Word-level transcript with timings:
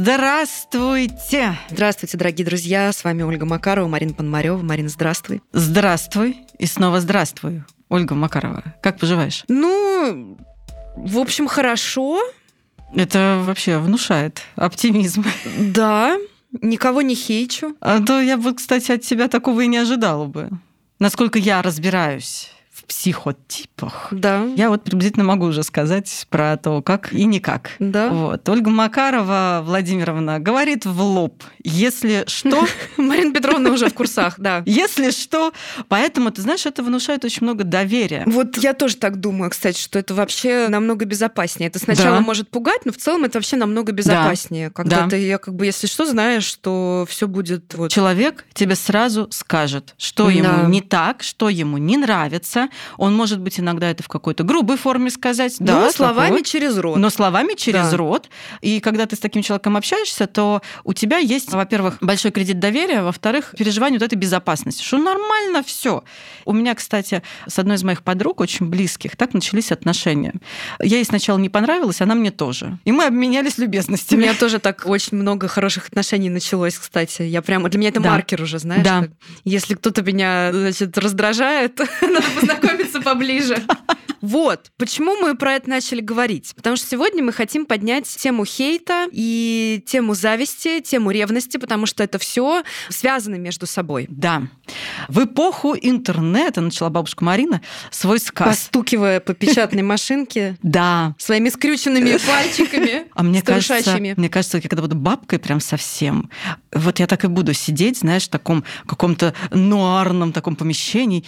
Здравствуйте! 0.00 1.58
Здравствуйте, 1.70 2.16
дорогие 2.16 2.46
друзья. 2.46 2.92
С 2.92 3.02
вами 3.02 3.24
Ольга 3.24 3.44
Макарова, 3.44 3.88
Марина 3.88 4.14
Пономарева. 4.14 4.56
Марина, 4.58 4.88
здравствуй. 4.88 5.42
Здравствуй 5.52 6.36
и 6.56 6.66
снова 6.66 7.00
здравствуй, 7.00 7.64
Ольга 7.88 8.14
Макарова. 8.14 8.62
Как 8.80 9.00
поживаешь? 9.00 9.42
Ну, 9.48 10.38
в 10.94 11.18
общем, 11.18 11.48
хорошо. 11.48 12.22
Это 12.94 13.42
вообще 13.44 13.78
внушает 13.78 14.42
оптимизм. 14.54 15.24
Да, 15.58 16.16
никого 16.62 17.02
не 17.02 17.16
хейчу. 17.16 17.74
А 17.80 18.00
то 18.00 18.20
я 18.20 18.36
бы, 18.36 18.54
кстати, 18.54 18.92
от 18.92 19.02
тебя 19.02 19.26
такого 19.26 19.62
и 19.62 19.66
не 19.66 19.78
ожидала 19.78 20.26
бы. 20.26 20.48
Насколько 21.00 21.40
я 21.40 21.60
разбираюсь 21.60 22.52
психотипах. 22.88 24.08
Да. 24.10 24.44
Я 24.56 24.70
вот 24.70 24.82
приблизительно 24.82 25.24
могу 25.24 25.46
уже 25.46 25.62
сказать 25.62 26.26
про 26.30 26.56
то, 26.56 26.82
как 26.82 27.12
и 27.12 27.24
никак. 27.24 27.70
Да. 27.78 28.08
Вот. 28.08 28.48
Ольга 28.48 28.70
Макарова 28.70 29.62
Владимировна 29.64 30.40
говорит 30.40 30.86
в 30.86 31.00
лоб, 31.02 31.44
если 31.62 32.24
что... 32.26 32.66
Марина 32.96 33.32
Петровна 33.32 33.70
уже 33.70 33.88
в 33.90 33.94
курсах, 33.94 34.34
да. 34.38 34.62
Если 34.66 35.10
что. 35.10 35.52
Поэтому, 35.88 36.30
ты 36.30 36.42
знаешь, 36.42 36.64
это 36.66 36.82
внушает 36.82 37.24
очень 37.24 37.44
много 37.44 37.64
доверия. 37.64 38.24
Вот 38.26 38.56
я 38.58 38.72
тоже 38.72 38.96
так 38.96 39.20
думаю, 39.20 39.50
кстати, 39.50 39.78
что 39.78 39.98
это 39.98 40.14
вообще 40.14 40.68
намного 40.68 41.04
безопаснее. 41.04 41.68
Это 41.68 41.78
сначала 41.78 42.20
может 42.20 42.48
пугать, 42.50 42.84
но 42.86 42.92
в 42.92 42.96
целом 42.96 43.24
это 43.24 43.38
вообще 43.38 43.56
намного 43.56 43.92
безопаснее. 43.92 44.70
Когда 44.70 45.02
Да. 45.02 45.08
ты, 45.10 45.38
как 45.38 45.54
бы, 45.54 45.66
если 45.66 45.86
что, 45.86 46.06
знаешь, 46.06 46.44
что 46.44 47.06
все 47.08 47.28
будет 47.28 47.74
Человек 47.90 48.46
тебе 48.54 48.74
сразу 48.74 49.28
скажет, 49.30 49.94
что 49.98 50.30
ему 50.30 50.68
не 50.68 50.80
так, 50.80 51.22
что 51.22 51.48
ему 51.48 51.78
не 51.78 51.96
нравится. 51.96 52.68
Он 52.96 53.14
может 53.14 53.40
быть 53.40 53.58
иногда 53.60 53.90
это 53.90 54.02
в 54.02 54.08
какой-то 54.08 54.44
грубой 54.44 54.76
форме 54.76 55.10
сказать. 55.10 55.56
Да, 55.58 55.80
ну, 55.86 55.90
словами 55.92 56.28
такое. 56.28 56.42
через 56.44 56.76
рот. 56.78 56.98
Но 56.98 57.10
словами 57.10 57.54
через 57.54 57.90
Да. 57.90 57.96
рот. 57.96 58.28
И 58.60 58.80
когда 58.80 59.06
ты 59.06 59.16
с 59.16 59.18
таким 59.18 59.42
человеком 59.42 59.76
общаешься, 59.76 60.26
то 60.26 60.62
у 60.84 60.92
тебя 60.92 61.18
есть, 61.18 61.52
во-первых, 61.52 61.98
большой 62.00 62.30
кредит 62.30 62.58
доверия, 62.58 63.02
во-вторых, 63.02 63.54
переживание 63.56 63.98
вот 63.98 64.04
этой 64.06 64.16
безопасности, 64.16 64.82
что 64.82 64.98
нормально 64.98 65.62
все. 65.62 66.04
У 66.44 66.52
меня, 66.52 66.74
кстати, 66.74 67.22
с 67.46 67.58
одной 67.58 67.76
из 67.76 67.84
моих 67.84 68.02
подруг, 68.02 68.40
очень 68.40 68.66
близких, 68.66 69.16
так 69.16 69.34
начались 69.34 69.72
отношения. 69.72 70.34
Я 70.80 70.96
ей 70.96 71.04
сначала 71.04 71.38
не 71.38 71.48
понравилась, 71.48 72.00
она 72.00 72.14
мне 72.14 72.30
тоже. 72.30 72.78
И 72.84 72.92
мы 72.92 73.04
обменялись 73.04 73.58
У 73.58 73.62
любезностями. 73.62 74.20
меня 74.22 74.34
тоже 74.34 74.58
так 74.58 74.82
очень 74.86 75.16
много 75.18 75.48
хороших 75.48 75.88
отношений 75.88 76.30
началось, 76.30 76.76
кстати. 76.78 77.22
Я 77.22 77.42
прямо 77.42 77.68
для 77.68 77.78
меня 77.78 77.90
это 77.90 78.00
Да. 78.00 78.10
маркер 78.10 78.42
уже, 78.42 78.58
знаешь. 78.58 78.84
Да. 78.84 79.02
как 79.02 79.10
Если 79.44 79.74
кто-то 79.74 80.02
меня, 80.02 80.50
значит, 80.52 80.96
раздражает, 80.98 81.78
надо 82.02 82.22
познакомиться 82.34 82.67
поближе. 83.02 83.62
Вот, 84.20 84.72
почему 84.76 85.16
мы 85.16 85.36
про 85.36 85.54
это 85.54 85.70
начали 85.70 86.00
говорить? 86.00 86.52
Потому 86.56 86.76
что 86.76 86.86
сегодня 86.88 87.22
мы 87.22 87.32
хотим 87.32 87.66
поднять 87.66 88.04
тему 88.04 88.44
хейта 88.44 89.06
и 89.12 89.80
тему 89.86 90.14
зависти, 90.14 90.80
тему 90.80 91.12
ревности, 91.12 91.56
потому 91.56 91.86
что 91.86 92.02
это 92.02 92.18
все 92.18 92.64
связано 92.88 93.36
между 93.36 93.66
собой. 93.66 94.06
Да. 94.08 94.42
В 95.06 95.24
эпоху 95.24 95.76
интернета, 95.80 96.60
начала 96.60 96.90
бабушка 96.90 97.22
Марина, 97.24 97.62
свой 97.90 98.18
сказ. 98.18 98.48
Постукивая 98.48 99.20
по 99.20 99.34
печатной 99.34 99.82
машинке 99.84 100.56
Да. 100.62 101.14
своими 101.18 101.48
скрюченными 101.48 102.16
пальчиками, 102.26 103.04
А 103.14 103.22
мне 103.22 103.40
кажется, 103.40 103.98
мне 103.98 104.28
кажется, 104.28 104.58
я 104.58 104.68
когда 104.68 104.82
буду 104.82 104.96
бабкой 104.96 105.38
прям 105.38 105.60
совсем, 105.60 106.28
вот 106.72 106.98
я 106.98 107.06
так 107.06 107.24
и 107.24 107.28
буду 107.28 107.54
сидеть, 107.54 107.98
знаешь, 107.98 108.24
в 108.24 108.30
таком 108.30 108.64
каком-то 108.86 109.32
нуарном 109.52 110.32
таком 110.32 110.56
помещении 110.56 111.24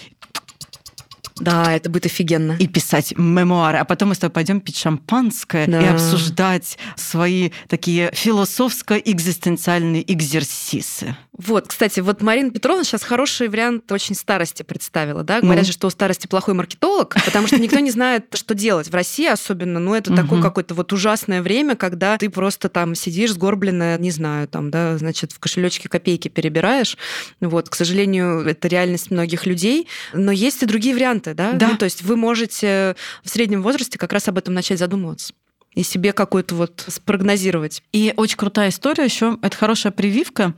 Да, 1.40 1.74
это 1.74 1.90
будет 1.90 2.06
офигенно. 2.06 2.56
и 2.58 2.66
писать 2.66 3.14
мемуары, 3.16 3.78
а 3.78 3.84
потом 3.84 4.10
мы 4.10 4.14
с 4.14 4.18
тобой 4.18 4.32
пойдем 4.32 4.60
пить 4.60 4.76
шампанское 4.78 5.66
и 5.66 5.70
Да. 5.70 5.94
обсуждать 5.94 6.78
свои 6.96 7.50
такие 7.68 8.10
философско-экзистенциальные 8.14 10.04
экзерсисы. 10.12 11.16
Вот, 11.46 11.68
кстати, 11.68 12.00
вот 12.00 12.20
Марина 12.20 12.50
Петровна 12.50 12.84
сейчас 12.84 13.02
хороший 13.02 13.48
вариант 13.48 13.90
очень 13.90 14.14
старости 14.14 14.62
представила, 14.62 15.22
да? 15.22 15.40
Говорят 15.40 15.62
Ну. 15.62 15.66
же, 15.66 15.72
что 15.72 15.86
у 15.86 15.90
старости 15.90 16.26
плохой 16.26 16.54
маркетолог, 16.54 17.16
потому 17.24 17.46
что 17.46 17.58
никто 17.58 17.78
не 17.78 17.90
знает, 17.90 18.26
что 18.34 18.54
делать. 18.54 18.88
В 18.88 18.94
России 18.94 19.26
особенно, 19.26 19.80
ну, 19.80 19.94
это 19.94 20.14
такое 20.14 20.42
какое-то 20.42 20.74
вот 20.74 20.92
ужасное 20.92 21.40
время, 21.42 21.76
когда 21.76 22.18
ты 22.18 22.28
просто 22.28 22.68
там 22.68 22.94
сидишь 22.94 23.32
сгорбленная, 23.32 23.98
не 23.98 24.10
знаю, 24.10 24.48
там, 24.48 24.70
да, 24.70 24.98
значит, 24.98 25.32
в 25.32 25.38
кошелечке 25.38 25.88
копейки 25.88 26.28
перебираешь. 26.28 26.98
Вот, 27.40 27.68
к 27.70 27.74
сожалению, 27.74 28.40
это 28.46 28.68
реальность 28.68 29.10
многих 29.10 29.46
людей, 29.46 29.88
но 30.12 30.32
есть 30.32 30.62
и 30.62 30.66
другие 30.66 30.94
варианты, 30.94 31.34
да? 31.34 31.52
Да. 31.52 31.68
Ну, 31.68 31.76
то 31.78 31.84
есть 31.84 32.02
вы 32.02 32.16
можете 32.16 32.96
в 33.24 33.28
среднем 33.30 33.62
возрасте 33.62 33.98
как 33.98 34.12
раз 34.12 34.28
об 34.28 34.36
этом 34.36 34.52
начать 34.54 34.78
задумываться 34.78 35.32
и 35.74 35.84
себе 35.84 36.12
какую-то 36.12 36.56
вот 36.56 36.84
спрогнозировать. 36.88 37.82
И 37.92 38.12
очень 38.16 38.36
крутая 38.36 38.70
история 38.70 39.04
еще, 39.04 39.38
это 39.40 39.56
хорошая 39.56 39.92
прививка, 39.92 40.54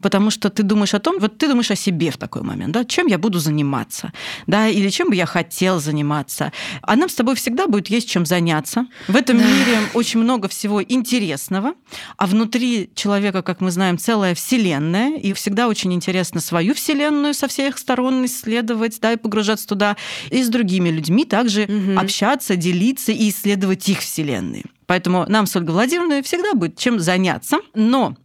потому 0.00 0.30
что 0.30 0.50
ты 0.50 0.62
думаешь 0.62 0.94
о 0.94 0.98
том, 0.98 1.18
вот 1.18 1.38
ты 1.38 1.48
думаешь 1.48 1.70
о 1.70 1.76
себе 1.76 2.10
в 2.10 2.16
такой 2.16 2.42
момент, 2.42 2.72
да, 2.72 2.84
чем 2.84 3.06
я 3.06 3.18
буду 3.18 3.38
заниматься, 3.38 4.12
да, 4.46 4.68
или 4.68 4.88
чем 4.90 5.08
бы 5.10 5.16
я 5.16 5.26
хотел 5.26 5.80
заниматься. 5.80 6.52
А 6.82 6.96
нам 6.96 7.08
с 7.08 7.14
тобой 7.14 7.34
всегда 7.34 7.66
будет 7.66 7.88
есть 7.88 8.08
чем 8.08 8.26
заняться. 8.26 8.86
В 9.08 9.16
этом 9.16 9.38
Да. 9.38 9.44
мире 9.44 9.80
очень 9.92 10.20
много 10.20 10.48
всего 10.48 10.82
интересного, 10.82 11.74
а 12.16 12.26
внутри 12.26 12.90
человека, 12.94 13.42
как 13.42 13.60
мы 13.60 13.70
знаем, 13.70 13.98
целая 13.98 14.34
вселенная, 14.34 15.16
и 15.18 15.32
всегда 15.32 15.68
очень 15.68 15.92
интересно 15.92 16.40
свою 16.40 16.74
вселенную 16.74 17.34
со 17.34 17.48
всех 17.48 17.78
сторон 17.78 18.24
исследовать, 18.26 18.98
да, 19.00 19.12
и 19.12 19.16
погружаться 19.16 19.66
туда, 19.66 19.96
и 20.30 20.42
с 20.42 20.48
другими 20.48 20.88
людьми 20.90 21.24
также 21.24 21.66
Мгм. 21.66 21.98
общаться, 21.98 22.56
делиться 22.56 23.12
и 23.12 23.28
исследовать 23.30 23.88
их 23.88 24.00
вселенные. 24.00 24.64
Поэтому 24.88 25.26
нам 25.28 25.46
с 25.46 25.54
Ольгой 25.54 25.74
Владимировной 25.74 26.22
всегда 26.22 26.54
будет 26.54 26.78
чем 26.78 26.98
заняться. 26.98 27.58
Но 27.74 28.16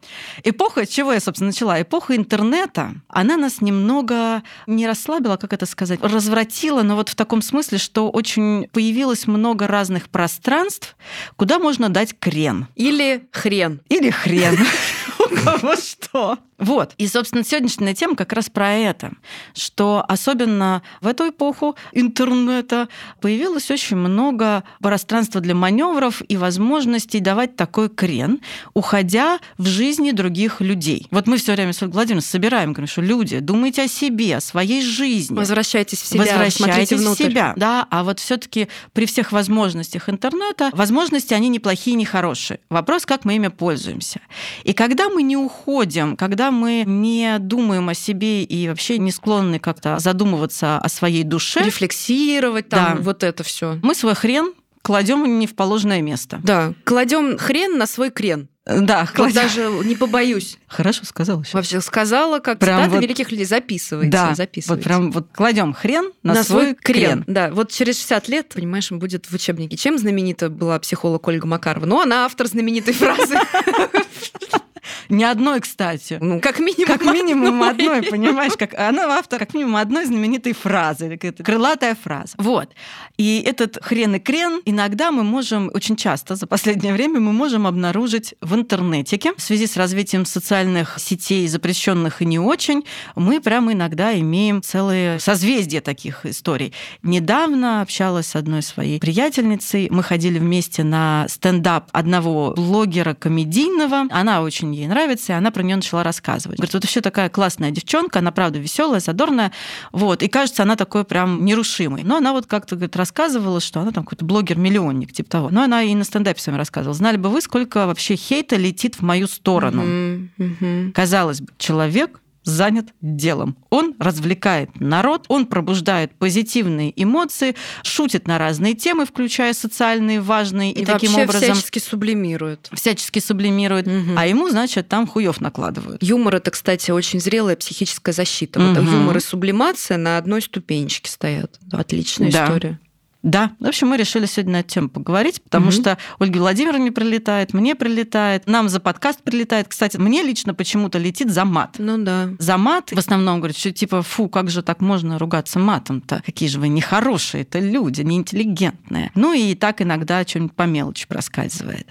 эпоха, 0.45 0.85
с 0.85 0.89
чего 0.89 1.11
я, 1.11 1.19
собственно, 1.19 1.49
начала? 1.49 1.81
Эпоха 1.81 2.15
интернета, 2.15 2.93
она 3.09 3.35
нас 3.35 3.59
немного 3.59 4.43
не 4.65 4.87
расслабила, 4.87 5.35
как 5.35 5.51
это 5.51 5.65
сказать, 5.65 5.99
развратила, 6.01 6.81
но 6.81 6.95
вот 6.95 7.09
в 7.09 7.15
таком 7.15 7.41
смысле, 7.41 7.79
что 7.79 8.09
очень 8.09 8.69
появилось 8.71 9.27
много 9.27 9.67
разных 9.67 10.07
пространств, 10.07 10.95
куда 11.35 11.59
можно 11.59 11.89
дать 11.89 12.17
крен. 12.17 12.67
Или 12.75 13.27
хрен. 13.33 13.81
Или 13.89 14.09
хрен. 14.09 14.57
У 15.19 15.35
кого 15.35 15.75
что. 15.75 16.39
Вот. 16.63 16.93
И, 16.97 17.07
собственно, 17.07 17.43
сегодняшняя 17.43 17.93
тема 17.93 18.15
как 18.15 18.31
раз 18.31 18.49
про 18.49 18.71
это, 18.71 19.11
что 19.53 20.03
особенно 20.07 20.81
в 21.01 21.07
эту 21.07 21.29
эпоху 21.29 21.75
интернета 21.91 22.87
появилось 23.19 23.69
очень 23.69 23.97
много 23.97 24.63
пространства 24.79 25.41
для 25.41 25.55
маневров 25.55 26.21
и 26.25 26.37
возможностей 26.37 27.19
давать 27.19 27.57
такой 27.57 27.89
крен, 27.89 28.39
уходя 28.73 29.39
в 29.57 29.67
жизни 29.67 30.11
других 30.11 30.61
людей. 30.61 31.07
Вот 31.11 31.27
мы 31.27 31.35
все 31.35 31.53
время 31.53 31.73
с 31.73 31.81
Владимировной 31.81 32.21
собираем, 32.21 32.71
говорим, 32.71 32.87
что 32.87 33.01
люди, 33.01 33.39
думайте 33.39 33.83
о 33.83 33.87
себе, 33.89 34.37
о 34.37 34.41
своей 34.41 34.81
жизни. 34.81 35.35
Возвращайтесь 35.35 36.01
в 36.01 36.05
себя, 36.05 36.21
Возвращайтесь 36.21 37.01
в 37.01 37.15
себя. 37.15 37.53
Да, 37.57 37.85
а 37.89 38.05
вот 38.05 38.21
все-таки 38.21 38.69
при 38.93 39.05
всех 39.05 39.33
возможностях 39.33 40.07
интернета, 40.07 40.69
возможности 40.71 41.33
они 41.33 41.49
не 41.49 41.59
плохие, 41.59 41.97
не 41.97 42.05
хорошие. 42.05 42.61
Вопрос, 42.69 43.05
как 43.05 43.25
мы 43.25 43.35
ими 43.35 43.49
пользуемся. 43.49 44.21
И 44.63 44.71
когда 44.71 45.09
мы 45.09 45.23
не 45.23 45.35
уходим, 45.35 46.15
когда 46.15 46.52
мы 46.53 46.83
не 46.85 47.37
думаем 47.39 47.89
о 47.89 47.93
себе 47.93 48.43
и 48.43 48.67
вообще 48.69 48.97
не 48.97 49.11
склонны 49.11 49.59
как-то 49.59 49.99
задумываться 49.99 50.77
о 50.77 50.89
своей 50.89 51.23
душе, 51.23 51.61
Рефлексировать, 51.63 52.69
там, 52.69 52.97
Да. 52.97 53.01
вот 53.03 53.23
это 53.23 53.43
все. 53.43 53.79
мы 53.83 53.95
свой 53.95 54.15
хрен 54.15 54.53
кладем 54.81 55.39
не 55.39 55.47
в 55.47 55.55
положенное 55.55 56.01
место. 56.01 56.39
Да, 56.43 56.73
кладем 56.83 57.37
хрен 57.37 57.77
на 57.77 57.87
свой 57.87 58.09
крен. 58.11 58.49
Да, 58.65 59.05
кладем. 59.13 59.33
даже 59.35 59.69
не 59.83 59.95
побоюсь. 59.95 60.57
Хорошо 60.67 61.03
сказала 61.03 61.43
сейчас. 61.43 61.53
Вообще 61.53 61.81
сказала, 61.81 62.39
как 62.39 62.59
Прям 62.59 62.77
цитаты 62.79 62.95
вот- 62.95 63.03
великих 63.03 63.29
людей. 63.31 63.45
Записывайте, 63.45 64.09
Да, 64.11 64.35
записывайте. 64.35 64.81
вот 64.81 64.83
прям 64.83 65.11
вот 65.11 65.27
кладем 65.33 65.73
хрен 65.73 66.11
на, 66.23 66.43
свой, 66.45 66.73
крен. 66.73 67.25
Да, 67.27 67.49
вот 67.51 67.71
через 67.71 67.95
60 67.97 68.29
лет, 68.29 68.53
понимаешь, 68.55 68.89
он 68.91 68.99
будет 68.99 69.25
в 69.29 69.33
учебнике. 69.33 69.75
Чем 69.75 69.97
знаменита 69.97 70.49
была 70.49 70.79
психолог 70.79 71.27
Ольга 71.27 71.45
Макарова? 71.45 71.85
Ну, 71.85 71.99
она 72.01 72.23
автор 72.25 72.47
знаменитой 72.47 72.93
фразы. 72.93 73.35
Ни 75.09 75.23
одной, 75.23 75.61
кстати. 75.61 76.17
Ну, 76.21 76.39
как 76.39 76.59
минимум. 76.59 76.85
Как 76.87 77.03
минимум 77.03 77.63
одной. 77.63 77.97
одной, 77.97 78.09
понимаешь, 78.09 78.53
как 78.57 78.73
она 78.77 79.17
автор 79.17 79.39
как 79.39 79.53
минимум 79.53 79.75
одной 79.77 80.05
знаменитой 80.05 80.53
фразы, 80.53 81.17
крылатая 81.17 81.95
фраза. 81.95 82.33
Вот. 82.37 82.69
И 83.17 83.43
этот 83.45 83.77
хрен 83.81 84.15
и 84.15 84.19
крен 84.19 84.61
иногда 84.65 85.11
мы 85.11 85.23
можем, 85.23 85.69
очень 85.73 85.95
часто 85.95 86.35
за 86.35 86.47
последнее 86.47 86.93
время 86.93 87.19
мы 87.19 87.31
можем 87.31 87.67
обнаружить 87.67 88.35
в 88.41 88.55
интернетике. 88.55 89.33
В 89.37 89.41
связи 89.41 89.67
с 89.67 89.77
развитием 89.77 90.25
социальных 90.25 90.97
сетей, 90.99 91.47
запрещенных 91.47 92.21
и 92.21 92.25
не 92.25 92.39
очень, 92.39 92.83
мы 93.15 93.39
прямо 93.39 93.73
иногда 93.73 94.17
имеем 94.19 94.61
целые 94.61 95.19
созвездия 95.19 95.81
таких 95.81 96.25
историй. 96.25 96.73
Недавно 97.03 97.81
общалась 97.81 98.27
с 98.27 98.35
одной 98.35 98.61
своей 98.61 98.99
приятельницей. 98.99 99.87
Мы 99.89 100.03
ходили 100.03 100.39
вместе 100.39 100.83
на 100.83 101.27
стендап 101.29 101.89
одного 101.91 102.53
блогера 102.55 103.13
комедийного. 103.13 104.05
Она 104.09 104.41
очень 104.41 104.72
ей 104.73 104.87
нравится 104.87 105.33
и 105.33 105.35
она 105.35 105.51
про 105.51 105.63
нее 105.63 105.75
начала 105.75 106.03
рассказывать. 106.03 106.57
Говорит, 106.57 106.73
вот 106.73 106.83
вообще 106.83 107.01
такая 107.01 107.29
классная 107.29 107.71
девчонка, 107.71 108.19
она 108.19 108.31
правда 108.31 108.59
веселая, 108.59 108.99
задорная, 108.99 109.51
вот, 109.91 110.23
и 110.23 110.27
кажется, 110.27 110.63
она 110.63 110.75
такой 110.75 111.03
прям 111.03 111.45
нерушимый. 111.45 112.03
Но 112.03 112.17
она 112.17 112.33
вот 112.33 112.45
как-то 112.45 112.75
говорит, 112.75 112.95
рассказывала, 112.95 113.59
что 113.59 113.79
она 113.79 113.91
там 113.91 114.03
какой-то 114.03 114.25
блогер-миллионник, 114.25 115.13
типа 115.13 115.29
того. 115.29 115.49
Но 115.51 115.63
она 115.63 115.83
и 115.83 115.93
на 115.95 116.03
стендапе 116.03 116.41
с 116.41 116.47
вами 116.47 116.57
рассказывала. 116.57 116.95
Знали 116.95 117.17
бы 117.17 117.29
вы, 117.29 117.41
сколько 117.41 117.85
вообще 117.87 118.15
хейта 118.15 118.55
летит 118.55 118.95
в 118.95 119.01
мою 119.01 119.27
сторону. 119.27 119.83
Mm-hmm. 119.83 120.29
Mm-hmm. 120.37 120.91
Казалось 120.91 121.41
бы, 121.41 121.53
человек 121.57 122.19
занят 122.43 122.87
делом. 123.01 123.57
Он 123.69 123.95
развлекает 123.99 124.79
народ, 124.79 125.25
он 125.27 125.45
пробуждает 125.45 126.13
позитивные 126.15 126.93
эмоции, 127.01 127.55
шутит 127.83 128.27
на 128.27 128.37
разные 128.37 128.73
темы, 128.73 129.05
включая 129.05 129.53
социальные, 129.53 130.21
важные, 130.21 130.71
и, 130.71 130.81
и 130.81 130.85
таким 130.85 131.15
образом 131.15 131.55
всячески 131.55 131.79
сублимирует. 131.79 132.69
Всячески 132.73 133.19
сублимирует, 133.19 133.87
угу. 133.87 134.13
а 134.15 134.27
ему, 134.27 134.49
значит, 134.49 134.87
там 134.87 135.07
хуев 135.07 135.41
накладывают. 135.41 136.01
Юмор 136.03 136.35
это, 136.35 136.51
кстати, 136.51 136.91
очень 136.91 137.19
зрелая 137.19 137.55
психическая 137.55 138.13
защита. 138.13 138.59
Угу. 138.59 138.81
Вот 138.81 138.91
юмор 138.91 139.17
и 139.17 139.21
сублимация 139.21 139.97
на 139.97 140.17
одной 140.17 140.41
ступенечке 140.41 141.09
стоят. 141.09 141.59
Отличная 141.71 142.31
да. 142.31 142.45
история. 142.45 142.79
Да, 143.23 143.51
в 143.61 143.65
общем, 143.65 143.87
мы 143.87 143.95
решили 143.95 144.25
сегодня 144.25 144.51
на 144.51 144.59
эту 144.59 144.69
тему 144.69 144.89
поговорить, 144.89 145.41
потому 145.41 145.67
угу. 145.67 145.71
что 145.71 145.97
Ольге 146.19 146.41
Владимировне 146.41 146.91
прилетает, 146.91 147.53
мне 147.53 147.73
прилетает, 147.73 148.47
нам 148.47 148.67
за 148.67 148.81
подкаст 148.81 149.23
прилетает. 149.23 149.69
Кстати, 149.69 149.95
мне 149.95 150.21
лично 150.23 150.53
почему-то 150.53 150.97
летит 150.97 151.31
за 151.31 151.45
мат. 151.45 151.75
Ну 151.77 151.97
да. 151.97 152.31
За 152.39 152.57
мат 152.57 152.91
в 152.91 152.97
основном 152.97 153.37
говорит, 153.37 153.57
что 153.57 153.71
типа, 153.71 154.01
фу, 154.01 154.27
как 154.27 154.49
же 154.49 154.61
так 154.61 154.81
можно 154.81 155.17
ругаться 155.17 155.57
матом-то? 155.57 156.21
Какие 156.25 156.49
же 156.49 156.59
вы 156.59 156.67
нехорошие 156.67 157.43
это 157.43 157.59
люди, 157.59 158.01
неинтеллигентные. 158.01 159.11
Ну 159.15 159.31
и 159.31 159.55
так 159.55 159.81
иногда 159.81 160.27
что-нибудь 160.27 160.53
по 160.53 160.63
мелочи 160.63 161.07
проскальзывает. 161.07 161.87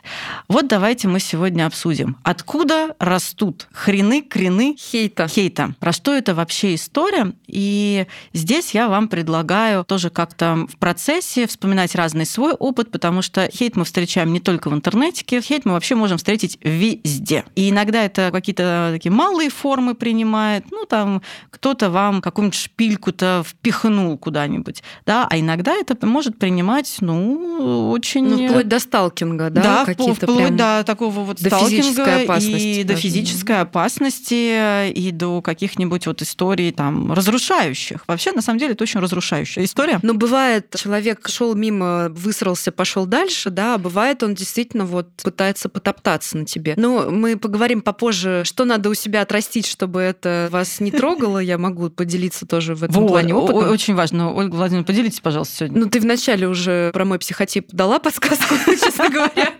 Вот 0.48 0.68
давайте 0.68 1.08
мы 1.08 1.18
сегодня 1.18 1.66
обсудим, 1.66 2.18
откуда 2.24 2.94
растут 2.98 3.68
хрены, 3.72 4.20
крены 4.20 4.76
хейта. 4.78 5.28
хейта. 5.28 5.74
Про 5.80 5.92
что 5.92 6.12
это 6.12 6.34
вообще 6.34 6.74
история? 6.74 7.32
И 7.46 8.06
здесь 8.34 8.74
я 8.74 8.88
вам 8.88 9.08
предлагаю 9.08 9.84
тоже 9.84 10.10
как-то 10.10 10.66
в 10.70 10.76
процессе 10.76 11.21
процессе, 11.22 11.46
вспоминать 11.46 11.94
разный 11.94 12.26
свой 12.26 12.52
опыт, 12.52 12.90
потому 12.90 13.22
что 13.22 13.48
хейт 13.52 13.76
мы 13.76 13.84
встречаем 13.84 14.32
не 14.32 14.40
только 14.40 14.68
в 14.68 14.74
интернете, 14.74 15.24
хейт 15.40 15.64
мы 15.64 15.72
вообще 15.72 15.94
можем 15.94 16.18
встретить 16.18 16.58
везде. 16.62 17.44
И 17.54 17.70
иногда 17.70 18.02
это 18.02 18.30
какие-то 18.32 18.90
такие 18.92 19.12
малые 19.12 19.50
формы 19.50 19.94
принимает, 19.94 20.64
ну 20.70 20.84
там 20.84 21.22
кто-то 21.50 21.90
вам 21.90 22.20
какую-нибудь 22.20 22.58
шпильку-то 22.58 23.44
впихнул 23.46 24.18
куда-нибудь, 24.18 24.82
да, 25.06 25.26
а 25.30 25.38
иногда 25.38 25.74
это 25.74 26.06
может 26.06 26.38
принимать, 26.38 26.96
ну, 27.00 27.90
очень... 27.90 28.24
Ну, 28.24 28.48
вплоть 28.48 28.68
до 28.68 28.78
сталкинга, 28.78 29.50
да? 29.50 29.62
Да, 29.62 29.84
какие-то 29.84 30.26
вплоть 30.26 30.46
прям... 30.46 30.56
до 30.56 30.82
такого 30.84 31.20
вот 31.20 31.40
до 31.40 31.48
сталкинга 31.48 32.38
и 32.38 32.84
до 32.84 32.96
физической 32.96 33.60
опасности, 33.60 34.90
и 34.90 35.10
до 35.12 35.40
каких-нибудь 35.40 36.06
вот 36.06 36.22
историй 36.22 36.72
там 36.72 37.12
разрушающих. 37.12 38.04
Вообще, 38.08 38.32
на 38.32 38.42
самом 38.42 38.58
деле, 38.58 38.72
это 38.72 38.82
очень 38.82 39.00
разрушающая 39.00 39.64
история. 39.64 40.00
Но 40.02 40.14
бывает, 40.14 40.74
человек 40.76 41.11
человек 41.12 41.28
шел 41.28 41.54
мимо, 41.54 42.08
высрался, 42.10 42.72
пошел 42.72 43.06
дальше, 43.06 43.50
да, 43.50 43.74
а 43.74 43.78
бывает 43.78 44.22
он 44.22 44.34
действительно 44.34 44.84
вот 44.84 45.08
пытается 45.22 45.68
потоптаться 45.68 46.38
на 46.38 46.44
тебе. 46.44 46.74
Но 46.76 47.10
мы 47.10 47.36
поговорим 47.36 47.82
попозже, 47.82 48.42
что 48.44 48.64
надо 48.64 48.88
у 48.88 48.94
себя 48.94 49.22
отрастить, 49.22 49.66
чтобы 49.66 50.00
это 50.00 50.48
вас 50.50 50.80
не 50.80 50.90
трогало. 50.90 51.38
Я 51.38 51.58
могу 51.58 51.90
поделиться 51.90 52.46
тоже 52.46 52.74
в 52.74 52.84
этом 52.84 53.02
вот, 53.02 53.08
плане 53.08 53.34
опытом. 53.34 53.70
Очень 53.70 53.94
важно. 53.94 54.32
Ольга 54.32 54.54
Владимировна, 54.54 54.86
поделитесь, 54.86 55.20
пожалуйста, 55.20 55.56
сегодня. 55.56 55.80
Ну, 55.80 55.90
ты 55.90 56.00
вначале 56.00 56.48
уже 56.48 56.90
про 56.92 57.04
мой 57.04 57.18
психотип 57.18 57.68
дала 57.72 57.98
подсказку, 57.98 58.54
честно 58.66 59.08
говоря. 59.08 59.52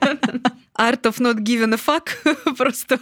Art 0.79 1.03
of 1.03 1.19
not 1.19 1.39
giving 1.41 1.75
a 1.75 1.79
fuck. 1.79 2.09
Просто 2.57 2.99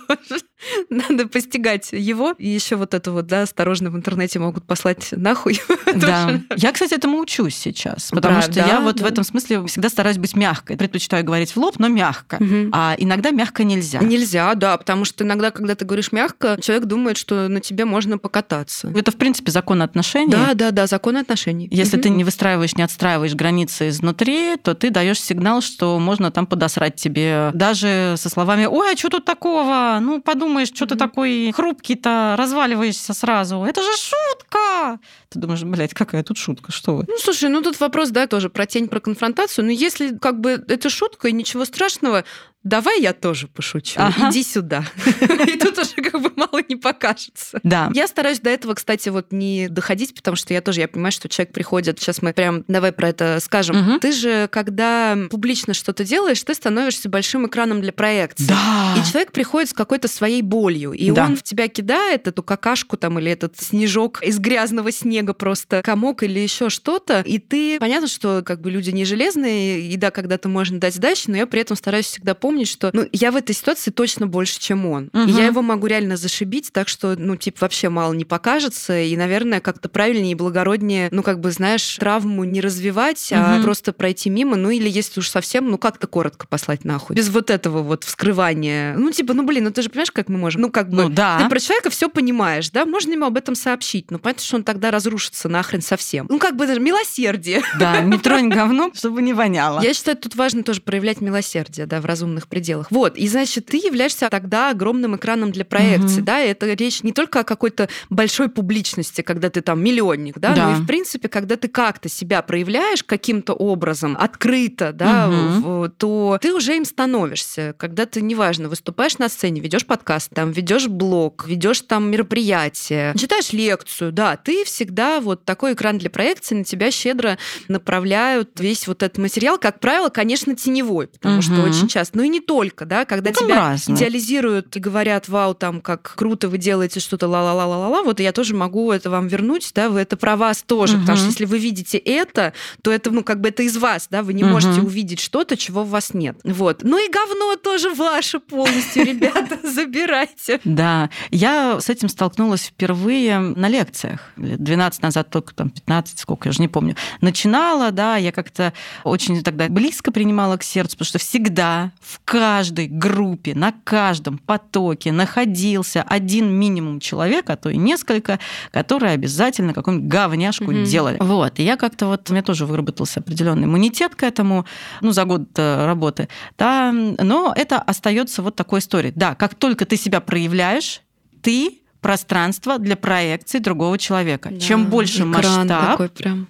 надо 0.91 1.29
постигать 1.29 1.93
его. 1.93 2.35
И 2.39 2.49
еще 2.49 2.77
вот 2.77 2.95
это 2.95 3.12
вот, 3.12 3.27
да, 3.27 3.43
осторожно 3.43 3.91
в 3.91 3.97
интернете 3.97 4.39
могут 4.39 4.65
послать 4.65 5.09
нахуй. 5.12 5.61
Да. 5.93 6.41
Я, 6.57 6.73
кстати, 6.73 6.95
этому 6.95 7.19
учусь 7.19 7.57
сейчас, 7.57 8.11
потому 8.11 8.37
да, 8.37 8.43
что 8.43 8.55
да, 8.55 8.67
я 8.67 8.81
вот 8.81 8.97
да. 8.97 9.05
в 9.05 9.07
этом 9.07 9.25
смысле 9.25 9.67
всегда 9.67 9.89
стараюсь 9.89 10.19
быть 10.19 10.37
мягкой. 10.37 10.77
Предпочитаю 10.77 11.25
говорить 11.25 11.55
в 11.55 11.57
лоб, 11.57 11.79
но 11.79 11.89
мягко. 11.89 12.37
Угу. 12.37 12.71
А 12.73 12.95
иногда 12.97 13.33
мягко 13.33 13.65
нельзя. 13.65 13.99
Нельзя, 14.01 14.55
да, 14.55 14.77
потому 14.79 15.05
что 15.05 15.25
иногда, 15.25 15.51
когда 15.51 15.75
ты 15.75 15.85
говоришь 15.85 16.12
мягко, 16.12 16.59
человек 16.62 16.87
думает, 16.87 17.17
что 17.17 17.49
на 17.49 17.61
тебе 17.61 17.85
можно 17.85 18.19
покататься. 18.19 18.93
Это, 18.95 19.11
в 19.11 19.17
принципе, 19.17 19.51
закон 19.51 19.83
отношений. 19.83 20.31
Да, 20.31 20.55
да, 20.55 20.71
да, 20.71 20.87
закон 20.87 21.17
отношений. 21.17 21.69
Если 21.71 21.97
угу. 21.97 22.05
ты 22.05 22.11
не 22.11 22.25
выстраиваешь, 22.25 22.77
не 22.77 22.83
отстраиваешь 22.83 23.35
границы 23.35 23.89
изнутри, 23.89 24.57
то 24.62 24.75
ты 24.75 24.91
даешь 24.91 25.21
сигнал, 25.21 25.61
что 25.61 25.99
можно 25.99 26.31
там 26.31 26.47
подосрать 26.47 26.97
тебе 26.97 27.51
даже 27.55 28.15
со 28.17 28.29
словами 28.29 28.67
«Ой, 28.67 28.95
а 28.95 28.97
что 28.97 29.09
тут 29.09 29.25
такого? 29.25 29.99
Ну, 30.01 30.21
подумаешь, 30.50 30.69
что 30.69 30.85
mm-hmm. 30.85 30.88
ты 30.88 30.97
такой 30.97 31.52
хрупкий-то, 31.52 32.35
разваливаешься 32.37 33.14
сразу. 33.14 33.64
Это 33.64 33.82
же 33.82 33.91
шутка!» 33.97 34.99
Ты 35.29 35.38
думаешь, 35.38 35.62
блядь, 35.62 35.94
какая 35.94 36.23
тут 36.23 36.38
шутка, 36.38 36.73
что 36.73 36.97
вы? 36.97 37.05
Ну, 37.06 37.17
слушай, 37.19 37.49
ну 37.49 37.62
тут 37.62 37.79
вопрос, 37.81 38.11
да, 38.11 38.26
тоже 38.26 38.50
про 38.50 38.67
тень, 38.67 38.88
про 38.88 39.00
конфронтацию. 39.00 39.64
Но 39.64 39.70
если 39.70 40.17
как 40.19 40.41
бы 40.41 40.64
это 40.69 40.91
шутка 40.91 41.29
и 41.29 41.32
ничего 41.32 41.64
страшного, 41.64 42.25
давай 42.62 43.01
я 43.01 43.12
тоже 43.12 43.49
пошучу, 43.49 44.01
ага. 44.01 44.31
иди 44.31 44.43
сюда. 44.43 44.85
И 45.47 45.59
тут 45.59 45.79
уже 45.79 45.95
как 46.11 46.21
бы 46.21 46.31
мало 46.37 46.62
не 46.69 46.77
покажется. 46.77 47.61
Да. 47.62 47.91
Я 47.95 48.07
стараюсь 48.07 48.41
до 48.41 48.51
этого, 48.51 48.75
кстати, 48.75 49.09
вот 49.09 49.33
не 49.33 49.69
доходить, 49.69 50.15
потому 50.15 50.37
что 50.37 50.53
я 50.53 50.61
тоже, 50.61 50.81
я 50.81 50.89
понимаю, 50.89 51.12
что 51.12 51.29
человек 51.29 51.55
приходит, 51.55 51.99
сейчас 51.99 52.23
мы 52.23 52.33
прям, 52.33 52.65
давай 52.69 52.93
про 52.93 53.09
это 53.09 53.39
скажем. 53.41 53.99
Ты 54.01 54.12
же, 54.12 54.49
когда 54.51 55.17
публично 55.31 55.75
что-то 55.75 56.05
делаешь, 56.05 56.43
ты 56.43 56.55
становишься 56.55 57.09
большим 57.09 57.47
экраном 57.47 57.81
для 57.81 57.93
проекции. 57.93 58.47
Да. 58.47 58.95
И 58.97 59.11
человек 59.11 59.33
приходит 59.33 59.71
с 59.71 59.73
какой-то 59.73 60.09
своей 60.09 60.43
болью, 60.43 60.93
и 60.93 61.11
он 61.11 61.37
в 61.37 61.43
тебя 61.43 61.69
кидает 61.69 62.29
эту 62.29 62.43
какашку 62.43 62.97
там 62.97 63.19
или 63.19 63.31
этот 63.31 63.59
снежок 63.59 64.23
из 64.23 64.39
грязного 64.39 64.93
снега 64.93 65.33
просто 65.33 65.83
комок 65.83 66.23
или 66.23 66.39
еще 66.39 66.69
что-то, 66.69 67.21
и 67.21 67.39
ты, 67.39 67.79
понятно, 67.79 68.09
что 68.09 68.43
как 68.45 68.61
бы 68.61 68.71
люди 68.71 68.91
не 68.91 69.05
железные, 69.05 69.81
и 69.81 69.97
да, 69.97 70.11
когда-то 70.11 70.49
можно 70.49 70.79
дать 70.79 70.95
сдачи, 70.95 71.25
но 71.29 71.37
я 71.37 71.47
при 71.47 71.61
этом 71.61 71.77
стараюсь 71.77 72.07
всегда 72.07 72.35
помнить, 72.35 72.50
помнить, 72.50 72.69
что 72.69 72.91
ну, 72.93 73.06
я 73.12 73.31
в 73.31 73.37
этой 73.37 73.55
ситуации 73.55 73.91
точно 73.91 74.26
больше, 74.26 74.58
чем 74.58 74.85
он. 74.87 75.11
Угу. 75.12 75.23
И 75.29 75.32
я 75.32 75.47
его 75.47 75.62
могу 75.62 75.87
реально 75.87 76.17
зашибить, 76.17 76.73
так 76.73 76.88
что, 76.88 77.14
ну, 77.17 77.37
типа, 77.37 77.58
вообще 77.61 77.88
мало 77.88 78.12
не 78.12 78.25
покажется. 78.25 79.00
И, 79.00 79.17
наверное, 79.17 79.61
как-то 79.61 79.88
правильнее 79.88 80.32
и 80.32 80.35
благороднее, 80.35 81.08
ну, 81.12 81.23
как 81.23 81.41
бы, 81.41 81.52
знаешь, 81.52 81.97
травму 81.97 82.44
не 82.44 82.61
развивать, 82.61 83.31
угу. 83.31 83.41
а 83.41 83.62
просто 83.62 83.93
пройти 83.93 84.31
мимо. 84.31 84.56
Ну, 84.56 84.70
или 84.70 84.88
если 84.88 85.20
уж 85.20 85.29
совсем, 85.29 85.70
ну, 85.70 85.79
как-то 85.79 86.06
коротко 86.06 86.47
послать 86.49 86.85
нахуй. 86.85 87.14
Без 87.14 87.28
вот 87.28 87.50
этого 87.50 87.83
вот 87.83 88.04
вскрывания. 88.04 88.97
Ну, 88.97 89.11
типа, 89.12 89.35
ну, 89.35 89.45
блин, 89.45 89.64
ну 89.64 89.71
ты 89.71 89.83
же 89.83 89.90
понимаешь, 89.90 90.11
как 90.11 90.28
мы 90.28 90.38
можем? 90.38 90.62
Ну, 90.62 90.71
как 90.71 90.90
бы, 90.90 91.04
ну, 91.04 91.09
да. 91.09 91.38
ты 91.38 91.49
про 91.49 91.61
человека 91.61 91.90
все 91.90 92.09
понимаешь, 92.09 92.71
да? 92.71 92.85
Можно 92.85 93.12
ему 93.12 93.26
об 93.26 93.37
этом 93.37 93.54
сообщить. 93.54 94.11
Но 94.11 94.19
понятно, 94.19 94.42
что 94.42 94.57
он 94.57 94.64
тогда 94.64 94.90
разрушится 94.90 95.49
нахрен 95.49 95.83
совсем. 95.83 96.26
Ну, 96.28 96.38
как 96.38 96.57
бы 96.57 96.66
даже 96.66 96.80
милосердие. 96.80 97.62
Да, 97.78 98.00
не 98.00 98.19
тронь 98.30 98.49
говно, 98.49 98.90
чтобы 98.95 99.23
не 99.23 99.33
воняло. 99.33 99.80
Я 99.80 99.95
считаю, 99.95 100.16
тут 100.16 100.35
важно 100.35 100.62
тоже 100.62 100.80
проявлять 100.80 101.21
милосердие, 101.21 101.87
да, 101.87 102.00
в 102.00 102.07
разумных 102.07 102.39
разумных 102.40 102.49
пределах. 102.49 102.87
Вот, 102.90 103.16
и 103.16 103.28
значит, 103.28 103.66
ты 103.66 103.76
являешься 103.76 104.28
тогда 104.30 104.70
огромным 104.70 105.16
экраном 105.16 105.52
для 105.52 105.64
проекции, 105.64 106.18
угу. 106.18 106.26
да, 106.26 106.38
это 106.40 106.73
речь 106.73 107.02
не 107.02 107.12
только 107.12 107.40
о 107.40 107.44
какой-то 107.44 107.88
большой 108.09 108.49
публичности, 108.49 109.23
когда 109.23 109.50
ты 109.50 109.61
там 109.61 109.82
миллионник, 109.82 110.38
да, 110.38 110.54
да. 110.54 110.66
но 110.66 110.73
и 110.73 110.80
в 110.80 110.87
принципе, 110.87 111.28
когда 111.28 111.56
ты 111.56 111.68
как-то 111.68 112.09
себя 112.09 112.42
проявляешь 112.42 113.04
каким-то 113.04 113.52
образом 113.52 114.16
открыто, 114.18 114.92
да, 114.92 115.28
угу. 115.28 115.88
то 115.97 116.38
ты 116.40 116.52
уже 116.54 116.76
им 116.76 116.85
становишься, 116.85 117.75
когда 117.78 118.06
ты, 118.06 118.23
неважно, 118.23 118.68
выступаешь 118.68 119.18
на 119.18 119.28
сцене, 119.28 119.61
ведешь 119.61 119.87
подкаст, 119.87 120.30
там, 120.35 120.52
ведешь 120.52 120.88
блог, 120.88 121.47
ведешь 121.47 121.82
там 121.82 122.11
мероприятие, 122.11 123.14
читаешь 123.16 123.52
лекцию, 123.52 124.12
да, 124.12 124.37
ты 124.37 124.64
всегда 124.64 125.20
вот 125.20 125.44
такой 125.44 125.75
экран 125.75 125.99
для 125.99 126.11
проекции, 126.11 126.54
на 126.54 126.64
тебя 126.64 126.90
щедро 126.90 127.38
направляют 127.68 128.61
весь 128.61 128.87
вот 128.87 129.02
этот 129.02 129.18
материал, 129.18 129.59
как 129.59 129.80
правило, 129.80 130.09
конечно, 130.09 130.54
теневой, 130.54 131.09
потому 131.09 131.37
угу. 131.37 131.42
что 131.42 131.62
очень 131.62 131.88
часто, 131.88 132.18
ну 132.18 132.25
и 132.25 132.28
не 132.30 132.40
только, 132.40 132.84
да, 132.84 133.04
когда 133.04 133.30
ну, 133.30 133.46
тебя 133.46 133.56
разные. 133.56 133.96
идеализируют 133.96 134.76
и 134.76 134.80
говорят, 134.80 135.28
вау, 135.28 135.54
там, 135.54 135.80
как 135.80 136.14
круто 136.16 136.49
вы 136.49 136.58
делаете 136.58 137.00
что-то 137.00 137.28
ла-ла-ла-ла-ла, 137.28 138.02
вот 138.02 138.20
я 138.20 138.32
тоже 138.32 138.54
могу 138.54 138.92
это 138.92 139.10
вам 139.10 139.28
вернуть, 139.28 139.70
да, 139.75 139.87
это 140.00 140.16
про 140.16 140.37
вас 140.37 140.62
тоже, 140.62 140.94
угу. 140.94 141.02
потому 141.02 141.18
что 141.18 141.26
если 141.26 141.44
вы 141.44 141.58
видите 141.58 141.99
это, 141.99 142.52
то 142.82 142.90
это, 142.90 143.10
ну, 143.10 143.22
как 143.22 143.40
бы 143.40 143.49
это 143.49 143.62
из 143.62 143.76
вас, 143.76 144.08
да, 144.10 144.22
вы 144.22 144.34
не 144.34 144.44
угу. 144.44 144.52
можете 144.52 144.80
увидеть 144.80 145.20
что-то, 145.20 145.56
чего 145.56 145.82
у 145.82 145.84
вас 145.84 146.14
нет. 146.14 146.38
Вот. 146.44 146.82
Ну 146.82 147.04
и 147.04 147.10
говно 147.10 147.56
тоже 147.56 147.90
ваше 147.90 148.40
полностью, 148.40 149.04
ребята, 149.04 149.58
забирайте. 149.66 150.60
Да, 150.64 151.10
я 151.30 151.80
с 151.80 151.88
этим 151.88 152.08
столкнулась 152.08 152.66
впервые 152.66 153.38
на 153.38 153.68
лекциях. 153.68 154.20
12 154.37 155.02
назад, 155.02 155.30
только 155.30 155.54
там 155.54 155.70
15, 155.70 156.18
сколько, 156.18 156.49
я 156.49 156.50
уже 156.50 156.60
не 156.60 156.68
помню. 156.68 156.96
Начинала, 157.20 157.90
да, 157.90 158.16
я 158.16 158.32
как-то 158.32 158.72
очень 159.04 159.42
тогда 159.42 159.68
близко 159.68 160.12
принимала 160.12 160.56
к 160.56 160.62
сердцу, 160.62 160.96
потому 160.96 161.06
что 161.06 161.18
всегда 161.18 161.92
в 162.00 162.20
в 162.23 162.31
каждой 162.31 162.87
группе, 162.87 163.55
на 163.55 163.73
каждом 163.85 164.39
потоке 164.39 165.12
находился 165.12 166.03
один 166.03 166.53
минимум 166.53 167.00
человек, 167.00 167.50
а 167.50 167.57
то 167.57 167.71
и 167.71 167.77
несколько, 167.77 168.39
которые 168.71 169.12
обязательно 169.12 169.75
какую-нибудь 169.75 170.09
говняшку 170.09 170.65
mm-hmm. 170.65 170.85
делали. 170.85 171.17
Вот. 171.21 171.59
И 171.59 171.65
я 171.65 171.77
как-то 171.77 172.07
вот, 172.07 172.29
у 172.31 172.33
меня 172.33 172.43
тоже 172.43 172.67
выработался 172.67 173.21
определенный 173.21 173.65
иммунитет 173.65 174.15
к 174.15 174.23
этому, 174.23 174.65
ну, 175.00 175.12
за 175.12 175.25
год 175.25 175.49
работы. 175.57 176.29
Да, 176.59 176.93
но 176.93 177.53
это 177.57 177.79
остается 177.81 178.43
вот 178.43 178.57
такой 178.57 178.79
историей. 178.79 179.12
Да, 179.17 179.35
как 179.35 179.55
только 179.55 179.85
ты 179.85 179.97
себя 179.97 180.21
проявляешь, 180.21 181.03
ты 181.43 181.79
пространство 182.00 182.78
для 182.78 182.97
проекции 182.97 183.59
другого 183.59 183.99
человека. 183.99 184.50
Да, 184.50 184.59
Чем 184.59 184.87
больше 184.87 185.25
масштаб, 185.25 186.00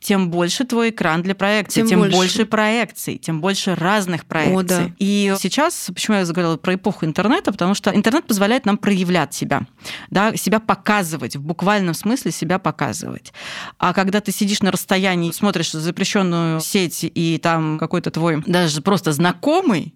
тем 0.01 0.31
больше 0.31 0.65
твой 0.65 0.91
экран 0.91 1.23
для 1.23 1.35
проекции, 1.35 1.81
тем, 1.81 1.89
тем 1.89 1.99
больше. 2.01 2.17
больше 2.17 2.47
проекций, 2.47 3.19
тем 3.19 3.41
больше 3.41 3.75
разных 3.75 4.25
проекций. 4.27 4.57
О, 4.57 4.63
да. 4.63 4.91
И 4.99 5.35
сейчас, 5.39 5.91
почему 5.93 6.19
я 6.19 6.25
заговорила 6.25 6.57
про 6.57 6.75
эпоху 6.75 7.05
интернета, 7.05 7.53
потому 7.53 7.75
что 7.75 7.95
интернет 7.95 8.27
позволяет 8.27 8.65
нам 8.65 8.79
проявлять 8.79 9.35
себя, 9.35 9.63
да, 10.11 10.37
себя 10.37 10.61
показывать, 10.61 11.37
в 11.37 11.43
буквальном 11.43 11.95
смысле 11.95 12.31
себя 12.31 12.59
показывать. 12.59 13.33
А 13.79 13.93
когда 13.93 14.21
ты 14.21 14.33
сидишь 14.33 14.63
на 14.63 14.71
расстоянии, 14.71 15.33
смотришь 15.33 15.73
запрещенную 15.73 16.61
сеть, 16.61 17.01
и 17.03 17.39
там 17.43 17.79
какой-то 17.79 18.11
твой 18.11 18.43
даже 18.47 18.83
просто 18.83 19.13
знакомый, 19.13 19.95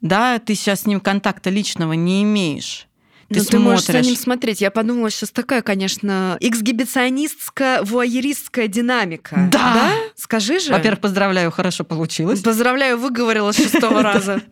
да, 0.00 0.38
ты 0.40 0.54
сейчас 0.54 0.82
с 0.82 0.86
ним 0.86 1.00
контакта 1.00 1.48
личного 1.48 1.92
не 1.92 2.24
имеешь, 2.24 2.88
ты, 3.32 3.40
ну, 3.40 3.44
ты 3.44 3.58
можешь 3.58 3.86
за 3.86 4.00
ним 4.00 4.16
смотреть. 4.16 4.60
Я 4.60 4.70
подумала, 4.70 5.10
сейчас 5.10 5.30
такая, 5.30 5.62
конечно, 5.62 6.36
эксгибиционистская, 6.40 7.82
вуайеристская 7.82 8.68
динамика. 8.68 9.48
Да. 9.50 9.74
да? 9.74 9.92
Скажи 10.16 10.58
же. 10.58 10.72
Во-первых, 10.72 11.00
поздравляю, 11.00 11.50
хорошо 11.50 11.84
получилось. 11.84 12.40
Поздравляю, 12.40 12.98
выговорила 12.98 13.52
с 13.52 13.56
шестого 13.56 14.02
раза. 14.02 14.42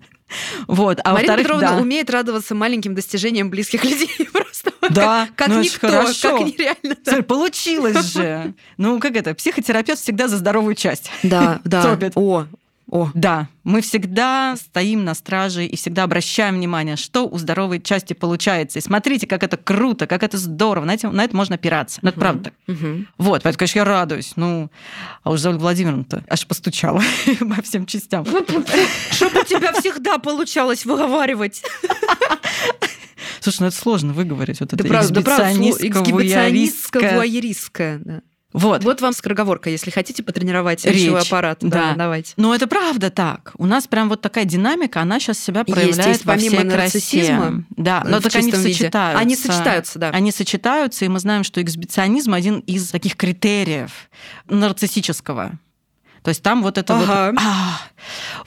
Вот. 0.66 1.00
А 1.04 1.12
Марина 1.12 1.36
Петровна 1.36 1.72
да. 1.72 1.76
умеет 1.76 2.10
радоваться 2.10 2.54
маленьким 2.54 2.94
достижениям 2.94 3.50
близких 3.50 3.84
людей. 3.90 4.28
Просто 4.32 4.72
да, 4.88 5.26
как, 5.34 5.34
как 5.36 5.48
ну, 5.48 5.62
никто, 5.62 5.88
хорошо. 5.88 6.38
как 6.38 6.46
нереально. 6.46 6.96
Смотри, 7.02 7.22
получилось 7.22 8.12
же. 8.12 8.54
Ну, 8.76 8.98
как 9.00 9.16
это, 9.16 9.34
психотерапевт 9.34 10.00
всегда 10.00 10.28
за 10.28 10.36
здоровую 10.36 10.74
часть. 10.74 11.10
Да, 11.22 11.60
да. 11.64 11.98
О, 12.14 12.46
о, 12.90 13.10
да, 13.14 13.48
мы 13.62 13.82
всегда 13.82 14.56
стоим 14.56 15.04
на 15.04 15.14
страже 15.14 15.64
и 15.64 15.76
всегда 15.76 16.02
обращаем 16.02 16.56
внимание, 16.56 16.96
что 16.96 17.28
у 17.28 17.38
здоровой 17.38 17.80
части 17.80 18.14
получается. 18.14 18.80
И 18.80 18.82
смотрите, 18.82 19.28
как 19.28 19.44
это 19.44 19.56
круто, 19.56 20.08
как 20.08 20.24
это 20.24 20.38
здорово. 20.38 20.86
На 20.86 20.94
это, 20.94 21.08
на 21.10 21.22
это 21.24 21.36
можно 21.36 21.54
опираться. 21.54 22.00
Ну, 22.02 22.08
это 22.08 22.18
правда 22.18 22.44
так. 22.44 22.54
Вот, 23.16 23.44
поэтому, 23.44 23.58
конечно, 23.58 23.78
я 23.78 23.84
радуюсь. 23.84 24.32
Ну, 24.34 24.72
а 25.22 25.30
уже 25.30 25.50
Владимировна-то 25.50 26.24
аж 26.28 26.44
постучала 26.48 27.00
по 27.38 27.62
всем 27.62 27.86
частям. 27.86 28.26
Чтобы 28.26 29.38
у 29.40 29.44
тебя 29.44 29.72
всегда 29.74 30.18
получалось 30.18 30.84
выговаривать. 30.84 31.62
Слушай, 33.40 33.60
ну 33.60 33.66
это 33.68 33.76
сложно 33.76 34.12
выговорить. 34.12 34.58
Вот 34.60 34.72
это 34.72 34.82
да, 34.82 35.02
эксгибиционистско-вуайеристское. 35.02 38.00
Да. 38.04 38.22
Вот. 38.52 38.82
Вот 38.82 39.00
вам 39.00 39.12
скороговорка, 39.12 39.70
если 39.70 39.90
хотите 39.90 40.22
потренировать 40.22 40.84
Речь. 40.84 40.96
речевой 40.96 41.20
аппарат. 41.20 41.58
Да. 41.60 41.90
да, 41.90 41.94
давайте. 41.96 42.32
Но 42.36 42.54
это 42.54 42.66
правда 42.66 43.10
так. 43.10 43.52
У 43.58 43.66
нас 43.66 43.86
прям 43.86 44.08
вот 44.08 44.20
такая 44.20 44.44
динамика, 44.44 45.00
она 45.00 45.20
сейчас 45.20 45.38
себя 45.38 45.64
проявляет 45.64 45.96
есть, 45.96 46.08
есть, 46.08 46.24
во 46.24 46.36
всей 46.36 46.50
помимо 46.50 46.70
красе. 46.70 47.64
Да, 47.70 48.02
но 48.06 48.20
так 48.20 48.34
они 48.34 48.52
сочетаются. 48.52 49.18
Они 49.20 49.36
сочетаются, 49.36 49.98
да. 49.98 50.10
Они 50.10 50.32
сочетаются, 50.32 51.04
и 51.04 51.08
мы 51.08 51.20
знаем, 51.20 51.44
что 51.44 51.62
эксбиционизм 51.62 52.34
один 52.34 52.58
из 52.60 52.88
таких 52.90 53.16
критериев 53.16 53.92
нарциссического. 54.48 55.52
То 56.22 56.28
есть 56.28 56.42
там 56.42 56.62
вот 56.62 56.76
это 56.76 56.94
ага. 56.94 57.30
вот... 57.30 57.40
А, 57.40 57.80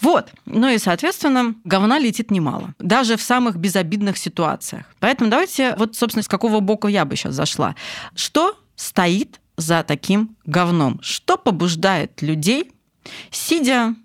вот. 0.01 0.31
Ну 0.45 0.69
и, 0.69 0.77
соответственно, 0.77 1.55
говна 1.63 1.97
летит 1.97 2.29
немало. 2.29 2.75
Даже 2.77 3.17
в 3.17 3.21
самых 3.21 3.55
безобидных 3.55 4.17
ситуациях. 4.17 4.85
Поэтому 4.99 5.29
давайте, 5.29 5.75
вот, 5.77 5.95
собственно, 5.95 6.23
с 6.23 6.27
какого 6.27 6.59
бока 6.59 6.87
я 6.87 7.05
бы 7.05 7.15
сейчас 7.15 7.33
зашла. 7.33 7.75
Что 8.15 8.55
стоит 8.75 9.39
за 9.63 9.83
таким 9.83 10.35
говном? 10.45 10.99
Что 11.01 11.37
побуждает 11.37 12.21
людей, 12.21 12.71
сидя 13.31 13.95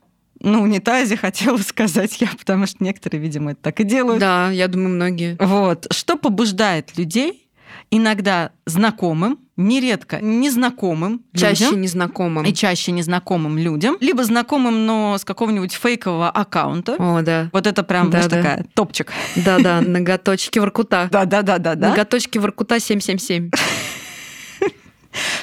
на 0.40 0.62
унитазе, 0.62 1.16
хотела 1.18 1.58
сказать 1.58 2.20
я, 2.20 2.28
потому 2.38 2.66
что 2.66 2.82
некоторые, 2.82 3.20
видимо, 3.20 3.52
это 3.52 3.62
так 3.62 3.80
и 3.80 3.84
делают. 3.84 4.20
Да, 4.20 4.50
я 4.50 4.68
думаю, 4.68 4.90
многие. 4.90 5.36
Вот. 5.40 5.86
Что 5.90 6.16
побуждает 6.16 6.96
людей, 6.96 7.48
иногда 7.90 8.52
знакомым, 8.66 9.38
нередко 9.56 10.20
незнакомым 10.20 11.22
чаще 11.34 11.64
людям, 11.64 11.80
незнакомым 11.80 12.44
и 12.44 12.54
чаще 12.54 12.92
незнакомым 12.92 13.58
людям, 13.58 13.96
либо 14.00 14.24
знакомым, 14.24 14.86
но 14.86 15.18
с 15.18 15.24
какого-нибудь 15.24 15.72
фейкового 15.72 16.30
аккаунта. 16.30 16.96
О, 16.98 17.22
да. 17.22 17.50
Вот 17.52 17.66
это 17.66 17.82
прям 17.82 18.10
да, 18.10 18.22
знаешь, 18.22 18.26
да. 18.30 18.36
такая 18.36 18.66
топчик. 18.74 19.12
Да-да, 19.36 19.80
ноготочки 19.80 20.58
Воркута. 20.60 21.08
Да-да-да-да. 21.10 21.74
Ноготочки 21.74 22.38
Воркута 22.38 22.78
777. 22.78 23.50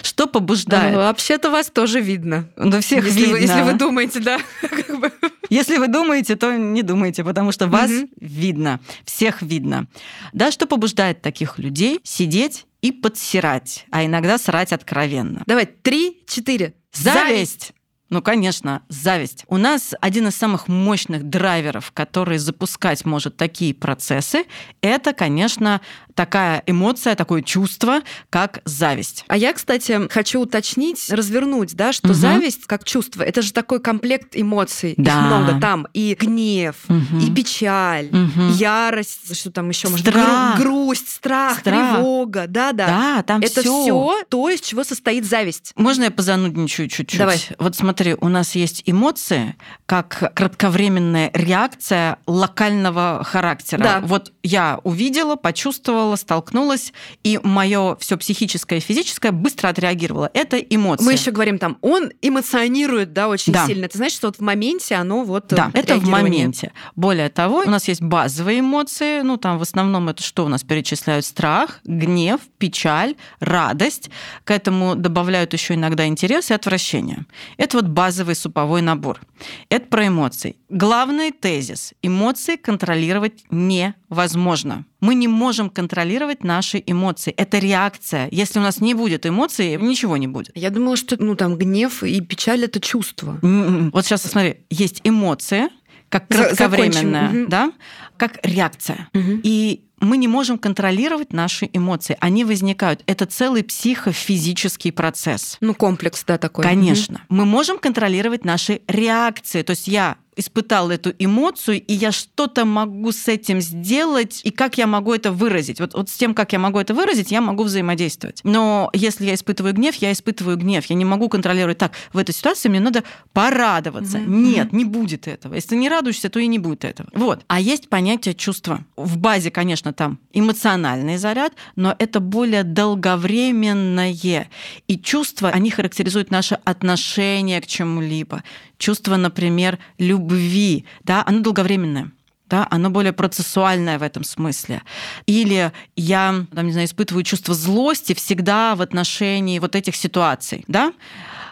Что 0.02 0.28
побуждает? 0.28 0.94
Ну, 0.94 1.00
вообще-то 1.00 1.50
вас 1.50 1.70
тоже 1.70 2.02
видно. 2.02 2.50
Да 2.56 2.82
всех 2.82 3.06
если 3.06 3.20
видно. 3.20 3.34
Вы, 3.34 3.40
если 3.42 3.62
вы 3.62 3.74
думаете, 3.74 4.20
да. 4.20 4.40
Если 5.50 5.78
вы 5.78 5.88
думаете, 5.88 6.36
то 6.36 6.56
не 6.56 6.82
думайте, 6.82 7.24
потому 7.24 7.52
что 7.52 7.68
вас 7.68 7.92
угу. 7.92 8.10
видно, 8.20 8.80
всех 9.06 9.44
видно. 9.44 9.86
Да, 10.34 10.52
что 10.52 10.66
побуждает 10.66 11.22
таких 11.22 11.60
людей 11.60 12.00
сидеть 12.04 12.66
и 12.82 12.92
подсирать, 12.92 13.86
а 13.92 14.04
иногда 14.06 14.38
срать 14.38 14.74
откровенно? 14.74 15.44
Давай, 15.46 15.66
три, 15.66 16.24
четыре. 16.28 16.74
Зависть! 16.94 17.24
Зависть. 17.28 17.74
Ну, 18.16 18.22
конечно, 18.22 18.82
зависть. 18.88 19.44
У 19.50 19.58
нас 19.58 19.94
один 20.00 20.30
из 20.30 20.38
самых 20.38 20.70
мощных 20.70 21.24
драйверов, 21.24 21.92
который 21.92 22.38
запускать 22.38 23.04
может 23.04 23.36
такие 23.36 23.74
процессы, 23.74 24.46
это, 24.80 25.12
конечно, 25.12 25.82
такая 26.16 26.64
эмоция, 26.66 27.16
такое 27.16 27.42
чувство, 27.42 28.02
как 28.30 28.62
зависть. 28.66 29.26
А 29.28 29.38
я, 29.38 29.54
кстати, 29.54 30.08
хочу 30.10 30.40
уточнить, 30.40 31.10
развернуть, 31.12 31.76
да, 31.76 31.92
что 31.92 32.08
угу. 32.08 32.14
зависть 32.14 32.66
как 32.66 32.86
чувство, 32.86 33.22
это 33.22 33.42
же 33.42 33.52
такой 33.52 33.82
комплект 33.82 34.30
эмоций. 34.34 34.96
Да. 34.98 35.12
Их 35.12 35.26
много 35.28 35.60
там. 35.60 35.88
И 35.94 36.16
гнев, 36.18 36.76
угу. 36.88 37.20
и 37.22 37.30
печаль, 37.32 38.08
угу. 38.08 38.54
ярость, 38.54 39.38
что 39.38 39.52
там 39.52 39.70
еще 39.70 39.90
может 39.90 40.08
страх. 40.08 40.58
грусть, 40.58 41.10
страх, 41.10 41.60
страх, 41.60 41.96
тревога. 41.96 42.46
Да, 42.48 42.72
да. 42.72 42.88
Да, 42.88 43.24
там 43.24 43.42
это 43.42 43.62
все 43.62 44.24
то, 44.30 44.50
из 44.50 44.62
чего 44.62 44.86
состоит 44.86 45.26
зависть. 45.26 45.74
Можно 45.76 46.06
я 46.06 46.12
позанудничаю 46.12 46.88
чуть-чуть? 46.88 47.20
Давай. 47.20 47.42
Вот 47.60 47.76
смотри, 47.76 48.05
смотри, 48.06 48.18
у 48.22 48.30
нас 48.30 48.56
есть 48.56 48.84
эмоции 48.86 49.56
как 49.86 50.32
кратковременная 50.36 51.32
реакция 51.34 52.18
локального 52.28 53.24
характера. 53.24 53.82
Да. 53.82 54.02
Вот 54.04 54.32
я 54.44 54.80
увидела, 54.84 55.36
почувствовала, 55.36 56.16
столкнулась, 56.16 56.94
и 57.24 57.40
мое 57.44 57.96
все 57.98 58.18
психическое 58.18 58.78
и 58.78 58.80
физическое 58.80 59.32
быстро 59.32 59.70
отреагировало. 59.70 60.30
Это 60.34 60.58
эмоции. 60.58 61.06
Мы 61.06 61.14
еще 61.14 61.32
говорим 61.32 61.58
там, 61.58 61.78
он 61.82 62.12
эмоционирует, 62.22 63.14
да, 63.14 63.28
очень 63.28 63.54
да. 63.54 63.66
сильно. 63.66 63.86
Это 63.86 63.98
значит, 63.98 64.18
что 64.18 64.28
вот 64.28 64.38
в 64.38 64.42
моменте 64.42 64.96
оно 64.96 65.24
вот 65.24 65.48
Да, 65.50 65.72
это 65.74 65.98
в 65.98 66.08
моменте. 66.08 66.72
Более 66.96 67.30
того, 67.30 67.64
у 67.66 67.70
нас 67.70 67.88
есть 67.88 68.02
базовые 68.02 68.60
эмоции, 68.60 69.22
ну 69.22 69.38
там 69.38 69.58
в 69.58 69.62
основном 69.62 70.10
это 70.10 70.24
что 70.24 70.46
у 70.46 70.48
нас 70.48 70.64
перечисляют? 70.64 71.26
Страх, 71.26 71.80
гнев, 71.84 72.40
печаль, 72.58 73.16
радость. 73.40 74.10
К 74.44 74.52
этому 74.52 74.96
добавляют 74.96 75.54
еще 75.54 75.74
иногда 75.74 76.06
интерес 76.06 76.52
и 76.52 76.54
отвращение. 76.54 77.26
Это 77.58 77.78
вот 77.86 77.92
базовый 77.92 78.36
суповой 78.36 78.82
набор. 78.82 79.22
Это 79.70 79.86
про 79.88 80.08
эмоции. 80.08 80.56
Главный 80.70 81.32
тезис. 81.32 81.94
Эмоции 82.02 82.56
контролировать 82.56 83.44
невозможно. 83.50 84.86
Мы 85.00 85.16
не 85.16 85.28
можем 85.28 85.70
контролировать 85.70 86.44
наши 86.44 86.82
эмоции. 86.86 87.34
Это 87.38 87.60
реакция. 87.60 88.28
Если 88.32 88.60
у 88.60 88.62
нас 88.62 88.82
не 88.82 88.94
будет 88.94 89.26
эмоций, 89.26 89.78
ничего 89.78 90.18
не 90.18 90.28
будет. 90.28 90.52
Я 90.56 90.70
думала, 90.70 90.98
что 90.98 91.16
ну, 91.22 91.36
там 91.36 91.58
гнев 91.58 92.04
и 92.04 92.22
печаль 92.22 92.64
это 92.64 92.80
чувство. 92.80 93.40
М-м. 93.42 93.92
Вот 93.92 94.06
сейчас 94.06 94.24
смотри, 94.24 94.58
есть 94.70 95.02
эмоция, 95.04 95.70
как 96.10 96.28
кратковременная, 96.28 97.48
да, 97.48 97.72
как 98.18 98.40
реакция. 98.44 99.10
Угу. 99.14 99.42
И 99.44 99.85
мы 100.00 100.18
не 100.18 100.28
можем 100.28 100.58
контролировать 100.58 101.34
наши 101.34 101.70
эмоции. 101.72 102.18
Они 102.20 102.44
возникают. 102.44 103.04
Это 103.06 103.26
целый 103.26 103.64
психофизический 103.64 104.92
процесс. 104.92 105.58
Ну, 105.62 105.74
комплекс, 105.74 106.24
да, 106.26 106.38
такой. 106.38 106.64
Конечно. 106.64 107.22
Угу. 107.30 107.36
Мы 107.36 107.46
можем 107.46 107.80
контролировать 107.80 108.46
наши 108.46 108.82
реакции. 108.88 109.62
То 109.62 109.72
есть 109.72 109.88
я 109.88 110.18
испытал 110.36 110.92
эту 110.92 111.14
эмоцию, 111.18 111.82
и 111.82 111.94
я 111.94 112.12
что-то 112.12 112.66
могу 112.66 113.12
с 113.12 113.28
этим 113.28 113.62
сделать, 113.62 114.42
и 114.44 114.52
как 114.52 114.78
я 114.78 114.88
могу 114.88 115.14
это 115.14 115.32
выразить. 115.32 115.80
Вот, 115.80 115.94
вот 115.94 116.10
с 116.10 116.14
тем, 116.14 116.34
как 116.34 116.54
я 116.54 116.60
могу 116.60 116.80
это 116.80 116.94
выразить, 116.94 117.32
я 117.32 117.42
могу 117.42 117.64
взаимодействовать. 117.64 118.42
Но 118.44 118.90
если 118.94 119.26
я 119.26 119.34
испытываю 119.34 119.74
гнев, 119.74 119.96
я 119.96 120.12
испытываю 120.12 120.58
гнев. 120.58 120.86
Я 120.86 120.96
не 120.96 121.06
могу 121.06 121.30
контролировать 121.30 121.78
так. 121.78 121.94
В 122.14 122.18
этой 122.18 122.34
ситуации 122.34 122.70
мне 122.70 122.80
надо 122.80 123.04
порадоваться. 123.34 124.18
Mm-hmm. 124.18 124.28
Нет, 124.28 124.74
не 124.74 124.86
будет 124.86 125.28
этого. 125.28 125.54
Если 125.54 125.70
ты 125.70 125.76
не 125.78 125.90
радуешься, 125.90 126.30
то 126.30 126.40
и 126.40 126.48
не 126.48 126.60
будет 126.60 126.84
этого. 126.84 127.10
Вот. 127.14 127.44
А 127.48 127.60
есть 127.60 127.90
понятие 127.90 128.36
чувства. 128.36 128.84
В 128.96 129.18
базе, 129.18 129.52
конечно, 129.52 129.94
там 129.94 130.20
эмоциональный 130.34 131.18
заряд, 131.18 131.54
но 131.76 131.96
это 131.98 132.20
более 132.20 132.64
долговременное. 132.64 134.50
И 134.88 134.98
чувства, 134.98 135.50
они 135.50 135.70
характеризуют 135.70 136.32
наше 136.32 136.60
отношение 136.64 137.62
к 137.62 137.68
чему-либо. 137.68 138.44
Чувство, 138.78 139.16
например, 139.16 139.80
любви, 139.98 140.86
да, 141.04 141.24
оно 141.26 141.40
долговременное. 141.40 142.12
да, 142.50 142.68
оно 142.70 142.90
более 142.90 143.14
процессуальное 143.14 143.98
в 143.98 144.04
этом 144.04 144.24
смысле. 144.24 144.84
Или 145.26 145.72
я, 145.96 146.46
там, 146.54 146.66
не 146.66 146.72
знаю, 146.72 146.88
испытываю 146.88 147.24
чувство 147.24 147.56
злости 147.56 148.14
всегда 148.14 148.76
в 148.76 148.82
отношении 148.82 149.60
вот 149.60 149.76
этих 149.76 149.96
ситуаций, 149.96 150.64
да. 150.68 150.94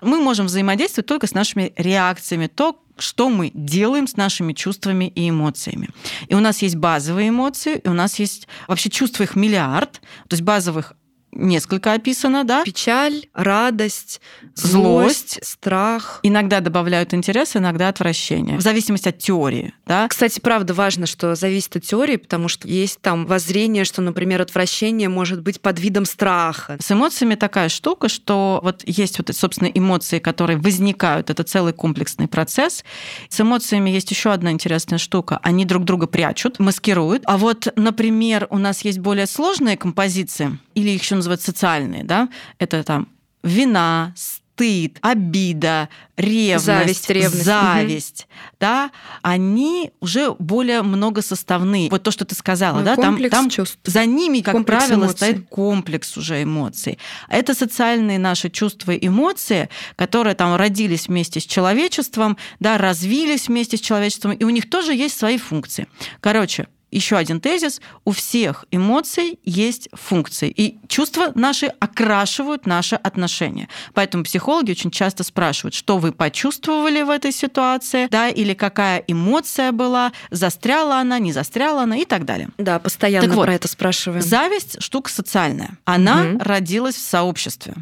Мы 0.02 0.20
можем 0.22 0.46
взаимодействовать 0.48 1.08
только 1.08 1.28
с 1.28 1.34
нашими 1.34 1.74
реакциями, 1.78 2.48
то, 2.48 2.80
что 2.98 3.30
мы 3.30 3.52
делаем 3.54 4.08
с 4.08 4.18
нашими 4.18 4.54
чувствами 4.54 5.06
и 5.06 5.30
эмоциями. 5.30 5.90
И 6.28 6.36
у 6.36 6.40
нас 6.40 6.62
есть 6.62 6.76
базовые 6.76 7.30
эмоции, 7.30 7.78
и 7.78 7.88
у 7.88 7.94
нас 7.94 8.20
есть 8.20 8.48
вообще 8.68 8.90
чувства 8.90 9.24
их 9.24 9.36
миллиард, 9.36 9.94
то 10.28 10.34
есть 10.34 10.44
базовых 10.44 10.94
несколько 11.36 11.94
описано, 11.94 12.44
да? 12.44 12.64
Печаль, 12.64 13.26
радость, 13.34 14.22
злость, 14.56 15.34
злость, 15.34 15.40
страх. 15.44 16.20
Иногда 16.24 16.60
добавляют 16.60 17.14
интерес, 17.14 17.56
иногда 17.56 17.90
отвращение, 17.90 18.58
в 18.58 18.62
зависимости 18.62 19.10
от 19.10 19.18
теории, 19.18 19.74
да? 19.86 20.08
Кстати, 20.08 20.40
правда 20.40 20.74
важно, 20.74 21.06
что 21.06 21.36
зависит 21.36 21.76
от 21.76 21.84
теории, 21.84 22.18
потому 22.18 22.48
что 22.48 22.68
есть 22.68 23.00
там 23.02 23.26
воззрение, 23.26 23.86
что, 23.86 24.02
например, 24.02 24.42
отвращение 24.42 25.10
может 25.10 25.42
быть 25.42 25.62
под 25.62 25.80
видом 25.80 26.06
страха. 26.06 26.78
С 26.80 26.92
эмоциями 26.92 27.36
такая 27.36 27.70
штука, 27.70 28.10
что 28.10 28.60
вот 28.64 28.84
есть 28.86 29.18
вот, 29.18 29.30
собственно, 29.36 29.68
эмоции, 29.68 30.20
которые 30.20 30.58
возникают, 30.58 31.30
это 31.30 31.44
целый 31.44 31.74
комплексный 31.74 32.28
процесс. 32.28 32.84
С 33.30 33.40
эмоциями 33.42 33.90
есть 33.90 34.12
еще 34.12 34.32
одна 34.32 34.52
интересная 34.52 35.00
штука. 35.00 35.40
Они 35.44 35.66
друг 35.66 35.84
друга 35.84 36.08
прячут, 36.08 36.60
маскируют. 36.60 37.24
А 37.26 37.38
вот, 37.38 37.68
например, 37.76 38.48
у 38.50 38.58
нас 38.58 38.86
есть 38.86 39.00
более 39.00 39.28
сложные 39.28 39.78
композиции, 39.78 40.60
или 40.76 40.92
их 40.92 41.02
еще 41.02 41.16
называют 41.24 41.42
социальные, 41.42 42.04
да, 42.04 42.30
это 42.60 42.84
там 42.84 43.08
вина, 43.44 44.14
стыд, 44.54 45.00
обида, 45.02 45.90
ревность, 46.16 46.66
зависть, 46.66 47.10
ревность. 47.10 47.44
зависть 47.44 48.28
угу. 48.30 48.58
да, 48.60 48.92
они 49.24 49.92
уже 50.00 50.36
более 50.38 50.84
многосоставные. 50.84 51.90
Вот 51.90 52.04
то, 52.04 52.12
что 52.12 52.24
ты 52.24 52.36
сказала, 52.36 52.80
ну, 52.80 52.86
да, 52.86 52.96
там, 52.96 53.30
там 53.30 53.50
чувств. 53.50 53.80
за 53.84 54.06
ними, 54.06 54.42
как 54.42 54.54
комплекс 54.54 54.86
правило, 54.86 55.06
эмоций. 55.06 55.16
стоит 55.16 55.50
комплекс 55.50 56.18
уже 56.18 56.44
эмоций. 56.44 57.00
Это 57.30 57.56
социальные 57.56 58.20
наши 58.20 58.50
чувства 58.50 58.92
и 58.92 59.08
эмоции, 59.08 59.70
которые 59.96 60.36
там 60.36 60.56
родились 60.56 61.08
вместе 61.08 61.40
с 61.40 61.46
человечеством, 61.46 62.38
да, 62.60 62.78
развились 62.78 63.48
вместе 63.48 63.78
с 63.78 63.82
человечеством, 63.82 64.34
и 64.34 64.44
у 64.44 64.50
них 64.50 64.70
тоже 64.70 64.94
есть 64.94 65.18
свои 65.18 65.38
функции. 65.38 65.88
Короче, 66.20 66.68
еще 66.96 67.18
один 67.18 67.40
тезис. 67.40 67.82
У 68.06 68.12
всех 68.12 68.66
эмоций 68.72 69.40
есть 69.44 69.90
функции. 69.94 70.50
И 70.50 70.78
чувства 70.88 71.32
наши 71.36 71.68
окрашивают 71.80 72.66
наши 72.66 72.96
отношения. 72.96 73.68
Поэтому 73.94 74.24
психологи 74.24 74.72
очень 74.72 74.92
часто 74.92 75.24
спрашивают, 75.24 75.74
что 75.74 75.98
вы 75.98 76.12
почувствовали 76.12 77.02
в 77.02 77.10
этой 77.10 77.32
ситуации, 77.32 78.08
да, 78.10 78.30
или 78.30 78.54
какая 78.54 79.04
эмоция 79.08 79.72
была, 79.72 80.12
застряла 80.32 80.98
она, 80.98 81.20
не 81.20 81.34
застряла 81.34 81.84
она 81.84 81.98
и 81.98 82.06
так 82.06 82.26
далее. 82.26 82.50
Да, 82.58 82.80
постоянно 82.80 83.28
так 83.28 83.36
вот, 83.36 83.46
про 83.46 83.54
это 83.54 83.68
спрашиваем. 83.68 84.22
Зависть 84.22 84.82
штука 84.82 85.12
социальная. 85.12 85.78
Она 85.86 86.24
угу. 86.24 86.40
родилась 86.40 86.96
в 86.96 87.02
сообществе 87.02 87.76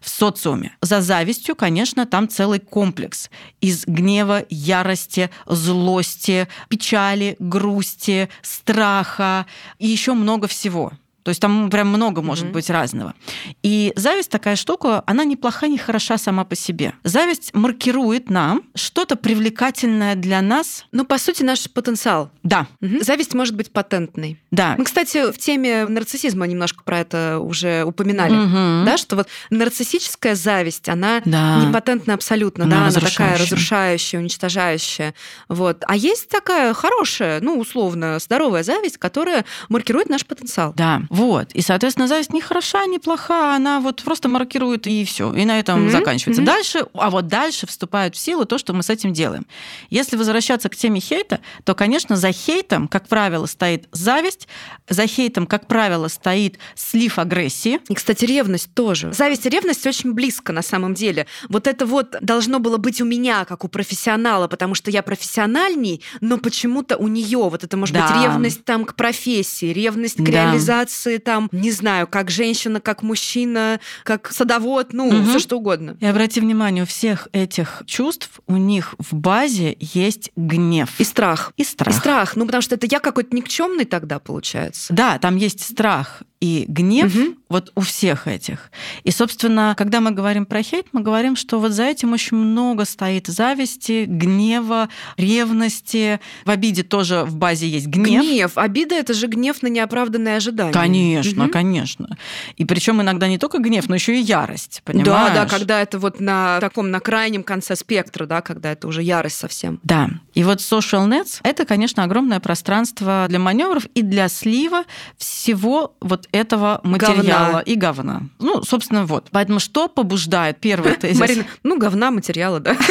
в 0.00 0.08
социуме. 0.08 0.76
За 0.80 1.00
завистью, 1.00 1.56
конечно, 1.56 2.06
там 2.06 2.28
целый 2.28 2.58
комплекс 2.58 3.30
из 3.60 3.84
гнева, 3.86 4.44
ярости, 4.50 5.30
злости, 5.46 6.48
печали, 6.68 7.36
грусти, 7.38 8.28
страха 8.42 9.46
и 9.78 9.86
еще 9.86 10.14
много 10.14 10.46
всего. 10.46 10.92
То 11.24 11.30
есть 11.30 11.40
там 11.40 11.70
прям 11.70 11.88
много 11.88 12.20
может 12.20 12.44
mm-hmm. 12.46 12.52
быть 12.52 12.70
разного. 12.70 13.14
И 13.62 13.94
зависть 13.96 14.30
такая 14.30 14.56
штука, 14.56 15.02
она 15.06 15.24
не 15.24 15.36
плоха, 15.36 15.66
не 15.68 15.78
хороша 15.78 16.18
сама 16.18 16.44
по 16.44 16.54
себе. 16.54 16.92
Зависть 17.02 17.54
маркирует 17.54 18.28
нам 18.28 18.62
что-то 18.74 19.16
привлекательное 19.16 20.16
для 20.16 20.42
нас. 20.42 20.84
Ну, 20.92 21.06
по 21.06 21.16
сути, 21.16 21.42
наш 21.42 21.68
потенциал. 21.70 22.30
Да. 22.42 22.66
Mm-hmm. 22.82 23.02
Зависть 23.02 23.32
может 23.32 23.56
быть 23.56 23.72
патентной. 23.72 24.38
Да. 24.50 24.74
Мы, 24.76 24.84
кстати, 24.84 25.32
в 25.32 25.38
теме 25.38 25.86
нарциссизма 25.86 26.46
немножко 26.46 26.84
про 26.84 27.00
это 27.00 27.38
уже 27.40 27.84
упоминали, 27.84 28.34
mm-hmm. 28.34 28.84
да, 28.84 28.98
что 28.98 29.16
вот 29.16 29.28
нарциссическая 29.48 30.34
зависть, 30.34 30.90
она 30.90 31.22
да. 31.24 31.64
не 31.64 31.72
патентна 31.72 32.12
абсолютно, 32.12 32.64
она 32.64 32.76
да, 32.76 32.82
она 32.88 33.00
такая 33.00 33.38
разрушающая, 33.38 34.20
уничтожающая. 34.20 35.14
Вот. 35.48 35.84
А 35.86 35.96
есть 35.96 36.28
такая 36.28 36.74
хорошая, 36.74 37.40
ну, 37.40 37.58
условно, 37.58 38.18
здоровая 38.18 38.62
зависть, 38.62 38.98
которая 38.98 39.46
маркирует 39.70 40.10
наш 40.10 40.26
потенциал. 40.26 40.74
Да. 40.76 41.00
Вот. 41.14 41.52
И, 41.52 41.60
соответственно, 41.60 42.08
зависть 42.08 42.32
не 42.32 42.40
хороша, 42.40 42.86
не 42.86 42.98
плоха, 42.98 43.54
она 43.54 43.78
вот 43.78 44.02
просто 44.02 44.28
маркирует 44.28 44.88
и 44.88 45.04
все, 45.04 45.32
и 45.32 45.44
на 45.44 45.60
этом 45.60 45.86
mm-hmm. 45.86 45.90
заканчивается. 45.90 46.42
Mm-hmm. 46.42 46.46
Дальше, 46.46 46.86
а 46.92 47.10
вот 47.10 47.28
дальше 47.28 47.68
вступает 47.68 48.16
в 48.16 48.18
силу 48.18 48.46
то, 48.46 48.58
что 48.58 48.72
мы 48.72 48.82
с 48.82 48.90
этим 48.90 49.12
делаем. 49.12 49.46
Если 49.90 50.16
возвращаться 50.16 50.68
к 50.68 50.74
теме 50.74 50.98
хейта, 50.98 51.38
то, 51.62 51.76
конечно, 51.76 52.16
за 52.16 52.32
хейтом, 52.32 52.88
как 52.88 53.06
правило, 53.06 53.46
стоит 53.46 53.86
зависть, 53.92 54.48
за 54.88 55.06
хейтом, 55.06 55.46
как 55.46 55.68
правило, 55.68 56.08
стоит 56.08 56.58
слив 56.74 57.20
агрессии. 57.20 57.78
И, 57.88 57.94
кстати, 57.94 58.24
ревность 58.24 58.74
тоже. 58.74 59.12
Зависть 59.12 59.46
и 59.46 59.48
ревность 59.50 59.86
очень 59.86 60.14
близко 60.14 60.52
на 60.52 60.62
самом 60.62 60.94
деле. 60.94 61.28
Вот 61.48 61.68
это 61.68 61.86
вот 61.86 62.16
должно 62.22 62.58
было 62.58 62.76
быть 62.76 63.00
у 63.00 63.04
меня, 63.04 63.44
как 63.44 63.62
у 63.62 63.68
профессионала, 63.68 64.48
потому 64.48 64.74
что 64.74 64.90
я 64.90 65.04
профессиональней, 65.04 66.02
но 66.20 66.38
почему-то 66.38 66.96
у 66.96 67.06
нее 67.06 67.38
вот 67.38 67.62
это 67.62 67.76
может 67.76 67.94
да. 67.94 68.08
быть 68.08 68.20
ревность 68.20 68.64
там 68.64 68.84
к 68.84 68.96
профессии, 68.96 69.66
ревность 69.66 70.16
к 70.16 70.24
да. 70.24 70.32
реализации 70.32 71.03
эмоции, 71.04 71.18
там, 71.18 71.48
не 71.52 71.70
знаю, 71.70 72.06
как 72.06 72.30
женщина, 72.30 72.80
как 72.80 73.02
мужчина, 73.02 73.80
как 74.02 74.30
садовод, 74.32 74.92
ну, 74.92 75.08
угу. 75.08 75.24
все 75.24 75.38
что 75.38 75.58
угодно. 75.58 75.96
И 76.00 76.06
обрати 76.06 76.40
внимание, 76.40 76.84
у 76.84 76.86
всех 76.86 77.28
этих 77.32 77.82
чувств 77.86 78.30
у 78.46 78.56
них 78.56 78.94
в 78.98 79.14
базе 79.14 79.76
есть 79.80 80.30
гнев. 80.36 80.90
И 80.98 81.04
страх. 81.04 81.52
И 81.56 81.64
страх. 81.64 81.94
И 81.94 81.98
страх. 81.98 82.36
Ну, 82.36 82.46
потому 82.46 82.62
что 82.62 82.74
это 82.74 82.86
я 82.90 83.00
какой-то 83.00 83.34
никчемный 83.34 83.84
тогда 83.84 84.18
получается. 84.18 84.92
Да, 84.92 85.18
там 85.18 85.36
есть 85.36 85.62
страх 85.62 86.22
и 86.40 86.66
гнев 86.68 87.14
угу. 87.14 87.36
вот 87.48 87.72
у 87.74 87.80
всех 87.80 88.28
этих. 88.28 88.70
И, 89.02 89.10
собственно, 89.10 89.74
когда 89.78 90.00
мы 90.00 90.10
говорим 90.10 90.44
про 90.44 90.62
хейт, 90.62 90.88
мы 90.92 91.00
говорим, 91.00 91.36
что 91.36 91.58
вот 91.58 91.72
за 91.72 91.84
этим 91.84 92.12
очень 92.12 92.36
много 92.36 92.84
стоит 92.84 93.28
зависти, 93.28 94.04
гнева, 94.06 94.90
ревности. 95.16 96.20
В 96.44 96.50
обиде 96.50 96.82
тоже 96.82 97.24
в 97.24 97.36
базе 97.36 97.66
есть 97.66 97.86
гнев. 97.86 98.22
Гнев. 98.22 98.58
Обида 98.58 98.94
это 98.96 99.14
же 99.14 99.26
гнев 99.26 99.62
на 99.62 99.68
неоправданное 99.68 100.36
ожидание. 100.36 100.74
Конечно, 100.74 101.44
угу. 101.44 101.52
конечно. 101.52 102.18
И 102.56 102.66
причем 102.66 103.00
иногда 103.00 103.26
не 103.26 103.38
только 103.38 103.58
гнев, 103.58 103.88
но 103.88 103.94
еще 103.94 104.14
и 104.14 104.22
ярость. 104.22 104.82
Понимаешь? 104.84 105.32
Да, 105.32 105.44
да, 105.44 105.46
когда 105.46 105.80
это 105.80 105.98
вот 105.98 106.20
на 106.20 106.60
таком 106.60 106.90
на 106.90 107.00
крайнем 107.00 107.42
конце 107.42 107.74
спектра, 107.74 108.26
да, 108.26 108.42
когда 108.42 108.72
это 108.72 108.86
уже 108.86 109.02
ярость 109.02 109.38
совсем. 109.38 109.80
Да. 109.82 110.10
И 110.34 110.44
вот 110.44 110.58
social 110.58 111.08
nets 111.08 111.40
это, 111.42 111.64
конечно, 111.64 112.02
огромное 112.02 112.40
пространство 112.40 113.24
для 113.30 113.38
маневров 113.38 113.86
и 113.94 114.02
для 114.02 114.28
слива 114.28 114.84
всего 115.16 115.94
вот 116.00 116.28
этого 116.34 116.80
материала 116.82 117.46
говна. 117.46 117.60
и 117.60 117.74
говна. 117.76 118.22
Ну, 118.40 118.62
собственно, 118.64 119.06
вот. 119.06 119.28
Поэтому 119.30 119.60
что 119.60 119.88
побуждает 119.88 120.58
первый 120.58 120.96
тезис? 120.96 121.20
Марина, 121.20 121.44
ну, 121.62 121.78
говна 121.78 122.10
материала, 122.10 122.60
да? 122.60 122.76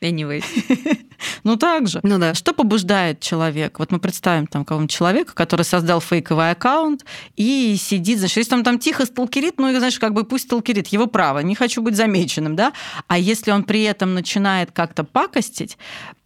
Anyway. 0.00 0.44
Ну, 1.44 1.56
так 1.56 1.88
же. 1.88 2.00
Ну, 2.02 2.18
да. 2.18 2.34
Что 2.34 2.52
побуждает 2.52 3.20
человека? 3.20 3.76
Вот 3.78 3.92
мы 3.92 4.00
представим 4.00 4.46
там 4.46 4.64
кого-нибудь 4.64 4.90
человека, 4.90 5.34
который 5.34 5.62
создал 5.62 6.00
фейковый 6.00 6.50
аккаунт 6.50 7.04
и 7.36 7.76
сидит, 7.78 8.18
значит, 8.18 8.38
если 8.38 8.54
он 8.54 8.64
там 8.64 8.78
тихо 8.78 9.06
сталкерит, 9.06 9.58
ну, 9.58 9.70
знаешь, 9.76 9.98
как 9.98 10.14
бы 10.14 10.24
пусть 10.24 10.44
сталкерит, 10.44 10.88
его 10.88 11.06
право, 11.06 11.38
не 11.40 11.54
хочу 11.54 11.80
быть 11.82 11.96
замеченным, 11.96 12.56
да? 12.56 12.72
А 13.06 13.18
если 13.18 13.52
он 13.52 13.64
при 13.64 13.82
этом 13.82 14.14
начинает 14.14 14.72
как-то 14.72 15.04
пакостить, 15.04 15.78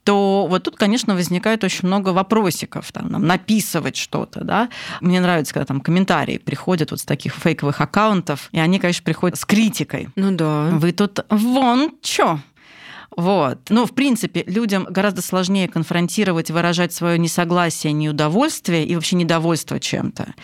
то 0.06 0.46
вот 0.48 0.62
тут, 0.62 0.76
конечно, 0.76 1.14
возникает 1.14 1.64
очень 1.64 1.88
много 1.88 2.10
вопросиков, 2.10 2.92
там, 2.92 3.08
нам 3.08 3.26
написывать 3.26 3.96
что-то, 3.96 4.44
да. 4.44 4.68
Мне 5.00 5.20
нравится, 5.20 5.52
когда 5.52 5.66
там 5.66 5.80
комментарии 5.80 6.38
приходят 6.38 6.92
вот 6.92 7.00
с 7.00 7.04
таких 7.04 7.34
фейковых 7.34 7.80
аккаунтов, 7.80 8.48
и 8.52 8.60
они, 8.60 8.78
конечно, 8.78 9.02
приходят 9.04 9.36
с 9.36 9.44
критикой. 9.44 10.08
Ну 10.14 10.30
да. 10.30 10.70
Вы 10.72 10.92
тут 10.92 11.24
вон 11.28 11.90
чё, 12.02 12.38
вот. 13.16 13.58
Ну, 13.70 13.86
в 13.86 13.92
принципе, 13.92 14.44
людям 14.46 14.86
гораздо 14.90 15.22
сложнее 15.22 15.68
конфронтировать, 15.68 16.50
выражать 16.50 16.92
свое 16.92 17.18
несогласие, 17.18 17.92
неудовольствие 17.94 18.86
и 18.86 18.94
вообще 18.94 19.16
недовольство 19.16 19.80
чем-то. 19.80 20.34